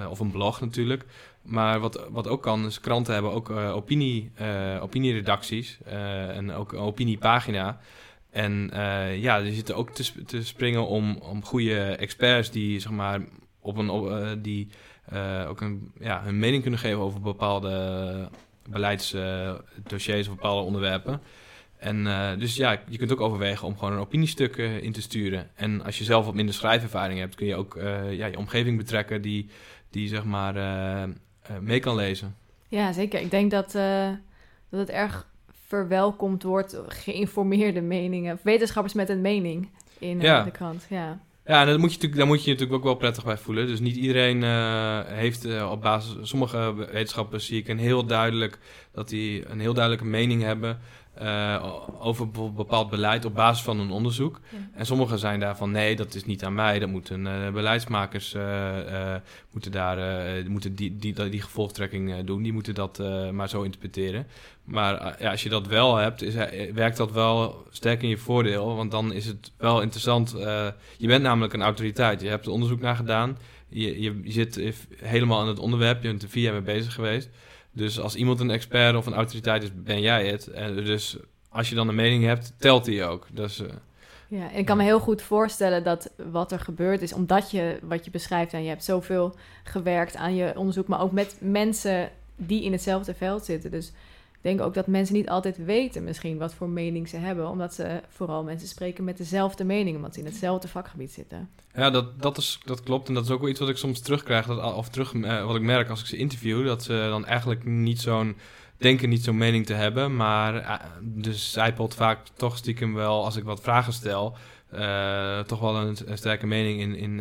of 0.09 0.19
een 0.19 0.31
blog 0.31 0.61
natuurlijk. 0.61 1.05
Maar 1.41 1.79
wat, 1.79 2.07
wat 2.09 2.27
ook 2.27 2.41
kan 2.41 2.65
is 2.65 2.79
kranten 2.79 3.13
hebben 3.13 3.31
ook 3.31 3.49
opinie, 3.49 4.31
opinieredacties 4.79 5.79
en 6.35 6.51
ook 6.51 6.71
een 6.73 6.79
opiniepagina. 6.79 7.79
En 8.29 8.69
ja, 9.15 9.41
die 9.41 9.53
zitten 9.53 9.75
ook 9.75 9.89
te, 9.89 10.23
te 10.23 10.45
springen 10.45 10.87
om, 10.87 11.17
om 11.17 11.45
goede 11.45 11.79
experts 11.81 12.51
die 12.51 12.79
zeg 12.79 12.91
maar 12.91 13.21
op 13.61 13.77
een, 13.77 13.87
uh, 13.87 14.31
die 14.37 14.67
uh, 15.13 15.45
ook 15.49 15.61
een, 15.61 15.91
ja, 15.99 16.21
hun 16.23 16.39
mening 16.39 16.61
kunnen 16.61 16.79
geven 16.79 16.99
over 16.99 17.21
bepaalde 17.21 18.29
beleidsdossiers 18.69 20.27
of 20.27 20.35
bepaalde 20.35 20.65
onderwerpen. 20.65 21.21
En 21.77 22.05
uh, 22.05 22.29
dus 22.37 22.55
ja, 22.55 22.81
je 22.87 22.97
kunt 22.97 23.11
ook 23.11 23.21
overwegen 23.21 23.67
om 23.67 23.77
gewoon 23.77 23.93
een 23.93 23.99
opiniestuk 23.99 24.57
in 24.57 24.91
te 24.91 25.01
sturen. 25.01 25.49
En 25.55 25.83
als 25.83 25.97
je 25.97 26.03
zelf 26.03 26.25
wat 26.25 26.33
minder 26.33 26.55
schrijfervaring 26.55 27.19
hebt, 27.19 27.35
kun 27.35 27.47
je 27.47 27.55
ook 27.55 27.79
ja, 28.09 28.25
je 28.25 28.37
omgeving 28.37 28.77
betrekken 28.77 29.21
die, 29.21 29.49
die 29.89 30.07
zeg 30.07 30.23
maar 30.23 30.53
mee 31.61 31.79
kan 31.79 31.95
lezen. 31.95 32.35
Ja, 32.67 32.91
zeker. 32.91 33.21
Ik 33.21 33.31
denk 33.31 33.51
dat, 33.51 33.71
dat 34.69 34.79
het 34.79 34.89
erg 34.89 35.29
verwelkomd 35.67 36.43
wordt, 36.43 36.77
geïnformeerde 36.87 37.81
meningen, 37.81 38.39
wetenschappers 38.43 38.93
met 38.93 39.09
een 39.09 39.21
mening 39.21 39.69
in 39.99 40.19
de 40.19 40.51
krant. 40.51 40.85
Ja. 40.89 41.19
Ja, 41.45 41.61
en 41.61 41.67
dat 41.67 41.77
moet 41.77 41.89
je 41.89 41.95
natuurlijk, 41.95 42.19
daar 42.19 42.27
moet 42.27 42.43
je 42.43 42.45
je 42.45 42.51
natuurlijk 42.51 42.77
ook 42.77 42.83
wel 42.83 42.95
prettig 42.95 43.23
bij 43.23 43.37
voelen. 43.37 43.67
Dus 43.67 43.79
niet 43.79 43.95
iedereen 43.95 44.41
uh, 44.41 44.99
heeft 45.05 45.45
uh, 45.45 45.71
op 45.71 45.81
basis... 45.81 46.29
Sommige 46.29 46.73
wetenschappers 46.73 47.45
zie 47.45 47.59
ik 47.59 47.67
een 47.67 47.79
heel 47.79 48.05
duidelijk... 48.05 48.59
dat 48.91 49.09
die 49.09 49.49
een 49.49 49.59
heel 49.59 49.73
duidelijke 49.73 50.05
mening 50.05 50.41
hebben... 50.41 50.79
Uh, 51.21 51.65
over 51.99 52.25
bijvoorbeeld 52.25 52.67
bepaald 52.67 52.89
beleid 52.89 53.25
op 53.25 53.33
basis 53.33 53.63
van 53.63 53.79
een 53.79 53.91
onderzoek. 53.91 54.39
Ja. 54.49 54.57
En 54.73 54.85
sommigen 54.85 55.19
zijn 55.19 55.39
daarvan, 55.39 55.71
nee, 55.71 55.95
dat 55.95 56.15
is 56.15 56.25
niet 56.25 56.43
aan 56.43 56.53
mij. 56.53 56.79
Dat 56.79 56.89
moeten 56.89 57.25
uh, 57.25 57.49
beleidsmakers 57.49 58.33
uh, 58.33 59.15
moeten 59.51 59.71
daar, 59.71 59.97
moeten 60.49 60.75
die, 60.75 60.95
die, 60.95 61.29
die, 61.29 61.41
gevolgtrekking 61.41 62.23
doen. 62.23 62.43
Die 62.43 62.53
moeten 62.53 62.73
dat 62.73 63.01
maar 63.31 63.49
zo 63.49 63.61
interpreteren. 63.61 64.27
Maar 64.63 65.15
ja, 65.19 65.31
als 65.31 65.43
je 65.43 65.49
dat 65.49 65.67
wel 65.67 65.95
hebt, 65.95 66.21
is, 66.21 66.33
werkt 66.73 66.97
dat 66.97 67.11
wel 67.11 67.65
sterk 67.69 68.01
in 68.01 68.09
je 68.09 68.17
voordeel. 68.17 68.75
Want 68.75 68.91
dan 68.91 69.13
is 69.13 69.25
het 69.25 69.51
wel 69.57 69.81
interessant. 69.81 70.35
je 70.97 71.07
bent 71.07 71.23
namelijk 71.23 71.53
een 71.53 71.61
autoriteit. 71.61 72.21
Je 72.21 72.27
hebt 72.27 72.45
er 72.45 72.51
onderzoek 72.51 72.81
naar 72.81 72.95
gedaan. 72.95 73.37
Je, 73.67 74.01
je, 74.01 74.19
je 74.23 74.31
zit 74.31 74.73
helemaal 74.95 75.41
in 75.41 75.47
het 75.47 75.59
onderwerp. 75.59 76.01
Je 76.01 76.07
bent 76.07 76.23
er 76.23 76.29
vier 76.29 76.43
jaar 76.43 76.53
mee 76.53 76.61
bezig 76.61 76.93
geweest. 76.93 77.29
Dus 77.71 77.99
als 77.99 78.15
iemand 78.15 78.39
een 78.39 78.49
expert 78.49 78.95
of 78.95 79.05
een 79.05 79.13
autoriteit 79.13 79.63
is, 79.63 79.69
ben 79.73 80.01
jij 80.01 80.27
het. 80.27 80.47
En 80.47 80.75
dus 80.75 81.17
als 81.49 81.69
je 81.69 81.75
dan 81.75 81.87
een 81.87 81.95
mening 81.95 82.23
hebt, 82.23 82.53
telt 82.57 82.85
die 82.85 83.03
ook. 83.03 83.27
Dus, 83.31 83.59
uh, 83.59 83.67
ja, 84.27 84.51
en 84.51 84.57
ik 84.57 84.65
kan 84.65 84.77
me 84.77 84.83
heel 84.83 84.99
goed 84.99 85.21
voorstellen 85.21 85.83
dat 85.83 86.11
wat 86.31 86.51
er 86.51 86.59
gebeurd 86.59 87.01
is, 87.01 87.13
omdat 87.13 87.51
je 87.51 87.79
wat 87.81 88.05
je 88.05 88.11
beschrijft 88.11 88.53
en 88.53 88.63
je 88.63 88.69
hebt 88.69 88.83
zoveel 88.83 89.35
gewerkt 89.63 90.15
aan 90.15 90.35
je 90.35 90.53
onderzoek, 90.55 90.87
maar 90.87 91.01
ook 91.01 91.11
met 91.11 91.35
mensen 91.39 92.11
die 92.35 92.63
in 92.63 92.71
hetzelfde 92.71 93.13
veld 93.13 93.45
zitten. 93.45 93.71
Dus 93.71 93.91
denk 94.41 94.61
ook 94.61 94.73
dat 94.73 94.87
mensen 94.87 95.15
niet 95.15 95.29
altijd 95.29 95.65
weten 95.65 96.03
misschien 96.03 96.37
wat 96.37 96.53
voor 96.53 96.69
mening 96.69 97.09
ze 97.09 97.17
hebben, 97.17 97.49
omdat 97.49 97.73
ze 97.73 98.01
vooral 98.09 98.43
mensen 98.43 98.67
spreken 98.67 99.03
met 99.03 99.17
dezelfde 99.17 99.63
mening, 99.63 99.95
omdat 99.95 100.13
ze 100.13 100.19
in 100.19 100.25
hetzelfde 100.25 100.67
vakgebied 100.67 101.11
zitten. 101.11 101.49
Ja, 101.73 101.89
dat, 101.89 102.21
dat, 102.21 102.37
is, 102.37 102.59
dat 102.65 102.83
klopt. 102.83 103.07
En 103.07 103.13
dat 103.13 103.23
is 103.23 103.29
ook 103.29 103.39
wel 103.41 103.49
iets 103.49 103.59
wat 103.59 103.69
ik 103.69 103.77
soms 103.77 103.99
terugkrijg, 103.99 104.45
dat, 104.45 104.73
of 104.73 104.89
terug, 104.89 105.13
eh, 105.13 105.45
wat 105.45 105.55
ik 105.55 105.61
merk 105.61 105.89
als 105.89 106.01
ik 106.01 106.05
ze 106.05 106.17
interview, 106.17 106.65
dat 106.65 106.83
ze 106.83 107.07
dan 107.09 107.25
eigenlijk 107.25 107.65
niet 107.65 108.01
zo'n 108.01 108.35
denken 108.77 109.09
niet 109.09 109.23
zo'n 109.23 109.37
mening 109.37 109.65
te 109.65 109.73
hebben, 109.73 110.15
maar 110.15 110.55
uh, 110.55 110.73
dus 111.01 111.51
zijpelt 111.51 111.95
vaak 111.95 112.19
toch 112.35 112.57
stiekem 112.57 112.93
wel, 112.93 113.23
als 113.25 113.35
ik 113.35 113.43
wat 113.43 113.61
vragen 113.61 113.93
stel, 113.93 114.37
uh, 114.73 115.39
toch 115.39 115.59
wel 115.59 115.75
een, 115.75 115.97
sterke 116.13 116.47
mening 116.47 116.79
in, 116.79 116.95
in, 116.95 117.19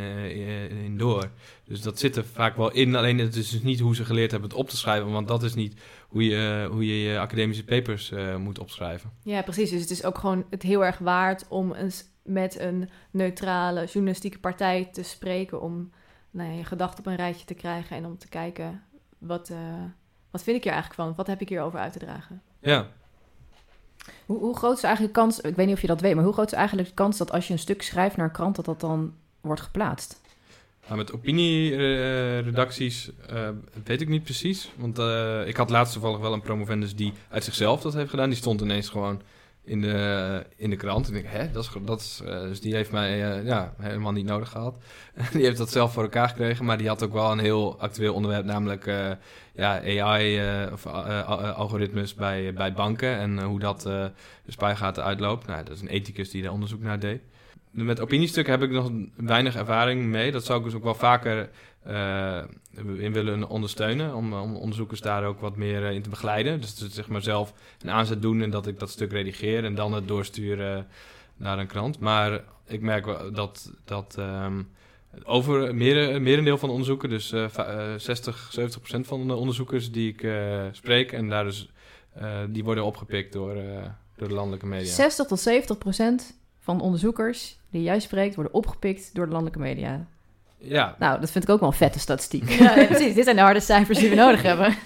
in, 0.85 0.99
door. 0.99 1.31
Dus 1.65 1.83
dat 1.83 1.99
zit 1.99 2.17
er 2.17 2.25
vaak 2.33 2.57
wel 2.57 2.73
in. 2.73 2.97
Alleen 2.97 3.19
het 3.19 3.37
is 3.37 3.51
dus 3.51 3.63
niet 3.63 3.81
hoe 3.81 3.95
ze 3.95 4.05
geleerd 4.05 4.31
hebben 4.31 4.49
het 4.51 4.59
op 4.59 4.69
te 4.69 4.77
schrijven. 4.77 5.11
Want 5.11 5.29
dat 5.29 5.43
is 5.43 5.55
niet 5.55 5.81
hoe 6.11 6.25
je 6.25 6.68
hoe 6.70 6.87
je, 6.87 7.03
je 7.03 7.18
academische 7.18 7.64
papers 7.64 8.11
uh, 8.11 8.37
moet 8.37 8.59
opschrijven. 8.59 9.11
Ja, 9.23 9.42
precies. 9.42 9.70
Dus 9.70 9.81
het 9.81 9.90
is 9.90 10.05
ook 10.05 10.18
gewoon 10.18 10.44
het 10.51 10.62
heel 10.62 10.85
erg 10.85 10.99
waard 10.99 11.49
om 11.49 11.73
eens 11.73 12.05
met 12.23 12.61
een 12.61 12.90
neutrale 13.11 13.85
journalistieke 13.85 14.38
partij 14.38 14.88
te 14.92 15.03
spreken. 15.03 15.61
Om 15.61 15.90
nou 16.31 16.51
ja, 16.51 16.57
je 16.57 16.64
gedachten 16.64 16.99
op 16.99 17.07
een 17.07 17.16
rijtje 17.16 17.44
te 17.44 17.55
krijgen 17.55 17.96
en 17.96 18.07
om 18.07 18.18
te 18.18 18.29
kijken 18.29 18.83
wat, 19.18 19.53
wat 20.31 20.42
vind 20.42 20.57
ik 20.57 20.62
hier 20.62 20.73
eigenlijk 20.73 21.03
van? 21.03 21.14
Wat 21.16 21.27
heb 21.27 21.40
ik 21.40 21.49
hierover 21.49 21.79
uit 21.79 21.92
te 21.92 21.99
dragen? 21.99 22.42
Ja, 22.61 22.87
hoe, 24.27 24.38
hoe, 24.38 24.57
groot 24.57 24.77
is 24.77 24.83
eigenlijk 24.83 25.14
de 25.14 25.20
kans, 25.20 25.40
ik 25.40 25.57
weet 25.57 25.66
niet 25.66 25.75
of 25.75 25.81
je 25.81 25.87
dat 25.87 26.01
weet, 26.01 26.14
maar 26.14 26.25
hoe 26.25 26.33
groot 26.33 26.53
is 26.53 26.59
eigenlijk 26.59 26.88
de 26.88 26.94
kans 26.94 27.16
dat 27.16 27.33
als 27.33 27.46
je 27.46 27.53
een 27.53 27.59
stuk 27.59 27.83
schrijft 27.83 28.16
naar 28.16 28.27
een 28.27 28.33
krant, 28.33 28.57
dat 28.57 28.64
dat 28.64 28.81
dan 28.81 29.14
wordt 29.40 29.61
geplaatst? 29.61 30.20
Nou, 30.87 31.03
met 31.03 31.12
opinieredacties 31.12 33.11
uh, 33.33 33.49
weet 33.85 34.01
ik 34.01 34.09
niet 34.09 34.23
precies. 34.23 34.71
Want 34.77 34.99
uh, 34.99 35.47
ik 35.47 35.57
had 35.57 35.71
laatst 35.71 35.93
toevallig 35.93 36.19
wel 36.19 36.33
een 36.33 36.40
promovendus 36.40 36.95
die 36.95 37.12
uit 37.29 37.45
zichzelf 37.45 37.81
dat 37.81 37.95
heeft 37.95 38.11
gedaan. 38.11 38.29
Die 38.29 38.38
stond 38.38 38.61
ineens 38.61 38.88
gewoon 38.88 39.23
in 39.64 39.81
de, 39.81 40.47
in 40.57 40.71
de 40.71 40.77
krant. 40.77 41.09
En 41.09 41.14
ik 41.14 41.27
hè, 41.27 41.51
dat 41.51 41.64
is, 41.64 41.71
dat 41.85 42.01
is, 42.01 42.21
dus 42.25 42.61
die 42.61 42.75
heeft 42.75 42.90
mij 42.90 43.16
ja, 43.45 43.75
helemaal 43.79 44.12
niet 44.12 44.27
nodig 44.27 44.49
gehad. 44.49 44.77
die 45.33 45.45
heeft 45.45 45.59
dat 45.59 45.71
zelf 45.71 45.93
voor 45.93 46.03
elkaar 46.03 46.29
gekregen, 46.29 46.64
maar 46.64 46.79
die 46.79 46.88
had 46.88 47.03
ook 47.03 47.12
wel 47.12 47.33
een 47.33 47.38
heel 47.38 47.81
actueel 47.81 48.14
onderwerp, 48.14 48.45
namelijk 48.45 48.85
ja, 49.53 50.03
AI 50.03 50.40
of 50.73 50.87
algoritmes 50.87 52.14
bij, 52.14 52.53
bij 52.53 52.73
banken 52.73 53.16
en 53.16 53.43
hoe 53.43 53.59
dat 53.59 53.81
de 53.81 54.12
spuigaten 54.47 55.05
uitloopt. 55.05 55.47
Nou, 55.47 55.64
dat 55.64 55.75
is 55.75 55.81
een 55.81 55.88
ethicus 55.88 56.31
die 56.31 56.43
daar 56.43 56.53
onderzoek 56.53 56.83
naar 56.83 56.99
deed. 56.99 57.21
Met 57.71 58.01
opiniestukken 58.01 58.53
heb 58.53 58.63
ik 58.63 58.71
nog 58.71 58.91
weinig 59.17 59.57
ervaring 59.57 60.05
mee. 60.05 60.33
Dat 60.33 60.45
zou 60.45 60.59
ik 60.59 60.65
dus 60.65 60.75
ook 60.75 60.83
wel 60.83 60.95
vaker 60.95 61.51
uh, 61.87 62.43
in 62.99 63.13
willen 63.13 63.49
ondersteunen. 63.49 64.15
Om, 64.15 64.33
om, 64.33 64.57
onderzoekers 64.57 65.01
daar 65.01 65.25
ook 65.25 65.41
wat 65.41 65.57
meer 65.57 65.83
in 65.83 66.03
te 66.03 66.09
begeleiden. 66.09 66.61
Dus 66.61 66.77
zeg 66.77 67.09
maar 67.09 67.23
zelf 67.23 67.53
een 67.81 67.91
aanzet 67.91 68.23
doen 68.23 68.43
en 68.43 68.51
dat 68.51 68.67
ik 68.67 68.79
dat 68.79 68.91
stuk 68.91 69.13
redigeer 69.13 69.65
en 69.65 69.75
dan 69.75 69.93
het 69.93 70.09
doorsturen 70.09 70.87
naar 71.37 71.59
een 71.59 71.67
krant. 71.67 71.99
Maar 71.99 72.41
ik 72.67 72.81
merk 72.81 73.05
wel 73.05 73.33
dat, 73.33 73.73
dat 73.85 74.17
um, 74.19 74.69
over 75.25 75.75
meer, 75.75 76.23
merendeel 76.23 76.59
van 76.59 76.69
de 76.69 76.75
onderzoeken, 76.75 77.09
dus 77.09 77.33
uh, 77.33 77.47
60, 77.97 78.49
70 78.53 78.81
procent 78.81 79.07
van 79.07 79.27
de 79.27 79.35
onderzoekers 79.35 79.93
die 79.93 80.09
ik 80.13 80.23
uh, 80.23 80.65
spreek, 80.73 81.13
en 81.13 81.29
daar 81.29 81.45
dus, 81.45 81.71
die 82.49 82.65
worden 82.65 82.85
opgepikt 82.85 83.33
door, 83.33 83.55
door 84.17 84.29
de 84.29 84.35
landelijke 84.35 84.67
media. 84.67 84.93
60 84.93 85.27
tot 85.27 85.41
70 85.41 85.79
procent 85.79 86.39
van 86.71 86.81
onderzoekers 86.81 87.59
die 87.71 87.83
jij 87.83 88.01
spreekt 88.01 88.35
worden 88.35 88.55
opgepikt 88.55 89.15
door 89.15 89.25
de 89.25 89.33
landelijke 89.33 89.63
media. 89.63 90.07
Ja. 90.59 90.97
Nou, 90.99 91.21
dat 91.21 91.31
vind 91.31 91.45
ik 91.45 91.51
ook 91.51 91.61
wel 91.61 91.69
een 91.69 91.75
vette 91.75 91.99
statistiek. 91.99 92.51
Ja, 92.51 92.77
ja, 92.77 92.87
precies. 92.95 93.15
Dit 93.15 93.25
zijn 93.25 93.37
de 93.37 93.43
harde 93.43 93.61
cijfers 93.61 93.99
die 93.99 94.09
we 94.09 94.15
nodig 94.15 94.43
hebben. 94.43 94.75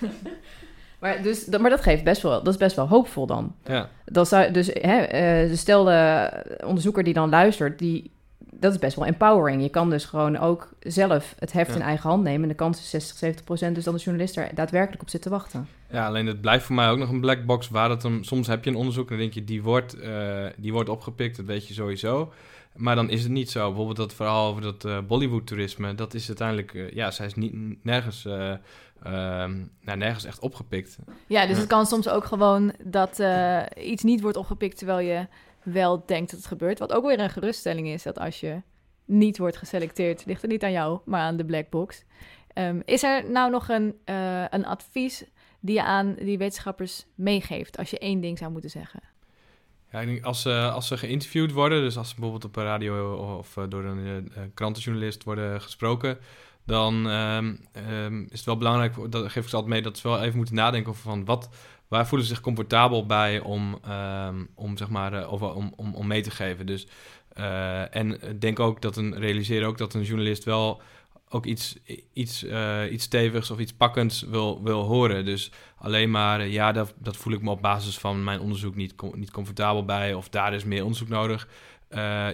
Maar, 1.01 1.23
dus, 1.23 1.47
maar 1.47 1.71
dat 1.71 1.81
geeft 1.81 2.05
best 2.05 2.23
wel, 2.23 2.43
dat 2.43 2.53
is 2.53 2.59
best 2.59 2.77
wel 2.77 2.89
hoopvol 2.89 3.27
dan. 3.27 3.55
Ja. 3.65 3.89
Dat 4.05 4.29
zou, 4.29 4.51
dus 4.51 4.71
hè, 4.73 5.45
uh, 5.47 5.57
stel 5.57 5.85
de 5.85 6.31
onderzoeker 6.65 7.05
die 7.05 7.15
dan 7.15 7.29
luistert, 7.29 7.79
die, 7.79 8.11
dat 8.61 8.73
is 8.73 8.79
best 8.79 8.97
wel 8.97 9.07
empowering. 9.07 9.63
Je 9.63 9.69
kan 9.69 9.91
dus 9.91 10.05
gewoon 10.05 10.37
ook 10.39 10.69
zelf 10.81 11.35
het 11.39 11.53
heft 11.53 11.69
Ja. 11.71 11.75
in 11.77 11.83
eigen 11.83 12.09
hand 12.11 12.23
nemen. 12.23 12.43
En 12.43 12.49
de 12.49 12.55
kans 12.55 12.79
is 12.79 12.91
60, 12.91 13.17
70 13.17 13.45
procent, 13.45 13.75
dus 13.75 13.85
dan 13.85 13.95
de 13.95 14.01
journalist 14.01 14.37
er 14.37 14.51
daadwerkelijk 14.55 15.03
op 15.03 15.09
zit 15.09 15.23
te 15.23 15.31
wachten. 15.31 15.69
Ja, 15.91 16.07
alleen 16.07 16.27
het 16.27 16.41
blijft 16.41 16.65
voor 16.65 16.75
mij 16.75 16.89
ook 16.91 16.99
nog 16.99 17.09
een 17.11 17.21
black 17.21 17.45
box 17.45 17.69
waar 17.69 17.91
het 17.91 18.03
hem... 18.03 18.25
Soms 18.25 18.47
heb 18.47 18.65
je 18.65 18.71
een 18.71 18.77
onderzoek 18.77 19.05
en 19.05 19.11
dan 19.11 19.19
denk 19.19 19.33
je, 19.33 19.45
die 19.45 19.63
wordt, 19.63 20.01
eh, 20.01 20.47
die 20.57 20.73
wordt 20.73 20.89
opgepikt, 20.89 21.37
dat 21.37 21.47
weet 21.47 21.69
je 21.69 21.75
sowieso. 21.75 22.33
Maar 22.75 22.95
dan 22.97 23.11
is 23.11 23.23
het 23.23 23.33
niet 23.33 23.51
zo. 23.51 23.67
Bijvoorbeeld 23.67 23.97
dat 23.97 24.15
verhaal 24.15 24.49
over 24.49 24.63
dat 24.63 24.85
eh, 24.85 24.99
Bollywood-toerisme, 25.07 25.95
dat 25.95 26.15
is 26.15 26.27
uiteindelijk... 26.29 26.75
eh, 26.75 26.91
ja, 26.91 27.11
zij 27.11 27.27
is 27.27 27.35
niet, 27.35 27.85
nergens, 27.85 28.25
eh, 28.25 28.51
ehm, 29.03 29.53
nou, 29.81 29.99
nergens 29.99 30.25
echt 30.25 30.39
opgepikt. 30.39 30.97
Ja, 31.27 31.41
dus 31.47 31.51
Ja. 31.55 31.61
het 31.61 31.67
kan 31.69 31.87
soms 31.87 32.09
ook 32.09 32.25
gewoon 32.25 32.73
dat 32.85 33.19
eh, 33.19 33.63
iets 33.81 34.03
niet 34.03 34.21
wordt 34.21 34.37
opgepikt 34.37 34.79
terwijl 34.79 34.99
je 35.09 35.27
wel 35.65 36.03
denkt 36.07 36.31
dat 36.31 36.39
het 36.39 36.49
gebeurt. 36.49 36.79
Wat 36.79 36.93
ook 36.93 37.07
weer 37.07 37.21
een 37.21 37.31
geruststelling 37.31 37.89
is, 37.89 38.03
dat 38.03 38.19
als 38.19 38.41
je 38.41 38.63
niet 39.05 39.39
wordt 39.39 39.57
geselecteerd, 39.57 40.27
ligt 40.27 40.43
het 40.43 40.51
niet 40.51 40.63
aan 40.63 40.73
jou, 40.73 41.01
maar 41.05 41.21
aan 41.21 41.37
de 41.37 41.45
black 41.45 41.71
box. 41.71 42.05
Ehm, 42.53 42.81
is 42.85 43.03
er 43.03 43.31
nou 43.31 43.51
nog 43.51 43.69
een, 43.69 43.95
eh, 44.05 44.45
een 44.51 44.67
advies 44.67 45.25
die 45.61 45.75
je 45.75 45.83
aan 45.83 46.15
die 46.15 46.39
wetenschappers 46.39 47.07
meegeeft 47.15 47.79
als 47.79 47.91
je 47.91 47.99
één 47.99 48.21
ding 48.21 48.39
zou 48.39 48.51
moeten 48.51 48.71
zeggen? 48.71 49.01
Ja, 49.93 50.01
ik 50.01 50.07
denk 50.07 50.25
als 50.25 50.43
ze, 50.43 50.71
als 50.73 50.87
ze 50.87 50.97
geïnterviewd 50.97 51.53
worden, 51.53 51.83
dus 51.83 51.97
als 51.97 52.09
ze 52.09 52.15
bijvoorbeeld 52.15 52.45
op 52.45 52.57
een 52.57 52.65
radio 52.65 53.15
of 53.39 53.57
eh, 53.57 53.65
door 53.69 53.85
een 53.85 54.31
eh, 54.35 54.43
krantenjournalist 54.55 55.25
worden 55.25 55.61
gesproken, 55.61 56.19
dan 56.65 57.09
ehm, 57.09 57.55
ehm, 57.73 58.23
is 58.23 58.39
het 58.39 58.45
wel 58.45 58.57
belangrijk, 58.57 58.95
dat 59.11 59.31
geef 59.31 59.43
ik 59.43 59.49
ze 59.49 59.57
altijd 59.57 59.73
mee, 59.73 59.83
dat 59.83 59.99
ze 59.99 60.09
wel 60.09 60.23
even 60.23 60.37
moeten 60.37 60.55
nadenken 60.55 60.91
over 60.91 61.03
van 61.03 61.25
wat, 61.25 61.49
waar 61.89 62.07
voelen 62.07 62.27
ze 62.27 62.35
zich 62.35 62.43
comfortabel 62.43 63.07
bij 63.07 63.41
om, 63.41 63.79
ehm, 63.85 64.45
om, 64.55 64.77
zeg 64.77 64.89
maar, 64.89 65.13
eh, 65.13 65.33
over, 65.33 65.55
om, 65.55 65.73
om, 65.77 65.95
om 65.95 66.07
mee 66.07 66.23
te 66.23 66.31
geven. 66.31 66.67
Dus, 66.67 66.87
eh, 67.29 67.97
en 67.97 68.19
denk 68.39 68.61
ook 68.61 68.83
dat 68.83 68.97
een, 68.97 69.19
realiseer 69.19 69.67
ook 69.67 69.79
dat 69.79 69.95
een 69.95 70.03
journalist 70.03 70.45
wel 70.45 70.83
ook 71.29 71.47
iets, 71.47 71.77
iets, 72.13 72.45
eh, 72.45 72.93
iets 72.93 73.05
stevigs 73.05 73.51
of 73.51 73.59
iets 73.59 73.73
pakkends 73.73 74.23
wil, 74.23 74.63
wil 74.63 74.83
horen. 74.83 75.25
Dus 75.25 75.53
alleen 75.77 76.11
maar, 76.11 76.47
ja, 76.47 76.73
dat, 76.73 76.95
dat 76.99 77.17
voel 77.17 77.33
ik 77.33 77.43
me 77.43 77.51
op 77.51 77.63
basis 77.63 77.99
van 77.99 78.25
mijn 78.25 78.41
onderzoek 78.41 78.75
niet, 78.75 78.95
niet 79.15 79.31
comfortabel 79.31 79.85
bij, 79.85 80.15
of 80.15 80.29
daar 80.29 80.55
is 80.55 80.65
meer 80.65 80.83
onderzoek 80.83 81.09
nodig. 81.09 81.49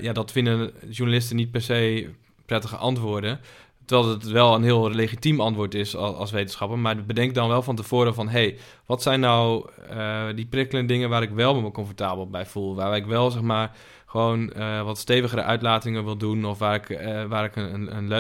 Ja, 0.01 0.13
dat 0.13 0.33
vinden 0.33 0.73
journalisten 0.89 1.37
niet 1.37 1.51
per 1.51 1.63
se 1.63 2.11
prettige 2.47 2.77
antwoorden. 2.77 3.41
Terwijl 3.91 4.11
het 4.11 4.31
wel 4.31 4.55
een 4.55 4.63
heel 4.63 4.91
legitiem 4.91 5.41
antwoord 5.41 5.75
is 5.75 5.97
als, 5.97 6.31
wetenschapper. 6.31 6.79
Maar 6.79 7.05
bedenk 7.05 7.35
dan 7.35 7.49
wel 7.49 7.63
van 7.63 7.77
tevoren 7.77 8.15
van... 8.15 8.29
hey, 8.29 8.59
wat 8.87 9.03
zijn 9.03 9.21
nou 9.21 9.71
eh, 9.89 10.27
die 10.35 10.47
prikkelende 10.47 10.93
dingen 10.93 11.09
waar 11.09 11.23
ik 11.23 11.31
wel 11.31 11.61
me 11.61 11.71
comfortabel 11.71 12.29
bij 12.29 12.47
voel? 12.47 12.75
Waar 12.75 12.97
ik 12.97 13.07
wel, 13.07 13.31
zeg 13.31 13.43
maar, 13.43 13.77
gewoon 14.07 14.53
eh, 14.53 14.83
wat 14.83 14.99
stevigere 14.99 15.43
uitlatingen 15.43 16.05
wil 16.05 16.17
doen... 16.17 16.45
of 16.45 16.59
waar 16.59 16.75
ik, 16.75 16.91
eh, 16.91 17.25
waar 17.25 17.45
ik 17.45 17.57
een, 17.57 17.97
een, 17.97 18.11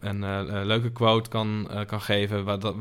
een, 0.00 0.22
een, 0.22 0.66
leuke 0.66 0.92
quote 0.92 1.30
kan, 1.30 1.68
kan 1.86 2.00
geven... 2.00 2.44
Waar, 2.44 2.58
dat, 2.58 2.74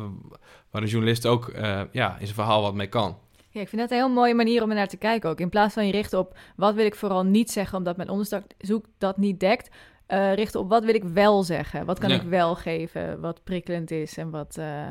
waar 0.71 0.81
een 0.81 0.87
journalist 0.87 1.25
ook 1.25 1.51
ja, 1.91 2.11
in 2.19 2.25
zijn 2.25 2.33
verhaal 2.33 2.61
wat 2.61 2.73
mee 2.73 2.87
kan. 2.87 3.17
Ja, 3.49 3.61
ik 3.61 3.69
vind 3.69 3.81
dat 3.81 3.91
een 3.91 3.97
heel 3.97 4.09
mooie 4.09 4.33
manier 4.33 4.63
om 4.63 4.69
er 4.69 4.75
naar 4.75 4.87
te 4.87 4.97
kijken 4.97 5.29
ook. 5.29 5.39
In 5.39 5.49
plaats 5.49 5.73
van 5.73 5.85
je 5.85 5.91
richten 5.91 6.19
op 6.19 6.37
wat 6.55 6.75
wil 6.75 6.85
ik 6.85 6.95
vooral 6.95 7.23
niet 7.23 7.51
zeggen 7.51 7.77
omdat 7.77 7.97
mijn 7.97 8.09
onderzoek 8.09 8.85
dat 8.97 9.17
niet 9.17 9.39
dekt, 9.39 9.69
eh, 10.05 10.33
richten 10.33 10.59
op 10.59 10.69
wat 10.69 10.83
wil 10.85 10.95
ik 10.95 11.03
wel 11.03 11.43
zeggen. 11.43 11.85
Wat 11.85 11.99
kan 11.99 12.09
Ja. 12.09 12.15
ik 12.15 12.21
wel 12.21 12.55
geven, 12.55 13.19
wat 13.19 13.43
prikkelend 13.43 13.91
is 13.91 14.17
en 14.17 14.29
wat, 14.29 14.57
eh, 14.57 14.89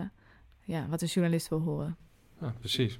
ja, 0.60 0.86
wat 0.88 1.02
een 1.02 1.08
journalist 1.08 1.48
wil 1.48 1.60
horen. 1.60 1.96
Ja, 2.40 2.54
precies. 2.58 2.98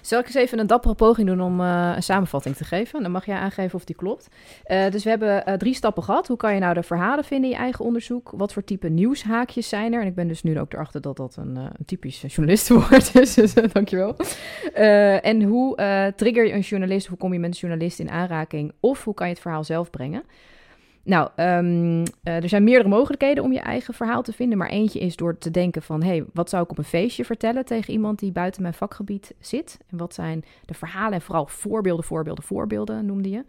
Zal 0.00 0.18
ik 0.20 0.26
eens 0.26 0.34
even 0.34 0.58
een 0.58 0.66
dappere 0.66 0.94
poging 0.94 1.28
doen 1.28 1.40
om 1.40 1.60
eh, 1.60 1.92
een 1.94 2.02
samenvatting 2.02 2.56
te 2.56 2.64
geven? 2.64 3.02
Dan 3.02 3.10
mag 3.10 3.26
jij 3.26 3.36
aangeven 3.36 3.74
of 3.74 3.84
die 3.84 3.96
klopt. 3.96 4.28
Eh, 4.64 4.90
dus 4.90 5.04
we 5.04 5.10
hebben 5.10 5.46
eh, 5.46 5.54
drie 5.54 5.74
stappen 5.74 6.02
gehad. 6.02 6.28
Hoe 6.28 6.36
kan 6.36 6.54
je 6.54 6.60
nou 6.60 6.74
de 6.74 6.82
verhalen 6.82 7.24
vinden 7.24 7.50
in 7.50 7.56
je 7.56 7.62
eigen 7.62 7.84
onderzoek? 7.84 8.30
Wat 8.36 8.52
voor 8.52 8.64
type 8.64 8.88
nieuwshaakjes 8.88 9.68
zijn 9.68 9.92
er? 9.92 10.00
En 10.00 10.06
ik 10.06 10.14
ben 10.14 10.28
dus 10.28 10.42
nu 10.42 10.60
ook 10.60 10.72
erachter 10.72 11.00
dat 11.00 11.16
dat 11.16 11.36
een, 11.36 11.56
eh, 11.56 11.62
een 11.62 11.84
typisch 11.84 12.20
journalistenwoord 12.20 13.14
is. 13.22 13.34
Dus 13.34 13.54
uh, 13.56 13.64
dankjewel. 13.72 14.16
Uh, 14.76 15.24
en 15.26 15.42
hoe 15.42 15.80
uh, 15.80 16.06
trigger 16.06 16.46
je 16.46 16.52
een 16.52 16.60
journalist? 16.60 17.06
Hoe 17.06 17.18
kom 17.18 17.32
je 17.32 17.38
met 17.38 17.50
een 17.50 17.58
journalist 17.60 17.98
in 17.98 18.10
aanraking? 18.10 18.72
Of 18.80 19.04
hoe 19.04 19.14
kan 19.14 19.26
je 19.26 19.32
het 19.32 19.42
verhaal 19.42 19.64
zelf 19.64 19.90
brengen? 19.90 20.22
Nou, 21.06 21.30
um, 21.36 21.98
uh, 21.98 22.04
er 22.24 22.48
zijn 22.48 22.64
meerdere 22.64 22.88
mogelijkheden 22.88 23.44
om 23.44 23.52
je 23.52 23.60
eigen 23.60 23.94
verhaal 23.94 24.22
te 24.22 24.32
vinden. 24.32 24.58
Maar 24.58 24.68
eentje 24.68 24.98
is 24.98 25.16
door 25.16 25.38
te 25.38 25.50
denken 25.50 25.82
van... 25.82 26.02
hé, 26.02 26.08
hey, 26.08 26.24
wat 26.32 26.50
zou 26.50 26.62
ik 26.62 26.70
op 26.70 26.78
een 26.78 26.84
feestje 26.84 27.24
vertellen 27.24 27.64
tegen 27.64 27.92
iemand 27.92 28.18
die 28.18 28.32
buiten 28.32 28.62
mijn 28.62 28.74
vakgebied 28.74 29.34
zit? 29.40 29.78
En 29.90 29.96
wat 29.96 30.14
zijn 30.14 30.44
de 30.64 30.74
verhalen 30.74 31.12
en 31.12 31.20
vooral 31.20 31.46
voorbeelden, 31.46 32.04
voorbeelden, 32.04 32.44
voorbeelden 32.44 33.06
noemde 33.06 33.30
je. 33.30 33.44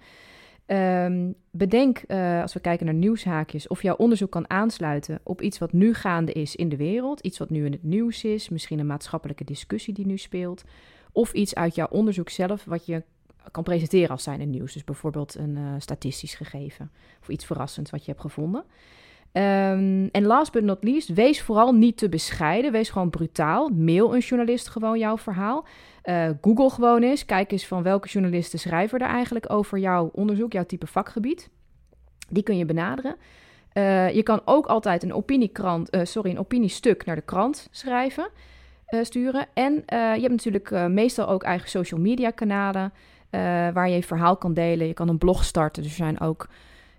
Um, 1.05 1.35
bedenk, 1.51 2.03
uh, 2.07 2.41
als 2.41 2.53
we 2.53 2.59
kijken 2.59 2.85
naar 2.85 2.95
nieuwshaakjes... 2.95 3.67
of 3.67 3.81
jouw 3.81 3.95
onderzoek 3.95 4.31
kan 4.31 4.49
aansluiten 4.49 5.19
op 5.23 5.41
iets 5.41 5.57
wat 5.57 5.73
nu 5.73 5.93
gaande 5.93 6.31
is 6.31 6.55
in 6.55 6.69
de 6.69 6.77
wereld. 6.77 7.19
Iets 7.19 7.37
wat 7.37 7.49
nu 7.49 7.65
in 7.65 7.71
het 7.71 7.83
nieuws 7.83 8.23
is. 8.23 8.49
Misschien 8.49 8.79
een 8.79 8.85
maatschappelijke 8.85 9.43
discussie 9.43 9.93
die 9.93 10.05
nu 10.05 10.17
speelt. 10.17 10.63
Of 11.11 11.33
iets 11.33 11.55
uit 11.55 11.75
jouw 11.75 11.87
onderzoek 11.89 12.29
zelf 12.29 12.65
wat 12.65 12.85
je 12.85 13.03
kan 13.51 13.63
presenteren 13.63 14.09
als 14.09 14.23
zijn 14.23 14.49
nieuws. 14.49 14.73
Dus 14.73 14.83
bijvoorbeeld 14.83 15.35
een 15.35 15.57
uh, 15.57 15.73
statistisch 15.77 16.33
gegeven 16.33 16.91
of 17.21 17.29
iets 17.29 17.45
verrassends 17.45 17.91
wat 17.91 18.05
je 18.05 18.11
hebt 18.11 18.21
gevonden. 18.21 18.63
Ehm, 19.31 20.07
en 20.11 20.25
last 20.25 20.51
but 20.51 20.63
not 20.63 20.83
least, 20.83 21.13
wees 21.13 21.41
vooral 21.41 21.73
niet 21.73 21.97
te 21.97 22.09
bescheiden. 22.09 22.71
Wees 22.71 22.89
gewoon 22.89 23.09
brutaal. 23.09 23.69
Mail 23.69 24.13
een 24.15 24.19
journalist 24.19 24.67
gewoon 24.67 24.99
jouw 24.99 25.17
verhaal. 25.17 25.65
Uh, 26.03 26.29
Google 26.41 26.69
gewoon 26.69 27.01
eens. 27.03 27.25
Kijk 27.25 27.51
eens 27.51 27.67
van 27.67 27.83
welke 27.83 28.07
journalisten 28.07 28.59
schrijven 28.59 28.99
er 28.99 29.07
eigenlijk 29.07 29.51
over 29.51 29.77
jouw 29.77 30.09
onderzoek, 30.13 30.53
jouw 30.53 30.65
type 30.65 30.87
vakgebied. 30.87 31.49
Die 32.29 32.43
kun 32.43 32.57
je 32.57 32.65
benaderen. 32.65 33.15
Uh, 33.73 34.15
je 34.15 34.23
kan 34.23 34.41
ook 34.45 34.65
altijd 34.65 35.03
een, 35.03 35.13
opiniekrant, 35.13 35.97
sorry, 36.01 36.29
een 36.29 36.39
opiniestuk 36.39 37.05
naar 37.05 37.15
de 37.15 37.21
krant 37.21 37.67
schrijven, 37.71 38.29
sturen. 39.01 39.47
En 39.53 39.73
je 39.87 40.21
hebt 40.21 40.29
natuurlijk 40.29 40.69
meestal 40.87 41.27
ook 41.27 41.43
eigen 41.43 41.69
social 41.69 41.99
media 41.99 42.31
kanalen 42.31 42.93
waar 43.73 43.89
je 43.89 43.95
je 43.95 44.03
verhaal 44.03 44.37
kan 44.37 44.53
delen. 44.53 44.87
Je 44.87 44.93
kan 44.93 45.07
een 45.07 45.17
blog 45.17 45.43
starten. 45.43 45.83
Dus 45.83 45.91
er 45.91 45.97
zijn 45.97 46.19
ook 46.19 46.47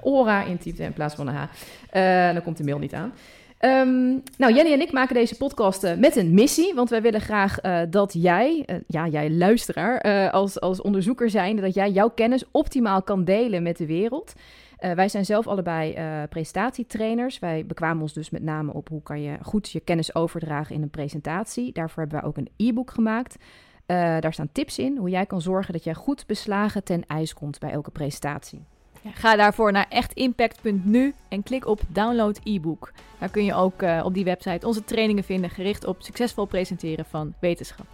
Ora 0.00 0.44
intypt 0.44 0.78
in 0.78 0.92
plaats 0.92 1.14
van 1.14 1.28
een 1.28 1.34
H. 1.34 2.32
dan 2.32 2.42
komt 2.42 2.56
de 2.56 2.64
mail 2.64 2.78
niet 2.78 2.94
aan. 2.94 3.12
Um, 3.60 4.22
nou, 4.36 4.54
Jenny 4.54 4.72
en 4.72 4.80
ik 4.80 4.92
maken 4.92 5.14
deze 5.14 5.36
podcast 5.36 5.84
uh, 5.84 5.94
met 5.94 6.16
een 6.16 6.34
missie. 6.34 6.74
Want 6.74 6.90
wij 6.90 7.02
willen 7.02 7.20
graag 7.20 7.62
uh, 7.62 7.80
dat 7.90 8.14
jij, 8.18 8.64
uh, 8.66 8.76
ja, 8.86 9.06
jij 9.08 9.30
luisteraar, 9.30 10.30
als, 10.30 10.60
als 10.60 10.80
onderzoeker 10.80 11.30
zijnde, 11.30 11.62
dat 11.62 11.74
jij 11.74 11.90
jouw 11.90 12.08
kennis 12.08 12.44
optimaal 12.50 13.02
kan 13.02 13.24
delen 13.24 13.62
met 13.62 13.76
de 13.76 13.86
wereld. 13.86 14.34
Uh, 14.80 14.92
wij 14.92 15.08
zijn 15.08 15.24
zelf 15.24 15.46
allebei 15.46 15.94
uh, 15.96 16.22
presentatietrainers. 16.28 17.38
Wij 17.38 17.66
bekwamen 17.66 18.02
ons 18.02 18.12
dus 18.12 18.30
met 18.30 18.42
name 18.42 18.72
op 18.72 18.88
hoe 18.88 19.02
kan 19.02 19.22
je 19.22 19.36
goed 19.42 19.70
je 19.70 19.80
kennis 19.80 20.14
overdragen 20.14 20.74
in 20.74 20.82
een 20.82 20.90
presentatie. 20.90 21.72
Daarvoor 21.72 22.02
hebben 22.02 22.20
wij 22.20 22.28
ook 22.28 22.36
een 22.36 22.50
e-book 22.56 22.90
gemaakt. 22.90 23.36
Uh, 23.36 23.96
daar 24.20 24.32
staan 24.32 24.52
tips 24.52 24.78
in 24.78 24.96
hoe 24.96 25.10
jij 25.10 25.26
kan 25.26 25.40
zorgen 25.40 25.72
dat 25.72 25.84
jij 25.84 25.94
goed 25.94 26.26
beslagen 26.26 26.84
ten 26.84 27.06
ijs 27.06 27.34
komt 27.34 27.58
bij 27.58 27.70
elke 27.70 27.90
presentatie. 27.90 28.64
Ga 29.04 29.36
daarvoor 29.36 29.72
naar 29.72 29.86
echtimpact.nu 29.88 31.14
en 31.28 31.42
klik 31.42 31.66
op 31.66 31.80
download 31.88 32.40
e-book. 32.42 32.92
Daar 33.18 33.28
kun 33.28 33.44
je 33.44 33.54
ook 33.54 33.82
op 34.02 34.14
die 34.14 34.24
website 34.24 34.66
onze 34.66 34.84
trainingen 34.84 35.24
vinden 35.24 35.50
gericht 35.50 35.84
op 35.84 36.02
succesvol 36.02 36.44
presenteren 36.44 37.04
van 37.04 37.34
wetenschap. 37.40 37.86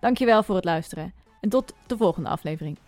Dankjewel 0.00 0.42
voor 0.42 0.54
het 0.54 0.64
luisteren 0.64 1.12
en 1.40 1.48
tot 1.48 1.74
de 1.86 1.96
volgende 1.96 2.28
aflevering. 2.28 2.78